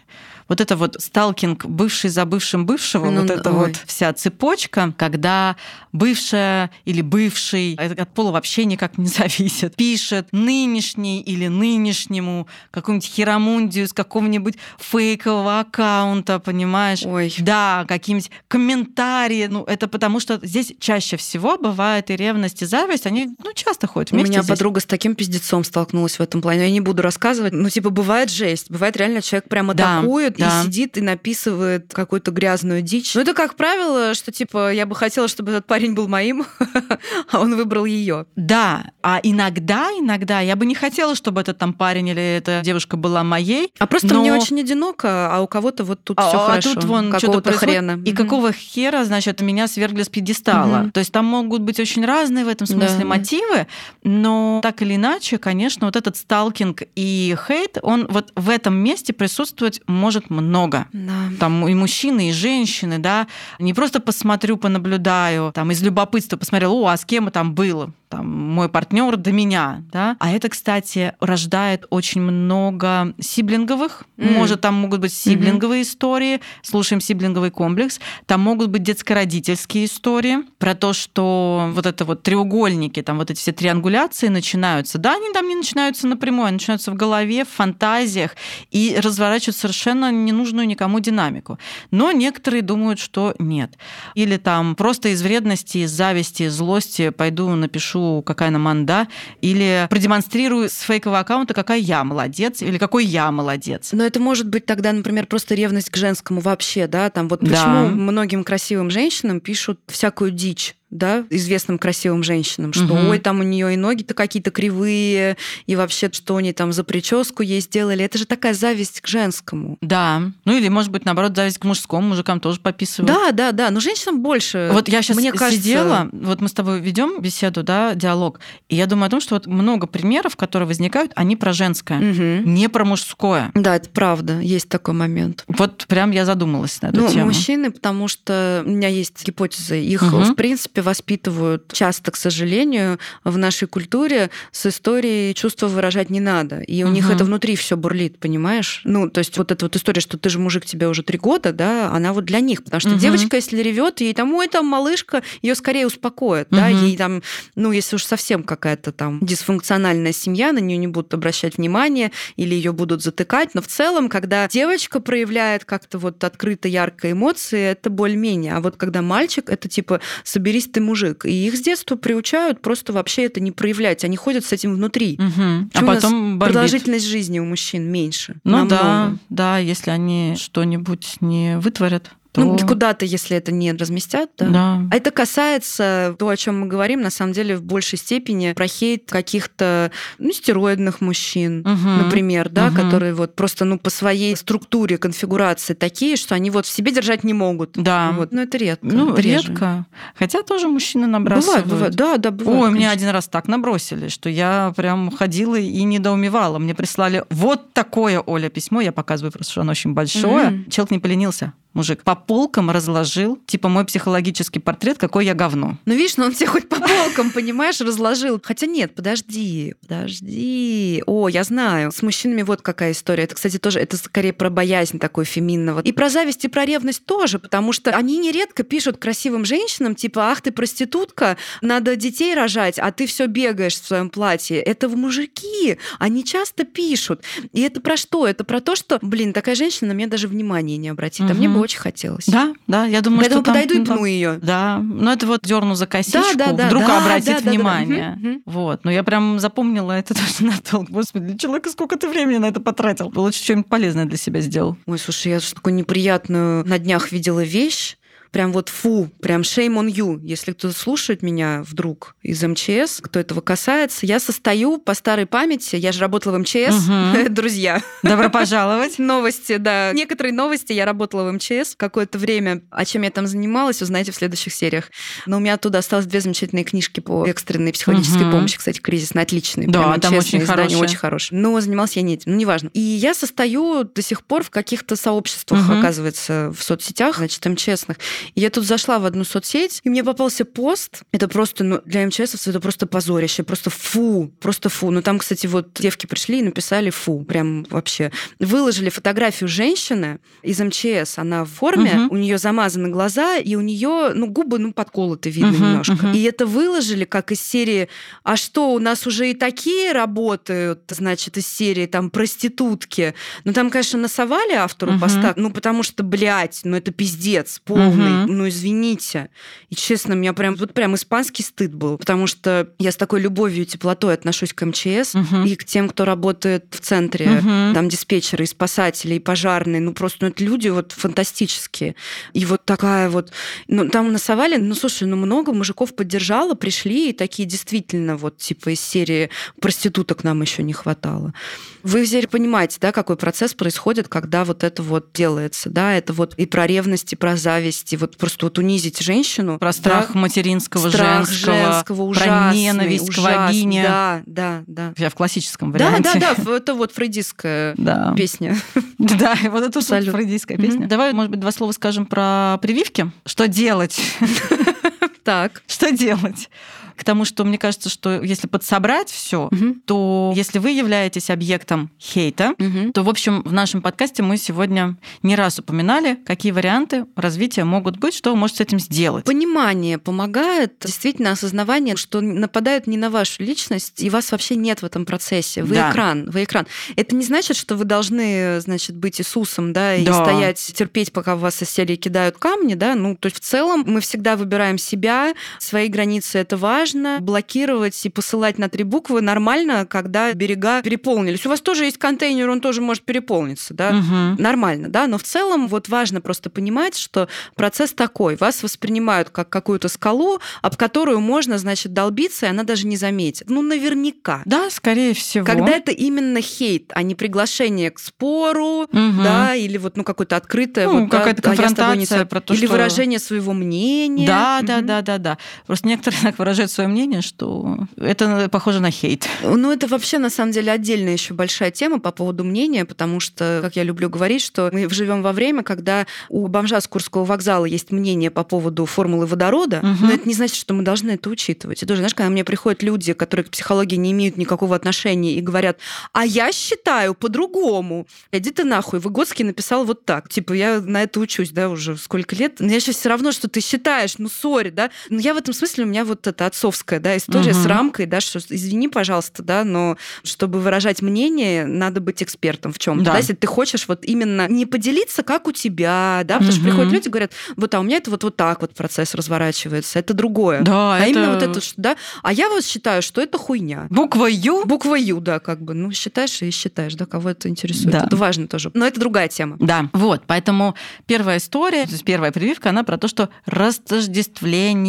вот 0.49 0.61
это 0.61 0.77
вот 0.77 0.97
сталкинг 0.99 1.67
бывший 1.67 2.11
за 2.11 2.25
бывшим 2.25 2.67
бывшего, 2.67 3.11
ну, 3.11 3.23
вот 3.23 3.31
эта 3.31 3.51
ой. 3.51 3.69
вот 3.69 3.77
вся 3.87 4.13
цепочка, 4.13 4.93
когда 4.97 5.57
бывшая 5.93 6.71
или 6.85 7.01
бывший, 7.01 7.75
это 7.75 8.03
от 8.03 8.13
пола 8.13 8.33
вообще 8.33 8.65
никак 8.65 8.99
не 8.99 9.07
зависит, 9.07 9.77
пишет 9.77 10.29
нынешний 10.33 11.21
или 11.23 11.47
нынешнему 11.47 12.47
какую-нибудь 12.71 13.09
херомундию 13.09 13.89
с 13.89 13.93
какого-нибудь 13.93 14.57
фейкового 14.79 15.61
аккаунта, 15.61 16.39
понимаешь? 16.41 17.05
Ой. 17.05 17.33
Да, 17.39 17.85
какие-нибудь 17.89 18.31
комментарии. 18.49 19.47
Ну, 19.47 19.65
это 19.65 19.89
потому 19.89 20.21
что 20.21 20.39
здесь 20.43 20.75
чаще 20.79 21.17
всего 21.17 21.57
бывает 21.57 22.11
и 22.11 22.17
ревность, 22.17 22.63
и 22.63 22.67
зависть, 22.67 23.07
они, 23.07 23.31
ну, 23.43 23.53
часто 23.55 23.87
ходят 23.87 24.11
вместе 24.11 24.29
У 24.29 24.31
меня 24.31 24.43
здесь. 24.43 24.51
подруга 24.51 24.81
с 24.81 24.85
таким 24.85 25.15
пиздецом 25.15 25.65
столкнулась 25.65 26.19
в 26.19 26.21
этом 26.21 26.43
плане. 26.43 26.63
Я 26.63 26.71
не 26.71 26.81
буду 26.81 27.03
рассказывать. 27.03 27.53
Ну, 27.53 27.71
типа, 27.71 27.91
бывает 27.91 28.31
жесть. 28.31 28.71
Бывает 28.71 28.97
реально 28.97 29.23
человек 29.23 29.49
прямо 29.49 29.75
да. 29.75 29.99
атакует, 29.99 30.39
да. 30.45 30.61
и 30.61 30.65
сидит 30.65 30.97
и 30.99 31.01
написывает 31.01 31.93
какую-то 31.93 32.31
грязную 32.31 32.83
дичь. 32.83 33.15
Ну, 33.15 33.21
это, 33.21 33.35
как 33.35 33.55
правило, 33.55 34.15
что, 34.15 34.33
типа, 34.33 34.73
я 34.73 34.87
бы 34.87 34.95
хотела, 34.95 35.29
чтобы 35.29 35.53
этот 35.53 35.67
парень 35.67 35.95
был 35.95 36.09
моим, 36.09 36.45
а 37.31 37.41
он 37.41 37.57
выбрал 37.57 37.85
ее. 37.85 38.27
Да, 38.37 38.85
а 39.03 39.21
иногда, 39.23 39.91
иногда 39.91 40.41
я 40.41 40.57
бы 40.57 40.67
не 40.67 40.75
хотела, 40.75 41.15
чтобы 41.15 41.41
этот 41.41 41.59
там 41.59 41.73
парень 41.73 42.09
или 42.09 42.23
эта 42.23 42.61
девушка 42.65 42.97
была 42.97 43.25
моей. 43.25 43.73
А 43.79 43.87
просто 43.87 44.15
но... 44.15 44.21
мне 44.21 44.33
очень 44.33 44.61
одиноко, 44.61 45.35
а 45.35 45.41
у 45.41 45.47
кого-то 45.47 45.85
вот 45.85 46.03
тут 46.05 46.19
а, 46.19 46.29
все 46.29 46.39
а 46.39 46.47
хорошо. 46.47 46.75
тут 46.75 46.85
вон 46.85 47.11
какого-то 47.11 47.53
хрена. 47.53 47.93
И 48.05 48.11
mm-hmm. 48.11 48.17
какого 48.17 48.53
хера, 48.53 49.05
значит, 49.05 49.41
меня 49.41 49.69
свергли 49.69 50.03
с 50.03 50.09
пьедестала. 50.09 50.85
Mm-hmm. 50.85 50.91
То 50.93 51.01
есть 51.01 51.13
там 51.13 51.27
могут 51.27 51.63
быть 51.63 51.81
очень 51.81 52.05
разные 52.05 52.45
в 52.45 52.49
этом 52.49 52.67
смысле 52.67 53.01
да. 53.01 53.05
мотивы, 53.05 53.67
но 54.03 54.61
так 54.63 54.83
или 54.83 54.97
иначе, 54.97 55.39
конечно, 55.39 55.87
вот 55.87 55.97
этот 55.97 56.17
сталкинг 56.17 56.83
и 56.97 57.37
хейт, 57.47 57.79
он 57.83 58.07
вот 58.09 58.33
в 58.37 58.49
этом 58.49 58.75
месте 58.75 59.13
присутствовать 59.13 59.81
может 59.87 60.24
может 60.31 60.45
много. 60.45 60.87
Да. 60.93 61.31
Там 61.39 61.67
и 61.69 61.75
мужчины, 61.75 62.29
и 62.29 62.33
женщины, 62.33 62.99
да. 62.99 63.27
Не 63.59 63.75
просто 63.75 64.01
посмотрю, 64.01 64.57
понаблюдаю, 64.57 65.53
там 65.53 65.71
из 65.71 65.83
любопытства 65.83 66.37
посмотрел, 66.37 66.75
о, 66.75 66.89
а 66.89 66.97
с 66.97 67.05
кем 67.05 67.31
там 67.31 67.55
было? 67.55 67.93
Там, 68.15 68.29
мой 68.29 68.69
партнер 68.69 69.17
до 69.17 69.33
меня, 69.33 69.83
да. 69.91 70.17
А 70.21 70.31
это, 70.31 70.49
кстати, 70.49 71.15
рождает 71.19 71.85
очень 71.91 72.21
много 72.21 73.13
сиблинговых, 73.21 74.05
mm. 74.17 74.39
может, 74.39 74.61
там 74.61 74.75
могут 74.75 75.01
быть 75.01 75.13
сиблинговые 75.13 75.81
mm-hmm. 75.81 75.85
истории, 75.85 76.41
слушаем 76.63 77.01
сиблинговый 77.01 77.51
комплекс, 77.51 77.99
там 78.27 78.41
могут 78.41 78.71
быть 78.71 78.85
детско-родительские 78.85 79.87
истории 79.87 80.39
про 80.59 80.77
то, 80.77 80.93
что 80.93 81.71
вот 81.73 81.87
это 81.87 82.05
вот 82.05 82.23
треугольники, 82.23 83.03
там 83.03 83.19
вот 83.19 83.33
эти 83.33 83.41
все 83.41 83.51
триангуляции 83.51 84.29
начинаются. 84.29 84.99
Да, 84.99 85.15
они 85.15 85.33
там 85.33 85.49
не 85.49 85.57
начинаются 85.57 86.07
напрямую, 86.07 86.47
они 86.47 86.55
начинаются 86.55 86.93
в 86.93 86.95
голове, 86.95 87.45
в 87.45 87.49
фантазиях 87.49 88.37
и 88.71 88.97
разворачивают 89.03 89.57
совершенно 89.57 90.13
ненужную 90.13 90.69
никому 90.69 91.01
динамику. 91.01 91.59
Но 91.91 92.13
некоторые 92.13 92.63
думают, 92.63 93.01
что 93.01 93.35
нет. 93.41 93.77
Или 94.15 94.37
там 94.37 94.77
просто 94.77 95.09
из 95.09 95.21
вредности, 95.21 95.79
из 95.79 95.91
зависти, 95.91 96.45
из 96.45 96.55
злости 96.55 97.11
пойду 97.11 97.49
напишу 97.49 98.04
какая 98.25 98.49
она 98.49 98.59
манда, 98.59 99.09
или 99.41 99.87
продемонстрирую 99.91 100.69
с 100.69 100.81
фейкового 100.81 101.21
аккаунта, 101.21 101.55
какая 101.55 101.79
я 101.79 102.05
молодец, 102.05 102.63
или 102.63 102.79
какой 102.79 103.05
я 103.05 103.31
молодец. 103.31 103.91
Но 103.93 104.05
это 104.05 104.21
может 104.21 104.49
быть 104.49 104.67
тогда, 104.67 104.93
например, 104.93 105.27
просто 105.27 105.55
ревность 105.55 105.91
к 105.91 105.97
женскому 105.97 106.41
вообще, 106.41 106.87
да, 106.87 107.11
там 107.11 107.29
вот 107.29 107.41
почему 107.41 107.55
да. 107.55 107.89
многим 107.89 108.45
красивым 108.45 108.91
женщинам 108.91 109.41
пишут 109.41 109.81
всякую 109.89 110.31
дичь 110.31 110.77
да, 110.95 111.25
известным 111.29 111.79
красивым 111.79 112.23
женщинам, 112.23 112.73
что 112.73 112.95
угу. 112.95 113.11
ой, 113.11 113.19
там 113.19 113.41
у 113.41 113.43
нее 113.43 113.75
и 113.75 113.77
ноги-то 113.77 114.15
какие-то 114.15 114.51
кривые, 114.51 115.37
и 115.67 115.77
вообще, 115.77 116.09
что 116.13 116.37
они 116.37 116.53
там 116.53 116.73
за 116.73 116.85
прическу 116.85 117.43
ей 117.43 117.61
сделали. 117.61 118.05
Это 118.05 118.17
же 118.17 118.27
такая 118.27 118.55
зависть 118.55 119.01
к 119.01 119.09
женскому. 119.09 119.77
Да. 119.81 120.23
Ну 120.45 120.57
или, 120.57 120.69
может 120.69 120.93
быть, 120.93 121.05
наоборот, 121.05 121.35
зависть 121.37 121.59
к 121.59 121.65
мужскому, 121.65 122.09
мужикам 122.09 122.39
тоже 122.39 122.61
пописывают. 122.61 123.13
Да, 123.13 123.33
да, 123.33 123.53
да. 123.53 123.71
Но 123.71 123.81
женщинам 123.81 124.23
больше. 124.23 124.71
Вот 124.73 124.89
я 124.89 125.03
сейчас 125.03 125.17
Мне 125.17 125.33
кажется... 125.33 125.61
сидела, 125.61 126.09
вот 126.13 126.41
мы 126.41 126.49
с 126.49 126.53
тобой 126.53 126.81
ведем 126.81 127.21
беседу, 127.21 127.65
да, 127.65 127.95
диалог, 127.95 128.39
и 128.69 128.77
я 128.77 128.87
думаю 128.87 129.09
о 129.09 129.11
том, 129.11 129.21
что 129.21 129.35
вот 129.35 129.47
много 129.47 129.89
примеров, 129.89 130.37
которые 130.37 130.69
возникают, 130.69 131.11
они 131.17 131.35
про 131.35 131.53
женское, 131.53 131.99
угу. 131.99 132.49
не 132.49 132.69
про 132.69 132.85
мужское. 132.85 133.51
Да, 133.55 133.75
это 133.77 133.91
правда, 133.91 134.39
есть 134.39 134.69
такой 134.69 134.95
момент. 134.95 135.45
Вот 135.49 135.87
прям 135.89 136.13
я 136.13 136.25
задумалась 136.25 136.81
на 136.83 136.89
эту 136.89 137.01
ну, 137.01 137.09
тему. 137.09 137.27
мужчины, 137.27 137.73
потому 137.73 138.07
что 138.07 138.63
у 138.65 138.71
меня 138.71 138.89
есть 138.89 139.27
гипотеза, 139.27 139.75
их, 139.75 140.03
угу. 140.03 140.23
в 140.23 140.35
принципе, 140.35 140.84
воспитывают 140.85 141.73
часто, 141.73 142.11
к 142.13 142.17
сожалению, 142.17 142.99
в 143.25 143.37
нашей 143.37 143.67
культуре 143.67 144.31
с 144.53 144.67
историей 144.67 145.35
чувства 145.35 145.67
выражать 145.67 146.11
не 146.11 146.21
надо. 146.21 146.61
И 146.61 146.83
у 146.85 146.87
угу. 146.87 146.95
них 146.95 147.11
это 147.11 147.25
внутри 147.25 147.57
все 147.57 147.77
бурлит, 147.77 148.19
понимаешь? 148.19 148.83
Ну, 148.85 149.11
то 149.11 149.19
есть 149.19 149.37
вот 149.39 149.51
эта 149.51 149.65
вот 149.65 149.77
история, 149.77 150.01
что 150.01 150.19
ты 150.19 150.29
же 150.29 150.39
мужик, 150.39 150.65
тебе 150.65 150.89
уже 150.89 151.03
три 151.03 151.19
года, 151.19 151.53
да, 151.53 151.91
она 151.91 152.13
вот 152.13 152.25
для 152.25 152.41
них. 152.41 152.63
Потому 152.63 152.81
что 152.81 152.91
угу. 152.91 152.99
девочка, 152.99 153.37
если 153.37 153.61
ревет, 153.61 154.01
ей 154.01 154.15
там, 154.15 154.33
ой, 154.35 154.49
там 154.49 154.67
малышка, 154.67 155.23
ее 155.43 155.55
скорее 155.55 155.87
успокоит, 155.87 156.49
угу. 156.49 156.57
да, 156.57 156.69
ей 156.69 156.97
там, 156.97 157.23
ну, 157.57 157.73
если 157.73 157.97
уж 157.97 158.05
совсем 158.05 158.45
какая-то 158.45 158.93
там 158.93 159.19
дисфункциональная 159.21 160.13
семья, 160.13 160.53
на 160.53 160.59
нее 160.59 160.77
не 160.77 160.87
будут 160.87 161.15
обращать 161.15 161.57
внимание 161.57 162.13
или 162.37 162.55
ее 162.55 162.73
будут 162.73 163.03
затыкать. 163.03 163.55
Но 163.55 163.63
в 163.63 163.67
целом, 163.67 164.09
когда 164.09 164.49
девочка 164.49 165.01
проявляет 165.01 165.65
как-то 165.65 165.99
вот 165.99 166.23
открыто 166.23 166.69
яркие 166.69 167.13
эмоции, 167.13 167.71
это 167.71 167.91
более-менее. 167.91 168.55
А 168.55 168.61
вот 168.61 168.77
когда 168.77 169.03
мальчик, 169.03 169.49
это 169.49 169.69
типа 169.69 170.01
соберись 170.23 170.64
ты 170.73 170.81
мужик. 170.81 171.25
И 171.27 171.47
их 171.47 171.57
с 171.57 171.61
детства 171.61 171.97
приучают 171.97 172.61
просто 172.61 172.93
вообще 172.93 173.25
это 173.25 173.41
не 173.41 173.53
проявлять. 173.53 174.05
Они 174.05 174.17
ходят 174.17 174.45
с 174.45 174.53
этим 174.53 174.75
внутри. 174.75 175.19
Угу. 175.19 175.71
А 175.75 175.85
потом 175.85 176.39
продолжительность 176.39 177.07
жизни 177.07 177.39
у 177.39 177.45
мужчин 177.45 177.91
меньше. 177.91 178.37
Ну 178.45 178.53
намного. 178.53 178.69
да, 178.77 179.13
да, 179.29 179.59
если 179.59 179.91
они 179.91 180.35
что-нибудь 180.37 181.17
не 181.21 181.59
вытворят. 181.59 182.11
То... 182.35 182.41
Ну, 182.41 182.59
куда-то, 182.59 183.05
если 183.05 183.37
это 183.37 183.53
не 183.53 183.73
разместят, 183.73 184.29
да. 184.39 184.49
да. 184.49 184.83
А 184.91 184.97
это 184.97 185.13
касается 185.13 186.17
то, 186.19 186.29
о 186.29 186.37
чем 186.37 186.59
мы 186.59 186.67
говорим, 186.67 187.01
на 187.01 187.11
самом 187.11 187.33
деле, 187.33 187.57
в 187.57 187.63
большей 187.63 187.97
степени 187.97 188.55
про 188.55 188.67
хейт 188.67 189.09
каких-то 189.09 189.93
ну, 190.19 190.33
стероидных 190.33 191.01
мужчин, 191.01 191.61
угу. 191.61 192.05
например, 192.05 192.49
да, 192.49 192.67
угу. 192.67 192.75
которые 192.75 193.15
вот 193.15 193.37
просто 193.37 193.65
ну, 193.65 193.79
по 193.79 193.89
своей 193.89 194.35
структуре, 194.35 194.99
конфигурации 194.99 195.75
такие, 195.75 196.17
что 196.17 196.35
они 196.35 196.51
вот 196.51 196.67
в 196.67 196.71
себе 196.71 196.91
держать 196.91 197.23
не 197.23 197.35
могут. 197.35 197.75
Да. 197.75 198.11
Вот. 198.17 198.33
Но 198.33 198.43
это 198.43 198.59
редко. 198.59 198.85
Ну, 198.85 199.15
реже. 199.15 199.51
редко. 199.51 199.87
Хотя 200.17 200.43
тоже 200.43 200.67
мужчины 200.67 201.07
набрасывают. 201.07 201.67
Бывает, 201.67 201.95
бывает. 201.95 201.95
Да, 201.95 202.17
да, 202.17 202.31
бывает. 202.33 202.63
Ой, 202.63 202.71
мне 202.71 202.91
один 202.91 203.11
раз 203.11 203.29
так 203.29 203.47
набросили, 203.47 204.09
что 204.09 204.29
я 204.29 204.73
прям 204.75 205.13
ходила 205.13 205.55
и 205.55 205.85
недоумевала. 205.85 206.59
Мне 206.59 206.75
прислали 206.75 207.23
вот 207.31 207.73
такое, 207.73 208.21
Оля, 208.21 208.49
письмо, 208.49 208.81
я 208.81 208.91
показываю 208.91 209.31
просто, 209.31 209.53
что 209.53 209.61
оно 209.61 209.71
очень 209.71 209.93
большое. 209.93 210.49
Угу. 210.49 210.71
Человек 210.71 210.91
не 210.91 210.99
поленился 210.99 211.53
мужик, 211.75 212.03
по 212.03 212.15
полкам 212.15 212.71
разложил, 212.71 213.39
типа 213.47 213.69
мой 213.69 213.85
психологический 213.85 214.61
портрет, 214.61 214.99
какой 214.99 215.27
я 215.27 215.35
говно. 215.35 215.79
Ну, 215.85 215.95
видишь, 215.95 216.17
ну 216.17 216.25
он 216.25 216.33
тебе 216.33 216.47
хоть 216.47 216.69
по 216.69 216.77
полкам, 216.77 217.31
понимаешь, 217.31 217.81
разложил. 217.81 218.41
Хотя 218.43 218.67
нет, 218.67 218.95
подожди, 218.95 219.75
подожди. 219.81 221.03
О, 221.07 221.29
я 221.29 221.45
знаю. 221.45 221.93
С 221.93 222.03
мужчинами 222.03 222.43
вот 222.43 222.63
какая 222.63 222.93
история. 222.93 223.25
Это, 223.25 223.35
кстати, 223.35 223.59
тоже, 223.59 223.81
это 223.81 223.97
скорее 223.97 224.33
про 224.33 224.51
боязнь 224.51 224.99
такой 224.99 225.25
феминного. 225.25 225.81
И 225.81 225.93
про 225.93 226.09
зависть, 226.09 226.45
и 226.45 226.49
про 226.49 226.65
ревность 226.65 227.05
тоже, 227.05 227.39
потому 227.39 227.73
что 227.73 227.91
они 227.91 228.19
нередко 228.19 228.63
пишут 228.63 228.99
красивым 228.99 229.45
женщинам, 229.45 229.95
типа, 229.95 230.31
ах, 230.31 230.41
ты 230.41 230.53
проститутка, 230.53 231.37
надо 231.61 231.97
детей 231.97 232.35
рожать, 232.35 232.79
а 232.79 232.93
ты 232.93 233.07
все 233.07 233.27
бегаешь 233.27 233.75
в 233.75 233.85
своем 233.85 234.11
платье. 234.11 234.61
Это 234.61 234.89
в 234.89 234.97
мужики. 234.97 235.79
Они 235.99 236.25
часто 236.25 236.65
пишут. 236.65 237.23
И 237.53 237.61
это 237.61 237.81
про 237.81 237.97
что? 237.97 238.27
Это 238.27 238.45
про 238.45 238.61
то, 238.61 238.77
что, 238.77 238.99
блин, 239.03 239.33
такая 239.33 239.55
женщина 239.55 239.93
на 239.93 239.97
меня 239.97 240.07
даже 240.07 240.29
внимания 240.29 240.77
не 240.77 240.89
обратит. 240.89 241.27
Угу. 241.27 241.33
А 241.33 241.35
мне 241.35 241.49
бы 241.49 241.64
очень 241.65 241.79
хотелось. 241.79 242.27
Да, 242.27 242.55
да, 242.67 242.87
я 242.87 243.01
думаю, 243.01 243.21
Поэтому 243.21 243.43
что 243.43 243.53
подойду 243.53 243.75
там, 243.75 243.83
и 243.83 243.87
пну 243.87 244.05
ее. 244.05 244.39
Да, 244.43 244.79
ну 244.79 245.11
это 245.11 245.27
вот 245.27 245.41
дерну 245.43 245.75
за 245.75 245.87
косичку, 245.87 246.37
да, 246.37 246.47
да, 246.47 246.53
да, 246.53 246.67
вдруг 246.67 246.87
да, 246.87 247.03
обратит 247.03 247.43
да, 247.43 247.51
внимание. 247.51 248.19
Да, 248.21 248.31
да. 248.31 248.39
Вот, 248.47 248.85
но 248.85 248.91
я 248.91 249.03
прям 249.03 249.39
запомнила 249.39 249.93
это 249.93 250.15
тоже 250.15 250.51
надолго. 250.53 250.93
Господи, 250.93 251.27
для 251.27 251.39
человека 251.39 251.71
сколько 251.71 251.97
ты 251.97 252.09
времени 252.09 252.39
на 252.39 252.47
это 252.47 252.61
потратил? 252.61 253.13
Лучше 253.15 253.43
что-нибудь 253.43 253.69
полезное 253.69 254.05
для 254.05 254.19
себя 254.19 254.41
сделал. 254.41 254.77
Ой, 254.87 254.99
слушай, 254.99 255.33
я 255.33 255.41
такую 255.41 255.75
неприятную 255.75 256.67
на 256.67 256.79
днях 256.79 257.13
видела 257.13 257.43
вещь 257.43 257.97
прям 258.35 258.51
вот 258.51 258.69
фу, 258.69 259.09
прям 259.23 259.43
shame 259.43 259.77
on 259.77 259.87
you, 259.87 260.19
если 260.21 260.51
кто-то 260.51 260.77
слушает 260.77 261.23
меня 261.23 261.63
вдруг 261.65 262.17
из 262.21 262.43
МЧС, 262.43 263.01
кто 263.01 263.21
этого 263.21 263.41
касается. 263.41 264.07
Я 264.07 264.19
состою 264.19 264.79
по 264.79 264.95
старой 264.95 265.25
памяти, 265.25 265.77
я 265.77 265.93
же 265.93 266.01
работала 266.01 266.37
в 266.37 266.41
МЧС, 266.41 266.89
угу. 266.89 267.29
друзья. 267.29 267.81
Добро 268.03 268.31
пожаловать. 268.31 268.99
Новости, 268.99 269.57
да. 269.59 269.93
Некоторые 269.93 270.33
новости 270.33 270.73
я 270.73 270.85
работала 270.85 271.31
в 271.31 271.33
МЧС 271.33 271.77
какое-то 271.77 272.19
время. 272.19 272.63
А 272.73 272.85
чем 272.85 273.03
я 273.03 273.11
там 273.13 273.29
занималась, 273.29 273.81
узнаете 273.81 274.11
в 274.11 274.17
следующих 274.17 274.53
сериях. 274.53 274.91
Но 275.27 275.37
у 275.37 275.41
меня 275.41 275.55
оттуда 275.55 275.79
осталось 275.79 276.07
две 276.07 276.21
замечательные 276.21 276.65
книжки 276.65 276.99
по 276.99 277.25
экстренной 277.27 277.73
психологической 277.73 278.25
угу. 278.25 278.33
помощи, 278.33 278.59
кстати, 278.59 278.81
кризисной, 278.81 279.23
отличные. 279.23 279.69
Да, 279.69 279.79
Прямо 279.79 280.01
там 280.01 280.15
очень 280.17 280.45
хорошие. 280.45 280.79
очень 280.79 280.97
хорошие. 280.97 281.39
Но 281.39 281.61
занималась 281.61 281.95
я 281.95 282.03
не 282.03 282.15
этим, 282.15 282.33
ну 282.33 282.39
неважно. 282.39 282.69
И 282.75 282.81
я 282.81 283.15
состою 283.15 283.85
до 283.85 284.03
сих 284.03 284.25
пор 284.25 284.43
в 284.43 284.51
каких-то 284.51 284.97
сообществах, 284.97 285.69
угу. 285.69 285.79
оказывается, 285.79 286.53
в 286.53 286.61
соцсетях, 286.65 287.19
значит, 287.19 287.47
МЧСных. 287.47 287.99
И 288.35 288.41
я 288.41 288.51
тут 288.51 288.65
зашла 288.65 288.99
в 288.99 289.05
одну 289.05 289.25
соцсеть, 289.25 289.81
и 289.85 289.91
мне 289.91 290.05
попался 290.05 290.45
пост. 290.45 291.03
Это 291.13 291.29
просто, 291.29 291.65
ну, 291.65 291.81
для 291.85 292.07
МЧСовцев 292.07 292.49
это 292.49 292.61
просто 292.61 292.87
позорище, 292.87 293.43
просто 293.43 293.71
фу, 293.71 294.33
просто 294.41 294.69
фу. 294.69 294.91
Ну, 294.91 295.03
там, 295.03 295.19
кстати, 295.19 295.47
вот 295.47 295.73
девки 295.75 296.07
пришли 296.07 296.41
и 296.41 296.43
написали 296.43 296.91
фу, 296.91 297.25
прям 297.25 297.65
вообще. 297.71 298.11
Выложили 298.39 298.91
фотографию 298.91 299.49
женщины 299.49 300.19
из 300.43 300.61
МЧС, 300.61 301.19
она 301.19 301.45
в 301.45 301.51
форме, 301.51 302.07
угу. 302.07 302.15
у 302.15 302.17
нее 302.17 302.39
замазаны 302.39 302.89
глаза, 302.89 303.37
и 303.37 303.55
у 303.55 303.61
нее, 303.61 304.13
ну, 304.15 304.27
губы, 304.27 304.59
ну, 304.59 304.73
подколоты 304.73 305.31
видно 305.31 305.51
угу, 305.51 305.59
немножко. 305.59 305.93
Угу. 305.93 306.17
И 306.17 306.23
это 306.23 306.47
выложили 306.47 307.05
как 307.05 307.33
из 307.33 307.41
серии, 307.41 307.89
а 308.23 308.37
что, 308.37 308.73
у 308.73 308.79
нас 308.79 309.07
уже 309.07 309.31
и 309.31 309.35
такие 309.35 309.93
работают, 309.93 310.83
значит, 310.89 311.37
из 311.37 311.47
серии 311.47 311.87
там 311.87 312.11
проститутки. 312.11 313.15
Ну, 313.45 313.53
там, 313.53 313.71
конечно, 313.71 313.99
насовали 313.99 314.53
автору 314.53 314.93
угу. 314.93 315.01
поста, 315.01 315.35
ну, 315.37 315.51
потому 315.51 315.83
что, 315.83 316.03
блядь, 316.03 316.61
ну, 316.65 316.77
это 316.77 316.93
пиздец 316.93 317.61
полный, 317.65 318.14
угу. 318.14 318.14
Ну, 318.27 318.49
извините. 318.49 319.31
И, 319.71 319.75
честно, 319.75 320.15
у 320.15 320.19
меня 320.19 320.33
прям, 320.33 320.55
вот 320.57 320.73
прям 320.73 320.95
испанский 320.95 321.43
стыд 321.43 321.75
был, 321.75 321.99
потому 321.99 322.27
что 322.27 322.71
я 322.79 322.93
с 322.93 322.97
такой 322.97 323.21
любовью 323.21 323.63
и 323.63 323.67
теплотой 323.67 324.15
отношусь 324.15 324.53
к 324.53 324.65
МЧС 324.65 325.15
угу. 325.15 325.45
и 325.45 325.55
к 325.57 325.65
тем, 325.65 325.89
кто 325.89 326.05
работает 326.05 326.67
в 326.71 326.81
центре, 326.81 327.27
угу. 327.27 327.75
там, 327.75 327.89
диспетчеры, 327.89 328.45
и 328.45 328.47
спасатели, 328.47 329.15
и 329.15 329.19
пожарные, 329.19 329.81
ну, 329.81 329.93
просто, 329.93 330.19
ну, 330.25 330.29
это 330.29 330.45
люди 330.45 330.69
вот 330.69 330.93
фантастические. 330.93 331.95
И 332.33 332.45
вот 332.45 332.65
такая 332.65 333.09
вот, 333.11 333.33
ну, 333.69 333.89
там 333.89 334.13
насовали, 334.13 334.57
ну, 334.57 334.75
слушай, 334.75 335.07
ну, 335.07 335.17
много 335.17 335.53
мужиков 335.53 335.95
поддержало, 335.95 336.55
пришли, 336.55 337.11
и 337.11 337.13
такие 337.13 337.47
действительно 337.47 338.17
вот, 338.17 338.39
типа, 338.39 338.71
из 338.71 338.81
серии 338.81 339.31
проституток 339.61 340.25
нам 340.25 340.43
еще 340.43 340.63
не 340.63 340.73
хватало. 340.73 341.35
Вы 341.83 342.07
теперь 342.07 342.29
понимаете, 342.29 342.79
да, 342.81 342.93
какой 342.93 343.17
процесс 343.17 343.55
происходит, 343.55 344.09
когда 344.09 344.45
вот 344.45 344.65
это 344.65 344.83
вот 344.83 345.13
делается, 345.13 345.69
да, 345.69 345.95
это 345.95 346.13
вот 346.13 346.35
и 346.37 346.47
про 346.47 346.67
ревность, 346.67 347.13
и 347.13 347.17
про 347.17 347.37
зависть, 347.37 347.93
и 347.93 347.97
вот 348.05 348.17
просто 348.17 348.47
вот 348.47 348.59
унизить 348.59 349.01
женщину. 349.01 349.59
Про 349.59 349.73
страх 349.73 350.13
да? 350.13 350.21
материнского, 350.21 350.91
страх 350.91 351.27
женского, 351.27 351.57
женского 351.57 352.03
ужасный, 352.03 352.29
про 352.29 352.55
ненависть 352.55 353.09
ужасный, 353.09 353.33
к 353.33 353.37
вагине. 353.37 353.83
Да, 353.83 354.23
да, 354.27 354.65
да. 354.67 354.93
Я 354.97 355.11
в 355.11 355.15
классическом 355.15 355.73
варианте. 355.73 356.11
Да, 356.15 356.35
да, 356.35 356.35
да, 356.37 356.57
это 356.57 356.75
вот 356.75 356.93
фрейдистская 356.93 357.75
да. 357.77 358.15
песня. 358.17 358.57
Да, 358.99 359.37
вот 359.51 359.63
это 359.63 359.81
фрейдистская 359.81 360.59
песня. 360.59 360.87
Давай, 360.87 361.13
может 361.13 361.31
быть, 361.31 361.41
два 361.41 361.53
слова 361.53 361.73
скажем 361.73 362.07
про 362.07 362.59
прививки. 362.61 363.11
Что 363.27 363.49
делать? 363.49 364.01
Так. 365.25 365.63
Что 365.67 365.91
делать? 365.91 366.49
к 366.97 367.05
тому, 367.05 367.25
что 367.25 367.45
мне 367.45 367.59
кажется, 367.59 367.89
что 367.89 368.23
если 368.23 368.47
подсобрать 368.47 369.11
все, 369.11 369.49
угу. 369.51 369.77
то 369.85 370.33
если 370.37 370.59
вы 370.59 370.71
являетесь 370.71 371.31
объектом 371.31 371.91
хейта, 372.01 372.55
угу. 372.59 372.93
то, 372.93 373.03
в 373.03 373.09
общем, 373.09 373.43
в 373.43 373.53
нашем 373.53 373.83
подкасте 373.83 374.23
мы 374.23 374.37
сегодня 374.37 374.97
не 375.23 375.37
раз 375.37 375.59
упоминали, 375.59 376.17
какие 376.25 376.53
варианты 376.53 377.07
развития 377.17 377.65
могут 377.65 377.97
быть, 377.97 378.15
что 378.15 378.31
вы 378.31 378.37
можете 378.37 378.59
с 378.59 378.61
этим 378.67 378.79
сделать. 378.79 379.25
Понимание 379.25 379.99
помогает, 379.99 380.75
действительно 380.81 381.33
осознавание, 381.33 381.97
что 381.97 382.21
нападают 382.21 382.87
не 382.87 382.97
на 382.97 383.11
вашу 383.11 383.43
личность, 383.43 384.03
и 384.03 384.11
вас 384.11 384.31
вообще 384.31 384.57
нет 384.57 384.83
в 384.83 384.85
этом 384.85 385.05
процессе. 385.05 385.63
Вы 385.63 385.75
да. 385.75 385.91
экран, 385.91 386.31
вы 386.31 386.45
экран. 386.45 386.67
Это 386.97 387.17
не 387.17 387.25
значит, 387.25 387.57
что 387.57 387.77
вы 387.77 387.85
должны, 387.85 388.61
значит, 388.61 388.97
быть 388.97 389.21
Иисусом, 389.21 389.73
да, 389.73 389.97
и 389.97 390.05
да. 390.05 390.23
стоять, 390.23 390.59
терпеть, 390.75 391.13
пока 391.13 391.37
вас 391.37 391.61
из 391.63 391.71
серии 391.71 391.97
кидают 391.97 392.39
камни, 392.39 392.75
да, 392.75 392.95
ну, 392.95 393.17
то 393.17 393.27
есть 393.27 393.37
в 393.37 393.41
целом 393.41 393.85
мы 393.87 394.01
всегда 394.01 394.37
выбираем 394.37 394.79
себя, 394.79 395.14
свои 395.59 395.89
границы, 395.89 396.39
это 396.39 396.57
важно, 396.57 396.85
важно 396.95 397.19
блокировать 397.21 398.05
и 398.05 398.09
посылать 398.09 398.59
на 398.59 398.69
три 398.69 398.85
буквы 398.85 399.21
нормально, 399.21 399.87
когда 399.87 400.33
берега 400.33 400.83
переполнились. 400.83 401.47
У 401.47 401.49
вас 401.49 401.61
тоже 401.61 401.85
есть 401.85 401.99
контейнер, 401.99 402.49
он 402.49 402.61
тоже 402.61 402.81
может 402.81 403.05
переполниться, 403.05 403.75
да? 403.75 403.91
Угу. 403.91 404.43
Нормально, 404.43 404.89
да? 404.89 405.07
Но 405.07 405.19
в 405.19 405.23
целом 405.23 405.69
вот 405.69 405.89
важно 405.89 406.21
просто 406.21 406.51
понимать, 406.51 406.97
что 406.97 407.29
процесс 407.55 407.93
такой. 407.93 408.37
Вас 408.37 408.63
воспринимают 408.63 409.31
как 409.31 409.49
какую-то 409.49 409.89
скалу, 409.89 410.41
об 410.63 410.77
которую 410.77 411.21
можно, 411.21 411.59
значит, 411.59 411.93
долбиться, 411.93 412.47
и 412.47 412.49
она 412.49 412.65
даже 412.65 412.87
не 412.87 412.97
заметит. 412.97 413.49
Ну, 413.49 413.63
наверняка. 413.63 414.43
Да, 414.45 414.69
скорее 414.71 415.15
всего. 415.15 415.45
Когда 415.45 415.71
это 415.71 415.93
именно 415.93 416.41
хейт, 416.41 416.91
а 416.95 417.03
не 417.03 417.15
приглашение 417.15 417.91
к 417.91 417.99
спору, 417.99 418.83
угу. 418.83 419.23
да, 419.23 419.55
или 419.55 419.79
вот, 419.79 419.97
ну, 419.97 420.05
какое-то 420.05 420.37
открытое... 420.37 420.87
Ну, 420.87 421.03
вот, 421.03 421.11
какая-то 421.11 421.43
да, 421.43 421.49
конфронтация 421.49 422.19
не... 422.19 422.27
про 422.27 422.41
то, 422.41 422.55
Или 422.55 422.67
что... 422.67 422.73
выражение 422.73 423.19
своего 423.19 423.53
мнения. 423.53 424.27
Да, 424.27 424.59
угу. 424.59 424.67
да, 424.67 424.81
да, 424.81 425.03
да, 425.05 425.19
да. 425.19 425.39
Просто 425.67 425.87
некоторые 425.89 426.21
так 426.23 426.39
выражают 426.39 426.71
свое 426.71 426.89
мнение, 426.89 427.23
что 427.23 427.79
это 427.97 428.49
похоже 428.51 428.81
на 428.81 428.91
хейт. 428.91 429.29
Ну, 429.43 429.71
это 429.71 429.87
вообще, 429.87 430.19
на 430.19 430.31
самом 430.31 430.53
деле, 430.53 430.73
отдельная 430.73 431.13
еще 431.13 431.35
большая 431.35 431.71
тема 431.71 432.01
по 432.01 432.11
поводу 432.11 432.45
мнения, 432.45 432.85
потому 432.85 433.21
что, 433.21 433.61
как 433.63 433.77
я 433.77 433.83
люблю 433.83 434.11
говорить, 434.11 434.43
что 434.43 434.71
мы 434.73 434.89
живем 434.91 435.23
во 435.23 435.33
время, 435.33 435.63
когда 435.63 436.07
у 436.29 436.47
бомжа 436.49 436.81
с 436.81 436.89
Курского 436.89 437.25
вокзала 437.25 437.65
есть 437.65 437.91
мнение 437.91 438.31
по 438.31 438.45
поводу 438.45 438.87
формулы 438.87 439.27
водорода, 439.27 439.79
угу. 439.79 440.07
но 440.07 440.13
это 440.13 440.29
не 440.29 440.35
значит, 440.35 440.57
что 440.57 440.75
мы 440.75 440.83
должны 440.83 441.13
это 441.13 441.31
учитывать. 441.31 441.83
И 441.83 441.87
тоже, 441.87 441.99
знаешь, 441.99 442.15
когда 442.15 442.31
мне 442.31 442.45
приходят 442.45 442.83
люди, 442.83 443.13
которые 443.13 443.45
к 443.45 443.51
психологии 443.51 443.97
не 443.97 444.13
имеют 444.13 444.37
никакого 444.37 444.75
отношения 444.75 445.35
и 445.35 445.41
говорят, 445.41 445.79
а 446.13 446.25
я 446.25 446.53
считаю 446.53 447.15
по-другому. 447.15 448.07
Иди 448.33 448.51
ты 448.51 448.65
нахуй, 448.65 449.01
Выгодский 449.01 449.45
написал 449.45 449.85
вот 449.85 450.05
так. 450.05 450.29
Типа, 450.29 450.53
я 450.53 450.81
на 450.81 451.03
это 451.03 451.21
учусь, 451.21 451.51
да, 451.51 451.69
уже 451.69 451.97
сколько 451.97 452.35
лет. 452.35 452.57
Но 452.61 452.71
я 452.71 452.81
сейчас 452.81 452.97
все 452.97 453.09
равно, 453.09 453.33
что 453.33 453.49
ты 453.49 453.61
считаешь, 453.61 454.19
ну, 454.19 454.29
сори, 454.29 454.71
да. 454.71 454.91
Но 455.11 455.21
я 455.21 455.35
в 455.35 455.37
этом 455.37 455.55
смысле, 455.55 455.85
у 455.85 455.87
меня 455.87 456.05
вот 456.05 456.27
это 456.27 456.47
отцовская, 456.47 457.01
да, 457.01 457.17
история 457.17 457.53
угу. 457.53 457.63
с 457.63 457.67
рамкой, 457.67 458.07
да, 458.07 458.21
что 458.21 458.39
извини, 458.39 458.89
пожалуйста, 458.89 459.43
да, 459.43 459.65
но 459.65 459.97
чтобы 460.23 460.61
выражать 460.61 461.03
мнение, 461.03 461.67
надо 461.67 462.01
быть 462.01 462.23
экспертом 462.23 462.73
в 462.73 462.79
чем-то. 462.79 463.05
Да. 463.05 463.13
да. 463.13 463.19
Если 463.19 463.35
ты 463.35 463.47
хочешь 463.47 463.89
вот 463.89 464.05
именно 464.05 464.49
не 464.49 464.67
поделиться, 464.67 465.23
как 465.23 465.47
у 465.47 465.53
тебя, 465.53 466.23
да, 466.25 466.35
потому 466.35 466.51
угу. 466.51 466.53
что 466.53 466.65
приходят 466.65 466.93
люди, 466.93 467.09
говорят, 467.09 467.33
вот, 467.57 467.75
а 467.75 467.81
у 467.81 467.83
меня 467.83 467.99
это 467.99 468.11
вот, 468.11 468.25
вот 468.25 468.37
так 468.37 468.61
вот 468.61 468.75
процесс 468.75 469.15
разворачивается, 469.15 469.99
это 469.99 470.15
другое. 470.15 470.63
Да, 470.63 470.97
а 470.97 470.99
это... 471.01 471.09
именно 471.09 471.35
вот 471.35 471.43
это, 471.43 471.61
да. 471.77 471.97
А 472.23 472.33
я 472.33 472.49
вот 472.49 472.65
считаю, 472.65 473.03
что 473.03 473.21
это 473.21 473.39
хуйня. 473.39 473.87
Буква 473.91 474.27
Ю? 474.27 474.65
Буква 474.65 474.95
Ю, 474.95 475.21
да, 475.21 475.39
как 475.39 475.61
бы. 475.63 475.75
Ну, 475.75 475.93
считаешь 475.93 476.43
и 476.43 476.51
считаешь, 476.51 476.95
да, 476.95 477.07
кого 477.07 477.31
это 477.31 477.49
интересует. 477.49 477.91
Да. 477.91 478.05
Это 478.07 478.17
важно 478.17 478.49
тоже. 478.49 478.71
Но 478.75 478.87
это 478.87 479.01
другая 479.01 479.29
тема. 479.29 479.57
Да, 479.61 479.91
вот. 479.93 480.23
Поэтому 480.27 480.75
первая 481.07 481.39
история, 481.39 481.85
то 481.85 481.93
есть 481.93 482.05
первая 482.05 482.33
прививка, 482.33 482.71
она 482.71 482.85
про 482.85 482.99
то, 482.99 483.09
что 483.09 483.29
растождествление. 483.47 484.84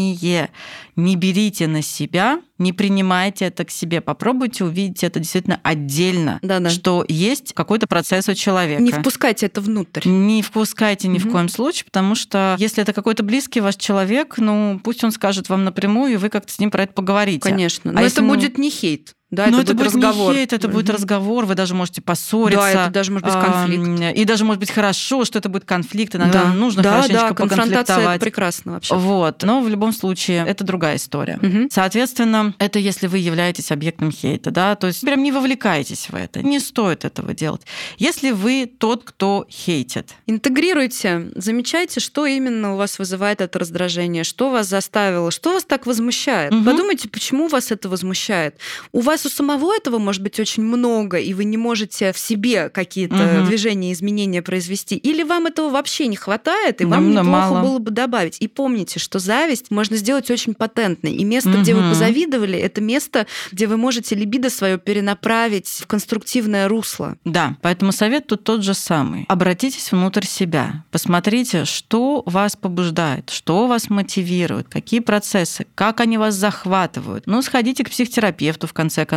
Не 0.96 1.16
берите 1.16 1.68
на 1.68 1.82
себя 1.82 2.40
не 2.58 2.72
принимайте 2.72 3.46
это 3.46 3.66
к 3.66 3.72
себе, 3.72 4.02
попробуйте 4.02 4.64
увидеть 4.64 5.04
это 5.04 5.20
действительно 5.20 5.60
отдельно, 5.64 6.40
Да-да. 6.42 6.70
что 6.70 7.04
есть 7.08 7.54
какой-то 7.54 7.88
процесс 7.88 8.30
у 8.30 8.34
человека. 8.34 8.82
Не 8.82 8.92
впускайте 8.92 9.48
это 9.48 9.62
внутрь. 9.62 10.08
Не 10.08 10.42
впускайте 10.42 11.08
ни 11.08 11.18
угу. 11.18 11.30
в 11.30 11.32
коем 11.32 11.50
случае, 11.50 11.86
потому 11.86 12.16
что 12.16 12.56
если 12.58 12.82
это 12.82 12.94
какой-то 12.94 13.24
близкий 13.24 13.60
ваш 13.60 13.76
человек, 13.76 14.36
ну 14.38 14.80
пусть 14.84 15.04
он 15.04 15.12
скажет 15.12 15.50
вам 15.50 15.66
напрямую, 15.66 16.14
и 16.14 16.18
вы 16.18 16.30
как-то 16.30 16.52
с 16.52 16.60
ним 16.60 16.72
про 16.72 16.84
это 16.84 16.94
поговорите. 16.94 17.42
Конечно. 17.42 17.92
А 17.92 17.94
Но 17.94 18.02
это 18.02 18.22
будет 18.22 18.58
не 18.58 18.70
хейт. 18.70 19.14
Да, 19.36 19.48
Но 19.48 19.60
это, 19.60 19.74
это 19.74 19.74
будет 19.76 19.88
разговор. 19.88 20.34
Не 20.34 20.40
хейт, 20.40 20.54
это 20.54 20.68
будет 20.68 20.90
разговор, 20.90 21.46
вы 21.46 21.56
даже 21.56 21.76
можете 21.76 22.02
поссориться. 22.02 22.62
Да, 22.62 22.84
это 22.86 22.92
даже 22.92 23.12
может 23.12 23.28
быть 23.28 23.36
конфликт. 23.36 24.18
И 24.18 24.26
даже 24.26 24.46
может 24.46 24.60
быть 24.60 24.72
хорошо, 24.72 25.26
что 25.26 25.40
это 25.40 25.50
будет 25.50 25.66
конфликт. 25.66 26.16
Иногда 26.16 26.46
да. 26.46 26.54
нужно 26.54 26.84
да, 26.84 26.92
хорошенечко 26.92 27.28
да, 27.30 27.34
поконфликтовать. 27.34 28.16
Это 28.16 28.20
прекрасно 28.20 28.74
вообще. 28.74 28.96
Вот. 28.96 29.44
Но 29.44 29.62
в 29.62 29.68
любом 29.68 29.94
случае 29.94 30.46
это 30.48 30.64
другая 30.64 30.96
история. 30.96 31.38
Угу. 31.42 31.70
Соответственно, 31.72 32.54
это 32.60 32.80
если 32.80 33.08
вы 33.08 33.18
являетесь 33.18 33.72
объектом 33.72 34.12
хейта, 34.12 34.52
да, 34.52 34.76
то 34.76 34.88
есть 34.88 35.02
прям 35.02 35.22
не 35.22 35.32
вовлекайтесь 35.32 36.10
в 36.10 36.16
это. 36.16 36.42
Не 36.42 36.60
стоит 36.60 37.06
этого 37.06 37.34
делать. 37.34 37.62
Если 37.98 38.32
вы 38.32 38.72
тот, 38.78 39.04
кто 39.04 39.46
хейтит. 39.50 40.14
Интегрируйте, 40.28 41.32
замечайте, 41.36 42.00
что 42.00 42.26
именно 42.26 42.74
у 42.74 42.78
вас 42.78 43.00
вызывает 43.00 43.42
это 43.42 43.60
раздражение, 43.60 44.24
что 44.24 44.50
вас 44.50 44.68
заставило, 44.68 45.32
что 45.32 45.54
вас 45.54 45.64
так 45.64 45.86
возмущает. 45.86 46.54
Угу. 46.54 46.64
Подумайте, 46.64 47.10
почему 47.10 47.48
вас 47.48 47.72
это 47.72 47.90
возмущает. 47.90 48.58
У 48.92 49.02
вас 49.02 49.25
вас 49.26 49.34
у 49.34 49.36
самого 49.36 49.76
этого 49.76 49.98
может 49.98 50.22
быть 50.22 50.40
очень 50.40 50.64
много, 50.64 51.18
и 51.18 51.34
вы 51.34 51.44
не 51.44 51.58
можете 51.58 52.14
в 52.14 52.18
себе 52.18 52.70
какие-то 52.70 53.16
угу. 53.16 53.48
движения, 53.48 53.92
изменения 53.92 54.42
произвести, 54.42 54.96
или 54.96 55.24
вам 55.24 55.48
этого 55.48 55.70
вообще 55.70 56.08
не 56.08 56.16
хватает, 56.16 56.82
и 56.82 56.86
вам 56.86 57.14
Нам 57.14 57.26
неплохо 57.26 57.54
мало. 57.54 57.62
было 57.62 57.80
бы 57.80 57.92
добавить. 57.92 58.38
И 58.40 58.48
помните, 58.48 59.00
что 59.00 59.20
зависть 59.20 59.72
можно 59.72 59.98
сделать 59.98 60.30
очень 60.32 60.54
патентной. 60.54 61.14
И 61.14 61.24
место, 61.24 61.50
угу. 61.50 61.60
где 61.60 61.74
вы 61.74 61.90
позавидовали, 61.90 62.58
это 62.58 62.82
место, 62.82 63.28
где 63.52 63.68
вы 63.68 63.78
можете 63.78 64.16
либидо 64.16 64.50
свое 64.50 64.78
перенаправить 64.78 65.68
в 65.68 65.88
конструктивное 65.88 66.68
русло. 66.68 67.18
Да, 67.26 67.58
поэтому 67.62 67.92
совет 67.92 68.28
тут 68.28 68.44
тот 68.44 68.64
же 68.64 68.74
самый. 68.74 69.26
Обратитесь 69.28 69.92
внутрь 69.92 70.26
себя, 70.26 70.84
посмотрите, 70.92 71.66
что 71.66 72.24
вас 72.26 72.56
побуждает, 72.56 73.30
что 73.30 73.68
вас 73.68 73.90
мотивирует, 73.90 74.68
какие 74.70 75.00
процессы, 75.00 75.66
как 75.76 76.00
они 76.00 76.18
вас 76.18 76.36
захватывают. 76.36 77.28
Ну, 77.28 77.42
сходите 77.42 77.84
к 77.84 77.90
психотерапевту 77.90 78.68
в 78.68 78.74
конце 78.74 79.06
концов, 79.06 79.15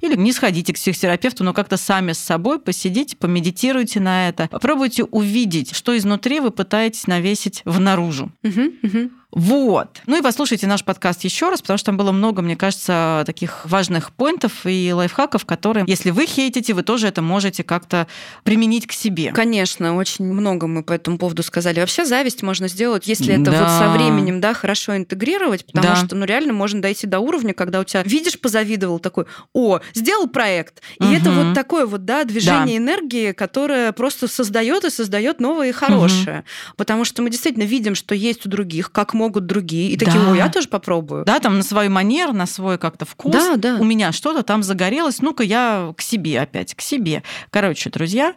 или 0.00 0.16
не 0.16 0.32
сходите 0.32 0.72
к 0.72 0.76
психотерапевту, 0.76 1.44
но 1.44 1.52
как-то 1.52 1.76
сами 1.76 2.12
с 2.12 2.18
собой 2.18 2.58
посидите, 2.58 3.16
помедитируйте 3.16 4.00
на 4.00 4.28
это, 4.28 4.48
попробуйте 4.48 5.04
увидеть, 5.04 5.74
что 5.74 5.96
изнутри 5.96 6.40
вы 6.40 6.50
пытаетесь 6.50 7.06
навесить 7.06 7.62
в 7.64 7.80
наружу. 7.80 8.30
Угу, 8.42 8.62
угу. 8.82 9.10
Вот. 9.34 10.00
Ну 10.06 10.16
и 10.16 10.22
послушайте 10.22 10.68
наш 10.68 10.84
подкаст 10.84 11.24
еще 11.24 11.48
раз, 11.48 11.60
потому 11.60 11.76
что 11.76 11.86
там 11.86 11.96
было 11.96 12.12
много, 12.12 12.40
мне 12.40 12.56
кажется, 12.56 13.24
таких 13.26 13.66
важных 13.66 14.12
поинтов 14.12 14.52
и 14.64 14.92
лайфхаков, 14.94 15.44
которые, 15.44 15.84
если 15.88 16.10
вы 16.10 16.26
хейтите, 16.26 16.72
вы 16.72 16.84
тоже 16.84 17.08
это 17.08 17.20
можете 17.20 17.64
как-то 17.64 18.06
применить 18.44 18.86
к 18.86 18.92
себе. 18.92 19.32
Конечно, 19.32 19.96
очень 19.96 20.24
много 20.24 20.68
мы 20.68 20.84
по 20.84 20.92
этому 20.92 21.18
поводу 21.18 21.42
сказали. 21.42 21.80
Вообще 21.80 22.04
зависть 22.04 22.42
можно 22.42 22.68
сделать, 22.68 23.08
если 23.08 23.34
это 23.34 23.50
да. 23.50 23.60
вот 23.60 23.70
со 23.70 23.90
временем, 23.90 24.40
да, 24.40 24.54
хорошо 24.54 24.96
интегрировать, 24.96 25.66
потому 25.66 25.88
да. 25.88 25.96
что, 25.96 26.14
ну, 26.14 26.24
реально 26.24 26.52
можно 26.52 26.80
дойти 26.80 27.08
до 27.08 27.18
уровня, 27.18 27.54
когда 27.54 27.80
у 27.80 27.84
тебя, 27.84 28.04
видишь, 28.04 28.38
позавидовал 28.38 29.00
такой, 29.00 29.24
о, 29.52 29.80
сделал 29.94 30.28
проект. 30.28 30.80
И 31.00 31.04
угу. 31.04 31.12
это 31.12 31.32
вот 31.32 31.54
такое 31.54 31.86
вот, 31.86 32.04
да, 32.04 32.22
движение 32.22 32.78
да. 32.78 32.84
энергии, 32.84 33.32
которое 33.32 33.90
просто 33.90 34.28
создает 34.28 34.84
и 34.84 34.90
создает 34.90 35.40
новое 35.40 35.70
и 35.70 35.72
хорошее. 35.72 36.38
Угу. 36.38 36.76
Потому 36.76 37.04
что 37.04 37.22
мы 37.22 37.30
действительно 37.30 37.64
видим, 37.64 37.96
что 37.96 38.14
есть 38.14 38.46
у 38.46 38.48
других, 38.48 38.92
как 38.92 39.12
можно 39.12 39.23
могут 39.24 39.46
другие. 39.46 39.90
И 39.90 39.96
такие, 39.96 40.20
да. 40.20 40.32
о, 40.32 40.34
я 40.34 40.48
тоже 40.48 40.68
попробую. 40.68 41.24
Да, 41.24 41.40
там 41.40 41.56
на 41.56 41.62
свой 41.62 41.88
манер, 41.88 42.32
на 42.32 42.46
свой 42.46 42.78
как-то 42.78 43.04
вкус. 43.04 43.32
Да, 43.32 43.56
да. 43.56 43.76
У 43.80 43.84
меня 43.84 44.12
что-то 44.12 44.42
там 44.42 44.62
загорелось. 44.62 45.22
Ну-ка, 45.22 45.42
я 45.42 45.92
к 45.96 46.02
себе 46.02 46.40
опять, 46.40 46.74
к 46.74 46.80
себе. 46.80 47.22
Короче, 47.50 47.90
друзья, 47.90 48.34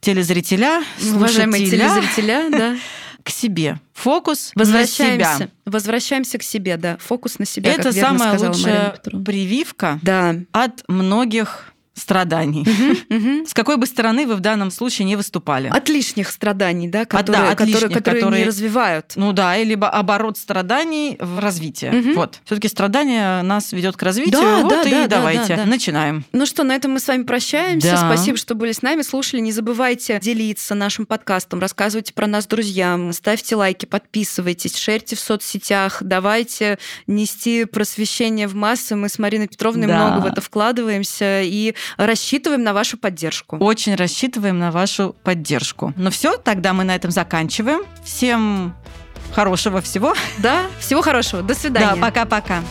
телезрителя, 0.00 0.82
Уважаемые 1.14 1.66
телезрителя, 1.66 2.48
да. 2.50 2.76
К 3.22 3.30
себе. 3.30 3.80
Фокус 3.94 4.52
возвращаемся, 4.54 5.28
на 5.28 5.36
себя. 5.36 5.48
Возвращаемся 5.64 6.38
к 6.38 6.42
себе, 6.42 6.76
да. 6.76 6.98
Фокус 6.98 7.38
на 7.38 7.46
себя. 7.46 7.72
Это 7.72 7.92
самая 7.92 8.38
лучшая 8.38 8.96
прививка 9.24 9.98
да. 10.02 10.36
от 10.52 10.82
многих 10.88 11.73
страданий. 11.94 12.66
С 13.46 13.54
какой 13.54 13.76
бы 13.76 13.86
стороны 13.86 14.26
вы 14.26 14.34
в 14.34 14.40
данном 14.40 14.70
случае 14.70 15.06
не 15.06 15.16
выступали? 15.16 15.68
От 15.68 15.88
лишних 15.88 16.30
страданий, 16.30 16.88
да, 16.88 17.04
которые, 17.04 17.20
от, 17.20 17.44
да, 17.46 17.52
от 17.52 17.58
которые, 17.58 17.74
лишних, 17.74 17.92
которые, 17.92 18.22
которые 18.22 18.42
не 18.42 18.48
развивают. 18.48 19.12
Ну 19.16 19.32
да, 19.32 19.56
либо 19.56 19.88
оборот 19.88 20.36
страданий 20.38 21.16
в 21.20 21.38
развитие. 21.38 22.14
Вот. 22.14 22.40
Все-таки 22.44 22.68
страдание 22.68 23.42
нас 23.42 23.72
ведет 23.72 23.96
к 23.96 24.02
развитию. 24.02 24.40
Да, 24.40 24.60
вот 24.60 24.70
да, 24.70 24.82
и 24.82 24.90
да, 24.90 25.06
давайте 25.06 25.48
да, 25.48 25.56
да, 25.56 25.64
да. 25.64 25.70
начинаем. 25.70 26.24
Ну 26.32 26.46
что, 26.46 26.64
на 26.64 26.74
этом 26.74 26.92
мы 26.92 27.00
с 27.00 27.06
вами 27.06 27.22
прощаемся. 27.22 27.92
Да. 27.92 27.96
Спасибо, 27.96 28.36
что 28.36 28.54
были 28.54 28.72
с 28.72 28.82
нами, 28.82 29.02
слушали. 29.02 29.40
Не 29.40 29.52
забывайте 29.52 30.18
делиться 30.20 30.74
нашим 30.74 31.06
подкастом, 31.06 31.60
рассказывайте 31.60 32.12
про 32.12 32.26
нас 32.26 32.46
друзьям, 32.46 33.12
ставьте 33.12 33.56
лайки, 33.56 33.86
подписывайтесь, 33.86 34.76
шерьте 34.76 35.16
в 35.16 35.20
соцсетях, 35.20 35.98
давайте 36.00 36.78
нести 37.06 37.64
просвещение 37.64 38.48
в 38.48 38.54
массы. 38.54 38.96
Мы 38.96 39.08
с 39.08 39.18
Мариной 39.18 39.48
Петровной 39.48 39.86
да. 39.86 40.08
много 40.08 40.24
в 40.24 40.26
это 40.26 40.40
вкладываемся 40.40 41.42
и 41.42 41.74
рассчитываем 41.96 42.62
на 42.62 42.72
вашу 42.72 42.96
поддержку. 42.96 43.56
Очень 43.58 43.94
рассчитываем 43.94 44.58
на 44.58 44.70
вашу 44.70 45.14
поддержку. 45.22 45.92
Ну 45.96 46.10
все, 46.10 46.36
тогда 46.36 46.72
мы 46.72 46.84
на 46.84 46.94
этом 46.94 47.10
заканчиваем. 47.10 47.82
Всем 48.04 48.74
хорошего 49.32 49.80
всего. 49.80 50.14
Да, 50.38 50.66
всего 50.78 51.02
хорошего. 51.02 51.42
До 51.42 51.54
свидания. 51.54 51.94
Да, 51.94 52.00
пока-пока. 52.00 52.62